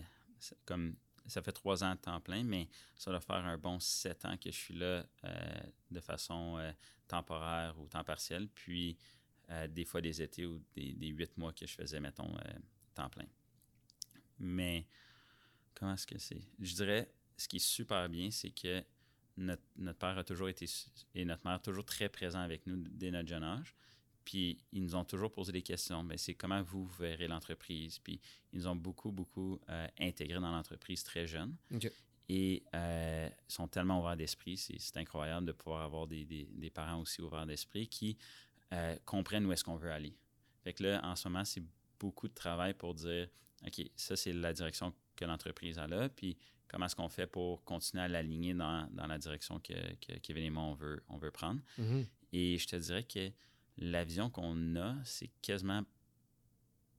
comme 0.66 0.96
ça 1.28 1.42
fait 1.42 1.52
trois 1.52 1.84
ans 1.84 1.96
de 1.96 2.00
temps 2.00 2.20
plein, 2.20 2.44
mais 2.44 2.68
ça 2.96 3.12
doit 3.12 3.20
faire 3.20 3.38
un 3.38 3.58
bon 3.58 3.80
sept 3.80 4.26
ans 4.26 4.38
que 4.38 4.52
je 4.52 4.58
suis 4.58 4.74
là 4.74 5.06
euh, 5.24 5.60
de 5.92 6.00
façon 6.00 6.58
euh, 6.58 6.72
temporaire 7.08 7.80
ou 7.80 7.88
temps 7.88 8.04
partiel. 8.04 8.48
Puis 8.50 8.98
euh, 9.50 9.68
des 9.68 9.86
fois 9.86 10.02
des 10.02 10.22
étés 10.22 10.46
ou 10.46 10.62
des, 10.76 11.08
huit 11.08 11.36
mois 11.38 11.54
que 11.54 11.66
je 11.66 11.74
faisais, 11.74 12.00
mettons, 12.00 12.36
temps 12.94 13.10
plein. 13.10 13.28
Mais 14.40 14.88
comment 15.74 15.94
est-ce 15.94 16.08
que 16.08 16.18
c'est? 16.18 16.42
Je 16.60 16.76
dirais, 16.76 17.12
ce 17.38 17.48
qui 17.48 17.58
est 17.58 17.60
super 17.60 18.08
bien, 18.10 18.30
c'est 18.32 18.52
que 18.52 18.84
notre, 19.38 19.64
père 19.98 20.18
a 20.18 20.24
toujours 20.24 20.50
été, 20.50 20.66
et 21.14 21.26
notre 21.26 21.46
mère, 21.46 21.62
toujours 21.62 21.86
très 21.86 22.10
présent 22.10 22.40
avec 22.40 22.66
nous 22.68 22.78
dès 22.78 23.12
notre 23.12 23.28
jeune 23.28 23.44
âge. 23.44 23.76
Puis 24.26 24.58
ils 24.74 24.82
nous 24.82 24.96
ont 24.96 25.06
toujours 25.06 25.32
posé 25.32 25.52
des 25.52 25.62
questions. 25.62 26.04
Mais 26.04 26.18
c'est 26.18 26.34
comment 26.34 26.62
vous 26.64 26.88
verrez 27.00 27.28
l'entreprise. 27.28 28.00
Puis 28.00 28.20
ils 28.52 28.60
nous 28.60 28.68
ont 28.68 28.76
beaucoup, 28.76 29.12
beaucoup 29.12 29.60
euh, 29.70 29.88
intégrés 30.00 30.40
dans 30.40 30.52
l'entreprise 30.52 31.04
très 31.04 31.28
jeune. 31.28 31.56
Et 32.28 32.64
euh, 32.74 33.30
sont 33.48 33.68
tellement 33.68 34.02
ouverts 34.02 34.18
d'esprit. 34.18 34.58
C'est 34.58 34.98
incroyable 34.98 35.46
de 35.46 35.52
pouvoir 35.52 35.84
avoir 35.84 36.08
des, 36.08 36.26
des 36.26 36.70
parents 36.72 37.00
aussi 37.00 37.22
ouverts 37.22 37.46
d'esprit 37.46 37.88
qui 37.88 38.18
euh, 38.74 38.96
comprennent 39.06 39.46
où 39.46 39.52
est-ce 39.52 39.64
qu'on 39.64 39.76
veut 39.76 39.92
aller. 39.92 40.16
Fait 40.64 40.74
que 40.74 40.84
là, 40.84 41.02
en 41.04 41.16
ce 41.16 41.28
moment, 41.28 41.46
c'est 41.46 41.64
beaucoup 42.00 42.28
de 42.28 42.34
travail 42.34 42.74
pour 42.74 42.96
dire, 42.96 43.28
OK, 43.66 43.86
ça, 43.96 44.16
c'est 44.16 44.34
la 44.34 44.54
direction 44.54 44.92
que 45.16 45.24
l'entreprise 45.24 45.78
a 45.78 45.86
là, 45.86 46.10
puis 46.10 46.36
comment 46.68 46.88
est-ce 46.88 46.96
qu'on 46.96 47.10
fait 47.10 47.28
pour 47.28 47.64
continuer 47.64 48.04
à 48.04 48.08
l'aligner 48.08 48.56
dans, 48.56 48.88
dans, 48.92 49.06
la 49.06 49.20
direction 49.20 49.60
que, 49.60 49.74
que, 50.02 50.18
Kevin 50.20 50.46
et 50.46 50.50
moi, 50.50 50.64
on 50.64 50.74
veut, 50.74 51.04
on 51.10 51.18
veut 51.18 51.32
prendre. 51.32 51.62
Mm-hmm. 51.80 52.06
Et 52.34 52.58
je 52.58 52.68
te 52.68 52.76
dirais 52.76 53.04
que 53.04 53.32
la 53.78 54.04
vision 54.04 54.30
qu'on 54.30 54.76
a, 54.76 54.96
c'est 55.04 55.30
quasiment 55.42 55.84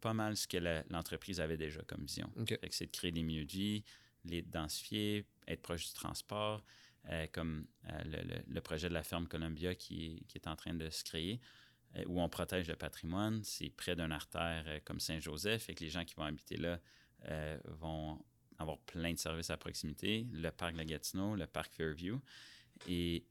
pas 0.00 0.14
mal 0.14 0.36
ce 0.36 0.46
que 0.46 0.58
l'entreprise 0.90 1.40
avait 1.40 1.56
déjà 1.56 1.82
comme 1.82 2.04
vision. 2.04 2.30
C'est 2.70 2.86
de 2.86 2.90
créer 2.90 3.12
des 3.12 3.22
milieux 3.22 3.44
de 3.44 3.50
vie, 3.50 3.84
les 4.24 4.42
densifier, 4.42 5.26
être 5.48 5.62
proche 5.62 5.86
du 5.86 5.92
transport, 5.94 6.64
euh, 7.10 7.26
comme 7.32 7.66
euh, 7.88 8.42
le, 8.48 8.60
projet 8.60 8.88
de 8.88 8.94
la 8.94 9.04
ferme 9.04 9.28
Columbia 9.28 9.74
qui 9.74 10.24
est, 10.34 10.46
en 10.48 10.56
train 10.56 10.74
de 10.74 10.90
se 10.90 11.04
créer, 11.04 11.40
euh, 11.96 12.04
où 12.06 12.20
on 12.20 12.28
protège 12.28 12.68
le 12.68 12.76
patrimoine. 12.76 13.42
C'est 13.44 13.70
près 13.70 13.94
d'un 13.94 14.10
artère 14.10 14.80
comme 14.84 15.00
Saint-Joseph, 15.00 15.68
et 15.68 15.74
que 15.74 15.84
les 15.84 15.90
gens 15.90 16.04
qui 16.04 16.14
vont 16.14 16.24
habiter 16.24 16.56
là 16.56 16.80
vont 17.64 18.24
avoir 18.58 18.78
plein 18.78 19.12
de 19.12 19.18
services 19.18 19.50
à 19.50 19.56
proximité. 19.56 20.26
Le 20.32 20.50
parc 20.50 20.74
de 20.74 20.78
la 20.78 20.84
Gatineau, 20.84 21.34
le 21.34 21.46
parc 21.46 21.74
Fairview. 21.74 22.20
Et 22.88 23.24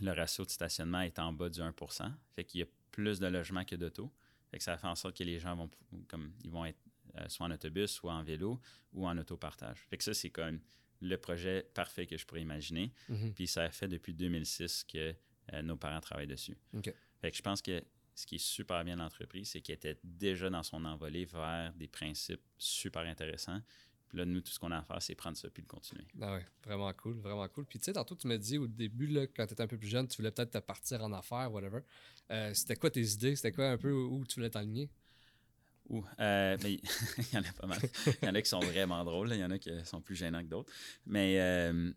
le 0.00 0.12
ratio 0.12 0.44
de 0.44 0.50
stationnement 0.50 1.00
est 1.00 1.18
en 1.18 1.32
bas 1.32 1.48
du 1.48 1.60
1% 1.60 2.12
Fait 2.32 2.44
qu'il 2.44 2.60
y 2.60 2.62
a 2.62 2.66
plus 2.90 3.18
de 3.20 3.26
logements 3.26 3.64
que 3.64 3.76
d'auto. 3.76 4.12
Fait 4.50 4.58
que 4.58 4.64
ça 4.64 4.76
fait 4.76 4.86
en 4.86 4.94
sorte 4.94 5.16
que 5.16 5.24
les 5.24 5.38
gens 5.38 5.56
vont, 5.56 5.70
comme, 6.08 6.32
ils 6.44 6.50
vont 6.50 6.64
être 6.64 6.78
soit 7.28 7.46
en 7.46 7.50
autobus, 7.50 7.90
soit 7.90 8.12
en 8.12 8.22
vélo 8.22 8.60
ou 8.92 9.06
en 9.06 9.16
autopartage. 9.18 9.86
Fait 9.88 9.96
que 9.96 10.04
ça, 10.04 10.14
c'est 10.14 10.30
comme 10.30 10.60
le 11.00 11.16
projet 11.16 11.68
parfait 11.74 12.06
que 12.06 12.16
je 12.16 12.24
pourrais 12.24 12.42
imaginer. 12.42 12.92
Mhm. 13.08 13.34
Puis 13.34 13.46
ça 13.46 13.64
a 13.64 13.70
fait 13.70 13.88
depuis 13.88 14.14
2006 14.14 14.84
que 14.84 15.14
euh, 15.52 15.62
nos 15.62 15.76
parents 15.76 16.00
travaillent 16.00 16.26
dessus. 16.26 16.56
Fait 17.20 17.30
que 17.30 17.36
je 17.36 17.42
pense 17.42 17.62
que 17.62 17.82
ce 18.14 18.26
qui 18.26 18.36
est 18.36 18.44
super 18.44 18.84
bien 18.84 18.96
dans 18.96 19.04
l'entreprise, 19.04 19.50
c'est 19.50 19.60
qu'elle 19.60 19.76
était 19.76 19.98
déjà 20.02 20.48
dans 20.48 20.62
son 20.62 20.84
envolée 20.84 21.24
vers 21.24 21.72
des 21.74 21.88
principes 21.88 22.42
super 22.56 23.02
intéressants. 23.02 23.60
Puis 24.14 24.20
là, 24.20 24.26
nous, 24.26 24.40
tout 24.40 24.52
ce 24.52 24.60
qu'on 24.60 24.70
a 24.70 24.78
à 24.78 24.82
faire, 24.84 25.02
c'est 25.02 25.16
prendre 25.16 25.36
ça 25.36 25.50
puis 25.50 25.60
le 25.60 25.66
continuer. 25.66 26.06
Ah 26.22 26.38
vraiment 26.64 26.92
cool, 26.92 27.18
vraiment 27.18 27.48
cool. 27.48 27.66
Puis 27.66 27.80
tu 27.80 27.86
sais, 27.86 27.94
tantôt, 27.94 28.14
tu 28.14 28.28
m'as 28.28 28.36
dit 28.36 28.58
au 28.58 28.68
début, 28.68 29.08
là, 29.08 29.26
quand 29.26 29.44
tu 29.44 29.54
étais 29.54 29.62
un 29.64 29.66
peu 29.66 29.76
plus 29.76 29.88
jeune, 29.88 30.06
tu 30.06 30.18
voulais 30.18 30.30
peut-être 30.30 30.52
te 30.52 30.58
partir 30.58 31.02
en 31.02 31.12
affaires, 31.12 31.50
whatever. 31.52 31.80
Euh, 32.30 32.54
c'était 32.54 32.76
quoi 32.76 32.92
tes 32.92 33.02
idées? 33.02 33.34
C'était 33.34 33.50
quoi 33.50 33.70
un 33.70 33.76
peu 33.76 33.90
où 33.90 34.24
tu 34.24 34.36
voulais 34.36 34.50
t'aligner? 34.50 34.88
Ouh, 35.88 36.04
euh, 36.20 36.56
mais 36.62 36.74
il 37.18 37.34
y 37.34 37.38
en 37.38 37.42
a 37.42 37.52
pas 37.60 37.66
mal. 37.66 37.80
Il 38.22 38.24
y 38.24 38.28
en 38.28 38.34
a 38.36 38.40
qui 38.40 38.48
sont 38.48 38.60
vraiment 38.60 39.04
drôles, 39.04 39.32
il 39.32 39.40
y 39.40 39.44
en 39.44 39.50
a 39.50 39.58
qui 39.58 39.68
sont 39.84 40.00
plus 40.00 40.14
gênants 40.14 40.42
que 40.42 40.48
d'autres. 40.48 40.72
Mais 41.06 41.40
euh, 41.40 41.90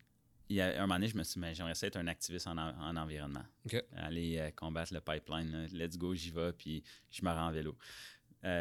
il 0.49 0.55
y 0.55 0.61
a 0.61 0.77
un 0.77 0.87
moment 0.87 0.95
donné, 0.95 1.07
je 1.07 1.17
me 1.17 1.23
suis 1.23 1.39
dit, 1.39 1.53
j'aimerais 1.53 1.73
être 1.79 1.97
un 1.97 2.07
activiste 2.07 2.47
en, 2.47 2.57
environnement. 2.57 3.45
Aller 3.95 4.39
euh, 4.39 4.49
combattre 4.55 4.91
le 4.91 5.01
pipeline, 5.01 5.67
let's 5.71 5.99
go, 5.99 6.15
j'y 6.15 6.31
vais, 6.31 6.51
puis 6.53 6.83
je 7.11 7.23
me 7.23 7.29
rends 7.29 7.47
en 7.47 7.51
vélo. 7.51 7.77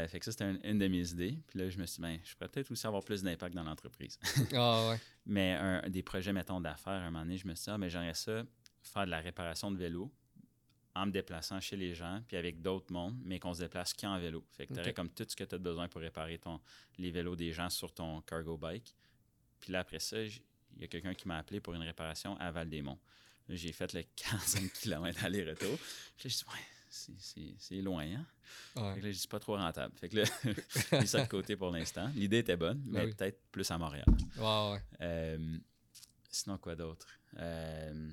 Fait 0.09 0.19
que 0.19 0.25
ça, 0.25 0.33
c'était 0.33 0.69
une, 0.69 0.79
de 0.79 0.89
mes 0.89 1.11
idées. 1.11 1.39
Puis 1.47 1.59
là, 1.59 1.69
je 1.69 1.79
me 1.79 1.87
suis 1.87 1.97
dit, 1.97 2.03
ben, 2.03 2.19
je 2.25 2.35
pourrais 2.35 2.49
peut-être 2.49 2.71
aussi 2.71 2.87
avoir 2.87 3.05
plus 3.05 3.23
d'impact 3.23 3.55
dans 3.55 3.65
l'entreprise. 3.65 4.19
ah 4.55 4.89
ouais. 4.91 5.01
Mais 5.27 5.53
un, 5.53 5.89
des 5.89 6.03
projets, 6.03 6.33
mettons, 6.33 6.61
d'affaires, 6.61 6.93
un 6.93 7.11
moment 7.11 7.25
donné, 7.25 7.37
je 7.37 7.47
me 7.47 7.55
suis 7.55 7.65
dit, 7.65 7.71
ah, 7.71 7.79
mais 7.79 7.91
j'aimerais 7.91 8.15
ça, 8.15 8.45
faire 8.83 9.07
de 9.07 9.11
la 9.11 9.21
réparation 9.21 9.71
de 9.71 9.77
vélo, 9.77 10.13
en 10.97 11.07
me 11.07 11.11
déplaçant 11.11 11.61
chez 11.61 11.77
les 11.77 11.95
gens, 11.95 12.23
puis 12.27 12.37
avec 12.37 12.63
d'autres 12.63 12.91
mondes, 12.93 13.19
mais 13.23 13.39
qu'on 13.39 13.53
se 13.53 13.61
déplace 13.61 13.93
qu'en 13.93 14.19
vélo. 14.19 14.45
Fait 14.53 14.67
que 14.67 14.73
tu 14.73 14.81
aurais 14.81 14.95
comme 14.95 15.11
tout 15.11 15.27
ce 15.29 15.37
que 15.37 15.45
tu 15.45 15.55
as 15.55 15.59
besoin 15.59 15.89
pour 15.89 16.01
réparer 16.01 16.39
ton, 16.39 16.59
les 16.99 17.11
vélos 17.11 17.37
des 17.37 17.53
gens 17.53 17.69
sur 17.69 17.93
ton 17.93 18.23
cargo 18.23 18.57
bike. 18.57 18.95
Puis 19.61 19.73
là, 19.73 19.81
après 19.81 19.99
ça, 19.99 20.23
il 20.23 20.41
y 20.81 20.85
a 20.85 20.89
quelqu'un 20.89 21.15
qui 21.15 21.29
m'a 21.29 21.37
appelé 21.37 21.61
pour 21.61 21.75
une 21.75 21.83
réparation 21.83 22.37
à 22.39 22.51
Val-des-Monts. 22.51 22.99
J'ai 23.49 23.73
fait 23.73 23.93
le 23.93 24.03
45 24.17 24.73
km 24.73 25.25
aller-retour. 25.25 25.79
Puis 26.17 26.29
là, 26.29 26.35
je 26.35 26.53
ouais, 26.53 26.65
c'est 27.19 27.81
loin, 27.83 28.05
hein? 28.05 28.27
Fait 28.75 29.01
que 29.01 29.07
là, 29.07 29.13
je 29.13 29.19
dis 29.19 29.29
pas 29.29 29.41
trop 29.41 29.57
rentable. 29.57 29.97
Fait 29.99 30.09
que 30.09 30.17
là, 30.17 30.25
j'ai 30.45 30.99
mis 31.01 31.07
ça 31.07 31.23
de 31.23 31.29
côté 31.29 31.57
pour 31.57 31.71
l'instant. 31.71 32.11
L'idée 32.15 32.39
était 32.39 32.57
bonne, 32.57 32.79
ben 32.79 33.07
mais 33.07 33.15
peut-être 33.15 33.41
plus 33.51 33.71
à 33.71 33.79
Montréal. 33.79 34.07
Ouais, 34.39 34.81
euh, 35.01 35.59
sinon, 36.31 36.59
quoi 36.59 36.77
d'autre? 36.77 37.07
Euh, 37.39 38.11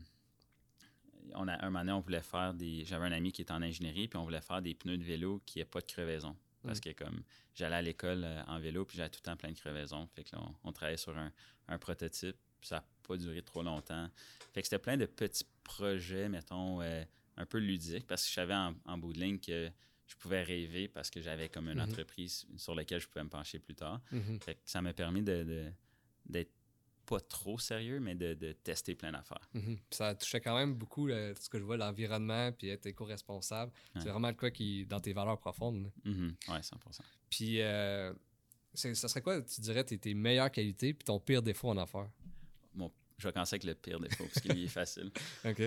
on 1.36 1.48
a, 1.48 1.66
un 1.66 1.70
moment 1.70 1.98
on 1.98 2.02
voulait 2.02 2.22
faire 2.22 2.54
des. 2.54 2.86
J'avais 2.86 3.06
un 3.06 3.12
ami 3.12 3.32
qui 3.32 3.42
était 3.42 3.54
en 3.54 3.62
ingénierie, 3.62 4.08
puis 4.08 4.18
on 4.18 4.24
voulait 4.24 4.42
faire 4.42 4.62
des 4.62 4.74
pneus 4.74 4.98
de 4.98 5.04
vélo 5.04 5.42
qui 5.46 5.60
n'aient 5.60 5.66
pas 5.66 5.82
de 5.82 5.86
crevaison. 5.86 6.36
Parce 6.64 6.80
mm. 6.80 6.82
que 6.82 7.04
comme 7.04 7.24
j'allais 7.54 7.76
à 7.76 7.82
l'école 7.82 8.24
euh, 8.24 8.44
en 8.48 8.60
vélo, 8.60 8.86
puis 8.86 8.98
j'avais 8.98 9.10
tout 9.10 9.20
le 9.22 9.26
temps 9.32 9.38
plein 9.38 9.52
de 9.52 9.58
crevaisons. 9.58 10.08
Fait 10.16 10.24
que 10.24 10.36
là, 10.36 10.42
on, 10.64 10.72
travaillait 10.72 10.98
sur 10.98 11.16
un, 11.18 11.78
prototype, 11.78 12.38
puis 12.60 12.70
ça 12.70 12.78
n'a 12.78 12.86
pas 13.08 13.18
duré 13.18 13.42
trop 13.42 13.64
longtemps. 13.64 14.10
Fait 14.54 14.62
que 14.62 14.68
c'était 14.68 14.80
plein 14.82 14.98
de 14.98 15.06
petits 15.06 15.46
projets, 15.64 16.30
mettons, 16.30 16.82
euh, 16.82 17.04
un 17.38 17.46
peu 17.46 17.58
ludiques, 17.58 18.08
parce 18.08 18.24
que 18.24 18.30
je 18.30 18.34
savais 18.34 18.54
en, 18.86 18.98
bout 18.98 19.14
de 19.14 19.20
ligne 19.20 19.40
que 19.40 19.70
je 20.06 20.16
pouvais 20.18 20.44
rêver 20.44 20.88
parce 20.88 21.10
que 21.10 21.22
j'avais 21.22 21.50
comme 21.50 21.68
une 21.70 21.80
Mhm. 21.80 21.90
entreprise 21.90 22.46
sur 22.58 22.76
laquelle 22.76 23.00
je 23.00 23.08
pouvais 23.08 23.24
me 23.24 23.30
pencher 23.30 23.60
plus 23.60 23.76
tard. 23.76 24.02
Mhm. 24.12 24.40
Fait 24.42 24.56
que 24.56 24.62
ça 24.66 24.82
m'a 24.82 24.94
permis 24.94 25.22
de, 25.24 25.44
de- 25.44 25.72
d'être 26.26 26.52
pas 27.06 27.20
trop 27.20 27.58
sérieux, 27.60 28.00
mais 28.00 28.16
de, 28.16 28.34
de 28.34 28.52
tester 28.54 28.96
plein 28.96 29.12
d'affaires. 29.12 29.50
Mhm. 29.54 29.78
Ça 29.90 30.16
touchait 30.16 30.40
quand 30.42 30.56
même 30.58 30.74
beaucoup 30.76 31.10
ce 31.10 31.50
que 31.50 31.58
je 31.60 31.64
vois, 31.64 31.76
l'environnement, 31.78 32.52
puis 32.54 32.70
être 32.70 32.86
éco-responsable. 32.86 33.72
C'est 34.00 34.10
vraiment 34.10 34.30
le 34.30 34.36
quoi 34.36 34.52
qui 34.52 34.86
dans 34.86 35.00
tes 35.02 35.12
valeurs 35.14 35.40
profondes. 35.40 35.92
Ouais, 36.06 36.62
100%. 36.62 37.02
Puis, 37.30 37.62
euh, 37.62 38.14
ça 38.74 38.94
serait 39.08 39.22
quoi, 39.22 39.42
tu 39.42 39.60
dirais, 39.62 39.84
tes, 39.84 39.98
tes 39.98 40.14
meilleures 40.14 40.52
qualités 40.52 40.94
puis 40.94 41.04
ton 41.04 41.20
pire 41.20 41.42
défaut 41.42 41.70
en 41.70 41.78
affaires? 41.78 42.10
Je 43.24 43.30
vais 43.30 43.34
commencer 43.34 43.54
avec 43.56 43.64
le 43.64 43.74
pire 43.74 44.02
défaut, 44.02 44.26
parce 44.26 44.42
qu'il 44.42 44.62
est 44.62 44.68
facile. 44.68 45.12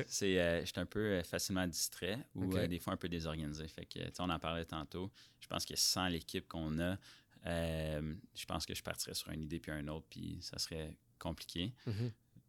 C'est, 0.09 0.39
euh, 0.39 0.61
je 0.61 0.67
suis 0.67 0.79
un 0.81 0.85
peu 0.85 1.01
euh, 1.01 1.23
facilement 1.23 1.67
distrait 1.67 2.19
ou 2.35 2.55
euh, 2.55 2.67
des 2.67 2.79
fois 2.79 2.93
un 2.93 2.97
peu 2.99 3.09
désorganisé. 3.09 3.67
Fait 3.67 3.87
que, 3.87 3.99
on 4.19 4.29
en 4.29 4.39
parlait 4.39 4.67
tantôt. 4.67 5.11
Je 5.41 5.47
pense 5.47 5.65
que 5.65 5.75
sans 5.75 6.07
l'équipe 6.09 6.47
qu'on 6.47 6.79
a, 6.81 6.99
euh, 7.47 8.15
je 8.35 8.45
pense 8.45 8.67
que 8.67 8.75
je 8.75 8.83
partirais 8.83 9.15
sur 9.15 9.31
une 9.31 9.43
idée 9.43 9.59
puis 9.59 9.73
un 9.73 9.89
autre, 9.89 10.07
puis 10.11 10.39
ça 10.43 10.59
serait 10.59 10.97
compliqué. 11.19 11.73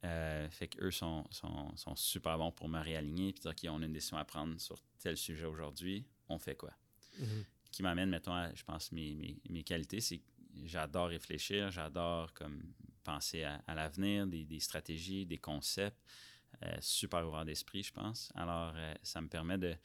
Euh, 0.03 0.49
fait 0.49 0.67
qu'eux 0.67 0.91
sont, 0.91 1.25
sont, 1.31 1.75
sont 1.77 1.95
super 1.95 2.37
bons 2.37 2.51
pour 2.51 2.67
me 2.67 2.79
réaligner 2.79 3.31
puis 3.31 3.41
dire, 3.41 3.51
OK, 3.51 3.65
on 3.69 3.81
a 3.81 3.85
une 3.85 3.93
décision 3.93 4.17
à 4.17 4.25
prendre 4.25 4.59
sur 4.59 4.77
tel 4.99 5.15
sujet 5.15 5.45
aujourd'hui, 5.45 6.05
on 6.27 6.37
fait 6.37 6.55
quoi? 6.55 6.71
Mhm. 7.19 7.45
qui 7.71 7.81
m'amène, 7.81 8.09
mettons, 8.09 8.33
à, 8.33 8.53
je 8.53 8.63
pense, 8.63 8.91
mes, 8.91 9.15
mes, 9.15 9.37
mes 9.49 9.63
qualités, 9.63 10.01
c'est 10.01 10.19
que 10.19 10.23
j'adore 10.65 11.07
réfléchir, 11.09 11.71
j'adore 11.71 12.33
comme 12.33 12.61
penser 13.11 13.43
à, 13.43 13.61
à 13.67 13.73
l'avenir, 13.73 14.27
des, 14.27 14.43
des 14.45 14.59
stratégies, 14.59 15.25
des 15.25 15.37
concepts, 15.37 15.97
euh, 16.63 16.77
super 16.81 17.27
ouvert 17.27 17.45
d'esprit, 17.45 17.83
je 17.83 17.93
pense. 17.93 18.31
Alors, 18.35 18.73
euh, 18.75 18.93
ça 19.01 19.21
me 19.21 19.29
permet 19.29 19.57
de, 19.57 19.75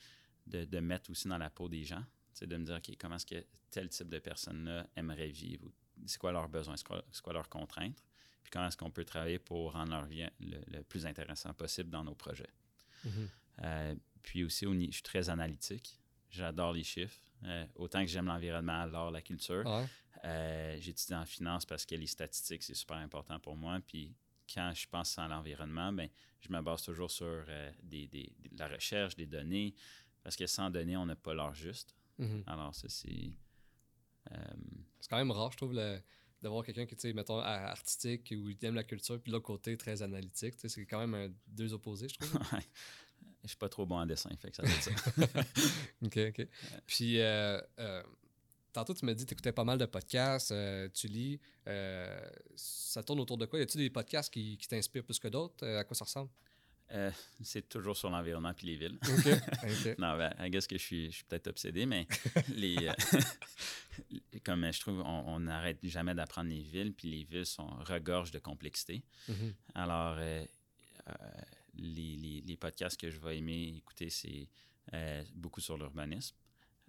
de, 0.46 0.64
de 0.64 0.80
mettre 0.80 1.10
aussi 1.10 1.28
dans 1.28 1.38
la 1.38 1.50
peau 1.50 1.68
des 1.68 1.84
gens, 1.84 2.04
de 2.40 2.56
me 2.56 2.64
dire, 2.64 2.76
OK, 2.76 2.96
comment 2.98 3.16
est-ce 3.16 3.26
que 3.26 3.46
tel 3.70 3.88
type 3.88 4.08
de 4.08 4.18
personne-là 4.18 4.86
aimerait 4.96 5.28
vivre? 5.30 5.70
C'est 6.06 6.18
quoi 6.18 6.32
leurs 6.32 6.48
besoins? 6.48 6.76
C'est 6.76 7.22
quoi, 7.22 7.32
leurs 7.32 7.48
contraintes? 7.48 8.02
Puis 8.42 8.50
comment 8.50 8.66
est-ce 8.66 8.76
qu'on 8.76 8.90
peut 8.90 9.04
travailler 9.04 9.38
pour 9.38 9.72
rendre 9.72 9.92
leur 9.92 10.06
vie 10.06 10.26
le, 10.40 10.58
le 10.66 10.82
plus 10.82 11.06
intéressant 11.06 11.54
possible 11.54 11.90
dans 11.90 12.02
nos 12.02 12.14
projets? 12.16 12.50
Mhm. 13.04 13.28
Euh, 13.64 13.94
puis 14.22 14.42
aussi, 14.44 14.66
je 14.66 14.92
suis 14.92 15.02
très 15.02 15.28
analytique. 15.28 16.00
J'adore 16.30 16.72
les 16.72 16.84
chiffres. 16.84 17.20
Autant 17.74 18.00
que 18.04 18.10
j'aime 18.10 18.26
l'environnement, 18.26 18.86
l'art, 18.86 19.10
la 19.10 19.20
culture. 19.20 19.64
Ouais. 19.66 19.86
Euh, 20.24 20.76
J'étudie 20.80 21.14
en 21.14 21.24
finance 21.24 21.64
parce 21.66 21.84
que 21.84 21.94
les 21.94 22.06
statistiques, 22.06 22.62
c'est 22.62 22.74
super 22.74 22.96
important 22.98 23.38
pour 23.40 23.56
moi. 23.56 23.80
Puis 23.86 24.14
quand 24.52 24.72
je 24.74 24.86
pense 24.88 25.18
à 25.18 25.26
l'environnement, 25.28 25.92
ben, 25.92 26.08
je 26.40 26.52
me 26.52 26.60
base 26.60 26.82
toujours 26.82 27.10
sur 27.10 27.26
euh, 27.26 27.70
des, 27.82 28.06
des- 28.06 28.32
de 28.50 28.58
la 28.58 28.68
recherche, 28.68 29.16
des 29.16 29.26
données. 29.26 29.74
Parce 30.22 30.36
que 30.36 30.46
sans 30.46 30.70
données, 30.70 30.96
on 30.96 31.06
n'a 31.06 31.16
pas 31.16 31.34
l'art 31.34 31.54
juste. 31.54 31.96
Mhm. 32.18 32.44
Alors, 32.46 32.74
ça, 32.74 32.88
c'est. 32.88 33.32
euh, 34.30 34.36
C'est 35.00 35.08
quand 35.10 35.16
même 35.16 35.30
rare, 35.32 35.50
je 35.50 35.56
trouve, 35.56 35.74
d'avoir 36.40 36.64
quelqu'un 36.64 36.86
qui, 36.86 36.94
tu 36.94 37.00
sais, 37.02 37.12
mettons, 37.12 37.38
artistique 37.40 38.32
ou 38.36 38.48
il 38.50 38.56
aime 38.64 38.76
la 38.76 38.84
culture, 38.84 39.20
puis 39.20 39.30
de 39.30 39.36
l'autre 39.36 39.46
côté, 39.46 39.76
très 39.76 40.02
analytique. 40.02 40.54
Tu 40.54 40.60
sais, 40.60 40.68
C'est 40.68 40.86
quand 40.86 41.00
même 41.00 41.14
un- 41.14 41.34
deux 41.48 41.72
opposés, 41.72 42.08
je 42.08 42.14
trouve. 42.18 42.40
Je 43.44 43.48
suis 43.48 43.56
pas 43.56 43.68
trop 43.68 43.84
bon 43.84 43.96
en 43.96 44.06
dessin, 44.06 44.30
fait 44.36 44.50
que 44.52 44.56
ça 44.56 44.62
doit 44.62 44.70
être 44.70 44.82
ça. 44.84 45.40
OK, 46.02 46.16
OK. 46.28 46.46
Puis, 46.86 47.18
euh, 47.20 47.60
tantôt, 48.72 48.94
tu 48.94 49.06
dit 49.14 49.24
que 49.24 49.28
tu 49.28 49.34
écoutais 49.34 49.52
pas 49.52 49.64
mal 49.64 49.78
de 49.78 49.86
podcasts, 49.86 50.52
euh, 50.52 50.88
tu 50.92 51.06
lis. 51.08 51.38
euh, 51.68 52.20
ça 52.56 53.02
tourne 53.02 53.20
autour 53.20 53.38
de 53.38 53.46
quoi? 53.46 53.58
Y 53.58 53.62
a-tu 53.62 53.78
des 53.78 53.90
podcasts 53.90 54.32
qui, 54.32 54.56
qui 54.56 54.66
t'inspirent 54.68 55.04
plus 55.04 55.18
que 55.18 55.28
d'autres? 55.28 55.64
Euh, 55.64 55.78
à 55.80 55.84
quoi 55.84 55.94
ça 55.96 56.04
ressemble? 56.04 56.30
Euh, 56.90 57.10
c'est 57.42 57.66
toujours 57.70 57.96
sur 57.96 58.10
l'environnement 58.10 58.52
puis 58.52 58.66
les 58.66 58.76
villes. 58.76 58.98
OK. 59.02 59.26
OK. 59.64 59.94
Non, 59.98 60.16
ben, 60.18 60.34
I 60.38 60.50
guess 60.50 60.66
que 60.66 60.76
je 60.76 60.82
suis, 60.82 61.06
je 61.10 61.16
suis 61.16 61.24
peut-être 61.24 61.46
obsédé, 61.48 61.86
mais 61.86 62.06
les, 62.54 62.76
euh, 62.88 62.92
comme 64.44 64.70
je 64.70 64.80
trouve, 64.80 65.00
on 65.00 65.40
n'arrête 65.40 65.78
jamais 65.84 66.14
d'apprendre 66.14 66.50
les 66.50 66.60
villes, 66.62 66.92
puis 66.92 67.08
les 67.10 67.24
villes 67.24 67.46
sont 67.46 67.68
regorgent 67.84 68.30
de 68.32 68.38
complexité. 68.40 69.02
Mhm. 69.28 69.54
Alors, 69.74 70.16
euh, 70.18 70.44
les, 71.74 72.16
les- 72.16 72.42
les 72.42 72.56
podcasts 72.56 73.00
que 73.00 73.10
je 73.10 73.18
vais 73.18 73.38
aimer 73.38 73.74
écouter, 73.76 74.10
c'est 74.10 74.48
beaucoup 75.34 75.60
sur 75.60 75.78
l'urbanisme. 75.78 76.36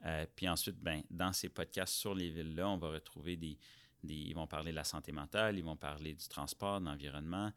Euh, 0.06 0.26
puis 0.36 0.48
ensuite, 0.50 0.78
ben, 0.80 1.02
dans 1.10 1.32
ces 1.34 1.50
podcasts 1.50 1.94
sur 1.94 2.14
les 2.14 2.30
villes-là, 2.30 2.68
on 2.70 2.78
va 2.78 2.90
retrouver 2.90 3.38
des, 3.38 3.58
des- 4.04 4.14
Ils 4.14 4.34
vont 4.34 4.48
parler 4.48 4.72
de 4.72 4.76
la 4.76 4.84
santé 4.84 5.12
mentale, 5.12 5.58
ils 5.58 5.64
vont 5.64 5.78
parler 5.78 6.14
du 6.14 6.28
transport, 6.28 6.80
de 6.82 6.86
l'environnement. 6.86 7.52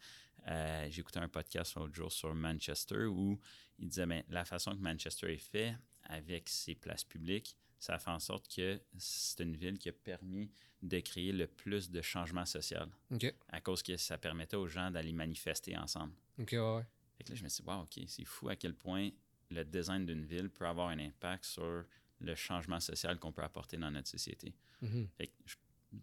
Euh, 0.49 0.86
J'ai 0.90 1.01
écouté 1.01 1.18
un 1.18 1.28
podcast 1.28 1.74
l'autre 1.74 1.94
jour 1.94 2.12
sur 2.12 2.32
Manchester 2.34 3.07
où 3.07 3.38
il 3.78 3.88
disait 3.88 4.07
ben, 4.07 4.22
la 4.28 4.44
façon 4.44 4.70
que 4.76 4.80
Manchester 4.80 5.32
est 5.32 5.38
fait 5.38 5.76
avec 6.05 6.49
ses 6.49 6.76
places 6.76 7.03
publiques, 7.03 7.57
ça 7.80 7.99
fait 7.99 8.11
en 8.11 8.20
sorte 8.20 8.47
que 8.55 8.80
c'est 8.97 9.42
une 9.42 9.57
ville 9.57 9.76
qui 9.78 9.88
a 9.88 9.92
permis 9.92 10.51
de 10.82 11.01
créer 11.01 11.32
le 11.32 11.49
plus 11.49 11.90
de 11.90 12.01
changements 12.01 12.47
social 12.47 12.88
OK. 13.11 13.34
à 13.49 13.61
cause 13.61 13.82
que 13.82 13.97
ça 13.97 14.18
permettait 14.18 14.57
aux 14.57 14.68
gens 14.68 14.90
d'aller 14.90 15.12
manifester 15.12 15.76
ensemble. 15.76 16.12
OK, 16.38 16.51
ouais, 16.53 16.59
ouais. 16.76 16.86
Fait 17.18 17.24
que 17.24 17.30
là, 17.30 17.34
je 17.34 17.42
me 17.42 17.49
suis 17.49 17.62
dit, 17.64 17.68
wow, 17.68 17.82
OK, 17.82 17.99
c'est 18.07 18.24
fou 18.24 18.49
à 18.49 18.55
quel 18.57 18.74
point 18.74 19.11
le 19.51 19.64
design 19.64 20.07
d'une 20.07 20.24
ville 20.24 20.49
peut 20.49 20.66
avoir 20.66 20.88
un 20.90 20.99
impact 21.01 21.44
sur 21.44 21.84
le 22.20 22.34
changement 22.34 22.80
social 22.80 23.18
qu'on 23.18 23.32
peut 23.32 23.42
apporter 23.42 23.76
dans 23.76 23.90
notre 23.90 24.08
société. 24.08 24.54
Mhm. 24.82 25.08
Fait 25.16 25.26
que 25.28 25.32
je, 25.44 25.54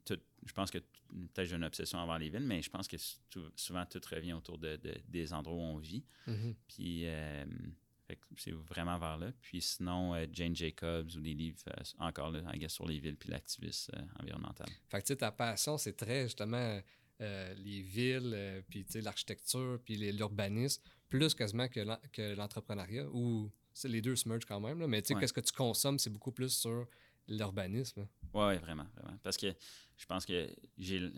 tout- 0.05 0.21
je 0.45 0.53
pense 0.53 0.71
que 0.71 0.77
peut-être 0.79 1.47
j'ai 1.47 1.55
une 1.55 1.63
obsession 1.63 1.99
envers 1.99 2.19
les 2.19 2.29
villes, 2.29 2.45
mais 2.45 2.61
je 2.61 2.69
pense 2.69 2.87
que 2.87 2.97
sou- 2.97 3.19
souvent 3.55 3.85
tout 3.85 4.01
revient 4.09 4.33
autour 4.33 4.57
de, 4.57 4.75
de- 4.77 5.01
des 5.07 5.33
endroits 5.33 5.55
où 5.55 5.59
on 5.61 5.77
vit. 5.77 6.03
Mhm. 6.27 6.55
Puis 6.67 7.05
euh, 7.07 7.45
fait 8.07 8.15
que 8.17 8.25
c'est 8.37 8.51
vraiment 8.51 8.97
vers 8.99 9.17
là. 9.17 9.31
Puis 9.41 9.61
sinon, 9.61 10.13
euh, 10.13 10.25
Jane 10.31 10.55
Jacobs 10.55 11.09
ou 11.15 11.21
des 11.21 11.33
livres 11.33 11.57
euh, 11.69 11.83
encore 11.99 12.31
là, 12.31 12.41
sur 12.69 12.87
les 12.87 12.99
villes 12.99 13.15
puis 13.17 13.29
l'activisme 13.29 13.91
euh, 13.95 14.01
environnemental. 14.21 14.67
Fait 14.89 15.01
que, 15.01 15.07
tu 15.07 15.13
sais, 15.13 15.17
ta 15.17 15.31
passion, 15.31 15.77
c'est 15.77 15.93
très, 15.93 16.23
justement, 16.23 16.79
les 17.19 17.81
villes, 17.81 18.63
puis, 18.69 18.83
tu 18.83 18.91
sais, 18.93 19.01
l'architecture, 19.01 19.79
puis 19.85 19.95
l'urbanisme, 20.11 20.81
plus 21.07 21.33
quasiment 21.33 21.69
que 21.69 21.79
l'en- 21.79 21.99
que 22.11 22.35
l'entrepreneuriat, 22.35 23.07
ou 23.13 23.49
les 23.85 24.01
deux 24.01 24.15
se 24.15 24.27
mergent 24.29 24.45
quand 24.45 24.59
même, 24.59 24.79
là, 24.79 24.87
mais 24.87 25.01
tu 25.01 25.07
sais, 25.09 25.13
Ouais. 25.15 25.19
qu'est-ce 25.21 25.33
que 25.33 25.41
tu 25.41 25.53
consommes, 25.53 25.99
c'est 25.99 26.09
beaucoup 26.09 26.31
plus 26.31 26.49
sur 26.49 26.87
l'urbanisme. 27.27 28.07
Oui, 28.33 28.41
ouais, 28.45 28.57
vraiment, 28.59 28.85
vraiment. 28.95 29.17
Parce 29.23 29.37
que 29.37 29.53
je 29.97 30.05
pense 30.05 30.25
que 30.25 30.49
j'ai 30.77 31.11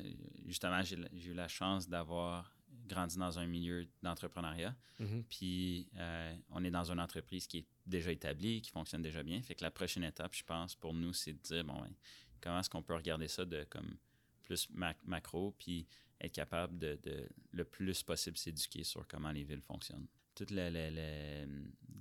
justement 0.46 0.82
j'ai 0.84 0.98
eu 1.30 1.34
la 1.34 1.48
chance 1.48 1.88
d'avoir 1.90 2.56
grandi 2.88 3.18
dans 3.18 3.40
un 3.40 3.48
milieu 3.48 3.88
d'entrepreneuriat. 4.04 4.76
Mhm. 5.00 5.24
Puis 5.24 5.88
euh, 5.96 6.36
on 6.52 6.64
est 6.64 6.70
dans 6.72 6.92
une 6.92 7.00
entreprise 7.00 7.48
qui 7.48 7.60
est 7.60 7.66
déjà 7.86 8.12
établie, 8.12 8.62
qui 8.62 8.70
fonctionne 8.72 9.02
déjà 9.02 9.24
bien. 9.24 9.42
Fait 9.42 9.56
que 9.56 9.64
la 9.64 9.72
prochaine 9.72 10.04
étape, 10.04 10.36
je 10.36 10.44
pense, 10.44 10.76
pour 10.76 10.94
nous, 10.94 11.14
c'est 11.14 11.34
de 11.34 11.40
dire 11.40 11.64
bon, 11.64 11.82
ben, 11.82 11.94
comment 12.42 12.60
est-ce 12.60 12.70
qu'on 12.70 12.84
peut 12.84 12.94
regarder 12.96 13.28
ça 13.28 13.44
de 13.46 13.64
comme 13.70 13.96
plus 14.44 14.70
mac- 14.70 15.04
macro, 15.04 15.56
puis 15.58 15.88
être 16.22 16.34
capable 16.34 16.78
de, 16.78 17.00
de 17.02 17.28
le 17.52 17.66
plus 17.66 18.04
possible 18.04 18.38
s'éduquer 18.38 18.84
sur 18.84 19.08
comment 19.08 19.32
les 19.32 19.44
villes 19.44 19.62
fonctionnent. 19.62 20.08
Toute 20.36 20.52
la, 20.52 20.70
la- 20.70 20.92
la- 20.92 21.46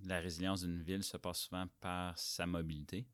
la 0.04 0.20
résilience 0.20 0.62
d'une 0.62 0.82
ville 0.82 1.02
se 1.02 1.16
passe 1.16 1.40
souvent 1.40 1.66
par 1.80 2.18
sa 2.18 2.46
mobilité. 2.46 3.06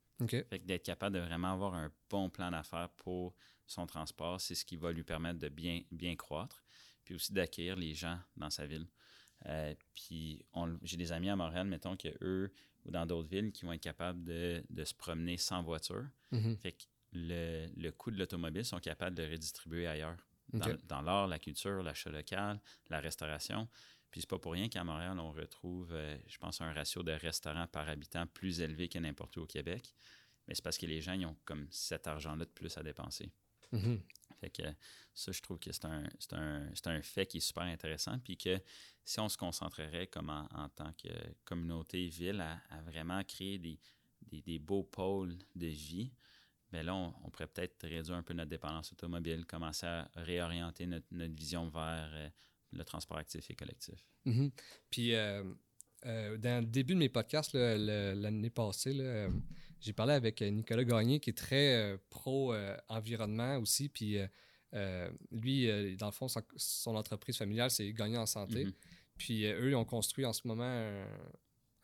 Fait 0.45 0.59
que 0.59 0.64
d'être 0.66 0.85
capable 0.85 1.16
de 1.16 1.21
vraiment 1.21 1.53
avoir 1.53 1.75
un 1.75 1.91
bon 2.09 2.29
plan 2.31 2.51
d'affaires 2.51 2.91
pour 2.91 3.35
son 3.66 3.87
transport, 3.87 4.41
c'est 4.41 4.55
ce 4.55 4.64
qui 4.64 4.77
va 4.77 4.93
lui 4.93 5.05
permettre 5.05 5.39
de 5.39 5.49
bien, 5.49 5.83
bien 5.93 6.16
croître, 6.16 6.64
puis 7.05 7.14
aussi 7.14 7.33
d'accueillir 7.33 7.77
les 7.77 7.95
gens 7.95 8.18
dans 8.37 8.51
sa 8.51 8.66
ville. 8.66 8.87
Euh, 9.47 9.75
puis 9.95 10.45
j'ai 10.83 10.97
des 10.97 11.12
amis 11.12 11.31
à 11.31 11.37
Montréal, 11.37 11.66
mettons 11.66 11.97
que 11.97 12.09
eux 12.23 12.53
ou 12.85 12.91
dans 12.91 13.07
d'autres 13.07 13.29
villes 13.29 13.53
qui 13.53 13.64
vont 13.64 13.73
être 13.73 13.81
capables 13.83 14.23
de, 14.25 14.62
de 14.68 14.85
se 14.85 14.95
promener 14.95 15.37
sans 15.37 15.62
voiture. 15.62 16.05
Mhm. 16.33 16.57
Fait 16.59 16.73
que 16.73 16.85
le, 17.12 17.68
le 17.77 17.91
coût 17.93 18.11
de 18.11 18.18
l'automobile 18.18 18.64
sont 18.64 18.79
capables 18.81 19.16
de 19.16 19.23
redistribuer 19.23 19.87
ailleurs. 19.87 20.16
Dans 20.85 21.01
l'art, 21.01 21.29
la 21.29 21.39
culture, 21.39 21.83
l'achat 21.83 22.11
local, 22.11 22.61
la 22.89 23.01
restauration. 23.01 23.68
Puis 24.11 24.23
c'est 24.23 24.31
pas 24.31 24.39
pour 24.39 24.53
rien 24.53 24.69
qu'à 24.69 24.83
Montréal, 24.85 25.19
on 25.19 25.33
retrouve, 25.33 25.93
euh, 25.93 26.17
je 26.27 26.39
pense, 26.39 26.61
un 26.61 26.73
ratio 26.73 27.03
de 27.03 27.13
restaurants 27.13 27.69
par 27.69 27.89
habitant 27.89 28.27
plus 28.27 28.61
élevé 28.61 28.89
que 28.89 28.99
n'importe 28.99 29.37
où 29.37 29.43
au 29.43 29.47
Québec. 29.47 29.95
Mais 30.49 30.55
c'est 30.55 30.63
parce 30.63 30.79
que 30.79 30.87
les 30.87 31.01
gens, 31.01 31.13
ils 31.13 31.27
ont 31.27 31.37
comme 31.45 31.67
cet 31.71 32.09
argent-là 32.09 32.45
de 32.45 32.51
plus 32.51 32.77
à 32.77 32.83
dépenser. 32.83 33.31
Mhm. 33.73 34.01
Fait 34.41 34.51
que 34.51 34.63
ça, 35.15 35.33
je 35.33 35.41
trouve 35.43 35.59
que 35.59 35.71
c'est 35.71 35.85
un, 35.85 36.05
un, 36.33 36.73
un 36.87 37.03
fait 37.03 37.27
qui 37.27 37.37
est 37.37 37.41
super 37.41 37.65
intéressant. 37.65 38.19
Puis 38.19 38.37
que 38.37 38.59
si 39.05 39.21
on 39.21 39.29
se 39.29 39.37
concentrerait 39.37 40.07
comme 40.07 40.31
en, 40.31 40.49
en 40.55 40.69
tant 40.71 40.93
que 40.95 41.09
communauté 41.45 42.09
ville 42.09 42.41
à, 42.41 42.61
à 42.71 42.81
vraiment 42.83 43.23
créer 43.23 43.59
des, 43.59 43.79
des, 44.23 44.41
des 44.41 44.59
beaux 44.59 44.83
pôles 44.83 45.37
de 45.55 45.67
vie, 45.67 46.11
bien 46.73 46.83
là, 46.83 46.95
on, 46.95 47.15
on 47.23 47.31
pourrait 47.31 47.47
peut-être 47.49 47.87
réduire 47.87 48.17
un 48.17 48.23
peu 48.23 48.35
notre 48.35 48.51
dépendance 48.51 48.93
automobile, 48.93 49.45
commencer 49.47 49.87
à 49.87 50.11
réorienter 50.17 50.87
notre, 50.87 51.07
notre 51.11 51.35
vision 51.35 51.69
vers 51.69 52.11
euh, 52.13 52.29
le 52.73 52.85
transport 52.85 53.16
actif 53.18 53.51
et 53.51 53.55
collectif. 53.55 54.07
Mhm. 54.25 54.51
Puis, 54.91 55.14
euh, 55.14 55.45
euh, 56.07 56.37
dans 56.39 56.64
le 56.64 56.66
début 56.66 56.95
de 56.95 56.99
mes 56.99 57.09
podcasts, 57.09 57.55
l'année 57.55 58.51
passée, 58.51 58.97
euh, 58.99 59.31
j'ai 59.81 59.93
parlé 59.93 60.12
avec 60.14 60.43
euh, 60.43 60.51
Nicolas 60.51 60.85
Gagné, 60.85 61.21
qui 61.21 61.31
est 61.31 61.39
très 61.39 61.99
pro-environnement 62.11 63.59
aussi. 63.59 63.89
Puis, 63.89 64.18
euh, 64.18 64.27
euh, 64.75 65.11
lui, 65.33 65.68
euh, 65.68 65.97
dans 65.97 66.07
le 66.07 66.12
fond, 66.12 66.29
son, 66.29 66.43
son 66.57 66.95
entreprise 66.97 67.37
familiale, 67.37 67.71
c'est 67.71 67.93
Gagné 67.93 68.18
en 68.18 68.27
santé. 68.27 68.66
Mhm. 68.66 68.73
Puis, 69.16 69.47
euh, 69.47 69.61
eux, 69.61 69.71
ils 69.71 69.75
ont 69.75 69.85
construit 69.85 70.25
en 70.25 70.33
ce 70.33 70.47
moment 70.47 70.64
un, 70.64 71.07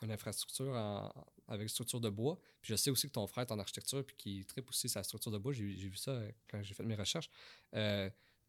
une 0.03 0.11
infrastructure 0.11 0.75
avec 1.49 1.69
structure 1.71 2.01
de 2.01 2.11
bois. 2.11 2.39
Puis 2.61 2.71
je 2.73 2.77
sais 2.77 2.91
aussi 2.91 3.07
que 3.07 3.13
ton 3.13 3.27
frère 3.27 3.47
est 3.47 3.53
en 3.53 3.59
architecture 3.59 4.05
puis 4.05 4.17
qu'il 4.17 4.45
tripe 4.45 4.69
aussi 4.69 4.89
sa 4.89 5.03
structure 5.03 5.31
de 5.33 5.39
bois. 5.39 5.53
J'ai 5.53 5.65
vu 5.65 5.97
ça 5.97 6.21
quand 6.51 6.63
j'ai 6.63 6.75
fait 6.75 6.83
mes 6.83 6.95
recherches. 6.95 7.31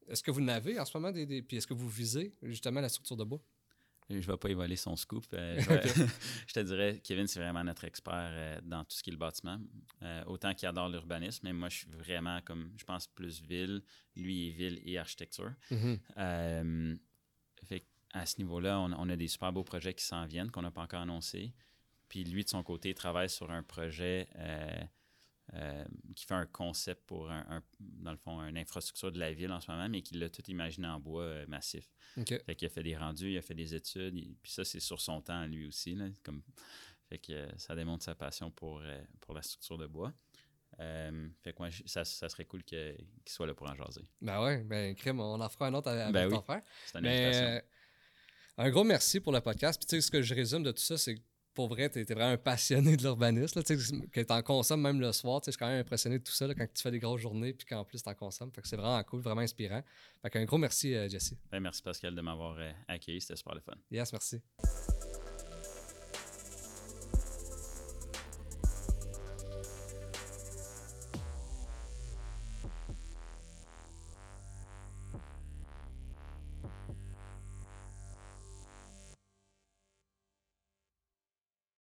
Est-ce 0.08 0.24
que 0.24 0.32
vous 0.32 0.42
n'avez 0.42 0.80
en 0.80 0.86
ce 0.86 0.98
moment 0.98 1.12
des, 1.12 1.42
Puis 1.42 1.58
est-ce 1.58 1.68
que 1.68 1.74
vous 1.74 1.90
visez 1.90 2.34
justement 2.44 2.82
la 2.82 2.90
structure 2.90 3.18
de 3.18 3.24
bois? 3.24 3.42
Je 4.10 4.16
ne 4.16 4.22
vais 4.22 4.38
pas 4.38 4.50
évaluer 4.50 4.78
son 4.78 4.96
scoop. 4.96 5.26
je, 5.32 5.38
je, 6.48 6.54
te 6.54 6.60
dirais, 6.62 7.02
Kevin, 7.04 7.28
c'est 7.28 7.40
vraiment 7.40 7.64
notre 7.64 7.84
expert 7.84 8.62
dans 8.64 8.86
tout 8.86 8.96
ce 8.96 9.04
qui 9.04 9.10
est 9.10 9.12
le 9.12 9.18
bâtiment. 9.18 9.60
autant 10.28 10.54
qu'il 10.54 10.68
adore 10.68 10.88
l'urbanisme, 10.88 11.42
mais 11.44 11.54
moi, 11.54 11.68
je 11.68 11.80
suis 11.80 11.90
vraiment 11.90 12.40
comme, 12.42 12.72
je 12.78 12.86
pense, 12.86 13.08
plus 13.08 13.42
ville. 13.42 13.82
Lui 14.16 14.48
est 14.48 14.52
ville 14.52 14.82
et 14.86 14.98
architecture. 14.98 15.52
Fait 17.66 17.86
à 18.14 18.26
ce 18.26 18.38
niveau-là, 18.40 18.80
on, 18.80 19.10
a 19.10 19.16
des 19.16 19.28
super 19.28 19.52
beaux 19.52 19.64
projets 19.64 19.94
qui 19.94 20.04
s'en 20.04 20.26
viennent, 20.26 20.52
qu'on 20.52 20.62
n'a 20.62 20.72
pas 20.72 20.82
encore 20.82 21.02
annoncés. 21.02 21.54
Puis 22.10 22.24
lui, 22.24 22.44
de 22.44 22.50
son 22.50 22.64
côté, 22.64 22.94
travaille 22.94 23.30
sur 23.30 23.52
un 23.52 23.64
projet 23.64 24.28
euh, 25.54 25.58
euh, 25.58 25.86
qui 26.16 26.26
fait 26.26 26.34
un 26.34 26.46
concept 26.46 27.06
pour, 27.06 27.32
un, 27.32 27.64
dans 27.80 28.12
le 28.12 28.18
fond, 28.18 28.42
une 28.42 28.58
infrastructure 28.58 29.12
de 29.12 29.20
la 29.20 29.32
ville 29.34 29.52
en 29.52 29.62
ce 29.62 29.72
moment, 29.72 29.88
mais 29.88 30.02
qui 30.02 30.16
l'a 30.16 30.30
tout 30.30 30.44
imaginé 30.50 30.88
en 30.88 31.00
bois 31.00 31.24
euh, 31.24 31.46
massif. 31.48 31.88
Fait 32.26 32.56
qu'il 32.56 32.66
a 32.66 32.70
fait 32.70 32.84
des 32.84 32.98
rendus, 32.98 33.32
il 33.32 33.38
a 33.38 33.42
fait 33.42 33.54
des 33.54 33.76
études, 33.76 34.14
puis 34.42 34.52
ça, 34.52 34.66
c'est 34.66 34.80
sur 34.80 35.00
son 35.00 35.22
temps, 35.22 35.46
lui 35.46 35.68
aussi. 35.68 35.96
Là, 35.96 36.06
comme, 36.24 36.42
fait 37.10 37.20
que 37.20 37.48
ça 37.58 37.76
démontre 37.76 38.04
sa 38.04 38.16
passion 38.16 38.52
pour, 38.52 38.82
pour 39.22 39.34
la 39.34 39.42
structure 39.42 39.78
de 39.78 39.88
bois. 39.88 40.14
fait 40.78 41.54
que 41.54 41.60
moi, 41.60 41.70
ça, 41.86 42.04
ça, 42.04 42.28
serait 42.28 42.46
cool 42.46 42.64
qu'il 42.64 42.98
soit 43.26 43.48
là 43.48 43.54
pour 43.54 43.70
en 43.70 43.76
jaser. 43.76 44.06
Ben 44.22 44.44
ouais, 44.44 44.64
ben 44.64 44.96
crème, 44.96 45.20
on 45.20 45.40
en 45.40 45.50
fera 45.50 45.68
un 45.68 45.74
autre 45.76 45.90
avec 45.90 46.14
ben 46.14 46.30
ton 46.30 46.42
frère. 46.42 46.62
C'est 46.86 47.00
une 47.00 47.08
invitation. 47.08 47.62
Un 48.60 48.70
gros 48.72 48.84
merci 48.84 49.20
pour 49.20 49.32
le 49.32 49.40
podcast. 49.40 49.80
Puis, 49.80 49.88
tu 49.88 49.96
sais, 49.96 50.02
ce 50.02 50.12
que 50.12 50.22
je 50.22 50.34
résume 50.34 50.64
de 50.64 50.72
tout 50.72 50.82
ça, 50.82 50.98
c'est 50.98 51.16
que 51.16 51.22
pour 51.58 51.70
vrai, 51.70 51.90
tu 51.90 52.00
es, 52.00 52.04
vraiment 52.04 52.34
un 52.34 52.38
passionné 52.38 52.96
de 52.96 53.02
l'urbanisme. 53.02 53.64
Que 53.64 54.22
tu 54.22 54.32
en 54.32 54.44
consommes 54.44 54.82
même 54.82 55.02
le 55.02 55.12
soir. 55.12 55.42
Je 55.44 55.50
suis 55.50 55.58
quand 55.58 55.68
même 55.68 55.80
impressionné 55.80 56.20
de 56.20 56.24
tout 56.24 56.32
ça 56.32 56.46
quand 56.54 56.68
tu 56.72 56.84
fais 56.84 56.92
des 56.92 57.00
grosses 57.00 57.22
journées 57.22 57.52
puis 57.52 57.66
qu'en 57.66 57.84
plus 57.84 58.04
tu 58.04 58.08
en 58.08 58.14
consommes. 58.14 58.52
Fait 58.54 58.62
que 58.62 58.68
c'est 58.68 58.76
vraiment 58.76 59.04
cool, 59.04 59.22
vraiment 59.22 59.42
inspirant. 59.42 59.82
Fait 60.22 60.38
un 60.38 60.46
gros 60.46 60.60
merci, 60.60 60.94
euh, 60.94 61.10
Jesse. 61.10 61.34
Ben, 61.52 61.60
merci 61.60 61.82
Pascal 61.82 62.14
de 62.14 62.22
m'avoir 62.22 62.58
euh, 62.60 62.72
accueilli. 62.88 63.20
C'était 63.22 63.38
super 63.38 63.56
le 63.56 63.62
fun. 63.62 63.74
Yes, 63.90 64.12
merci. 64.14 64.40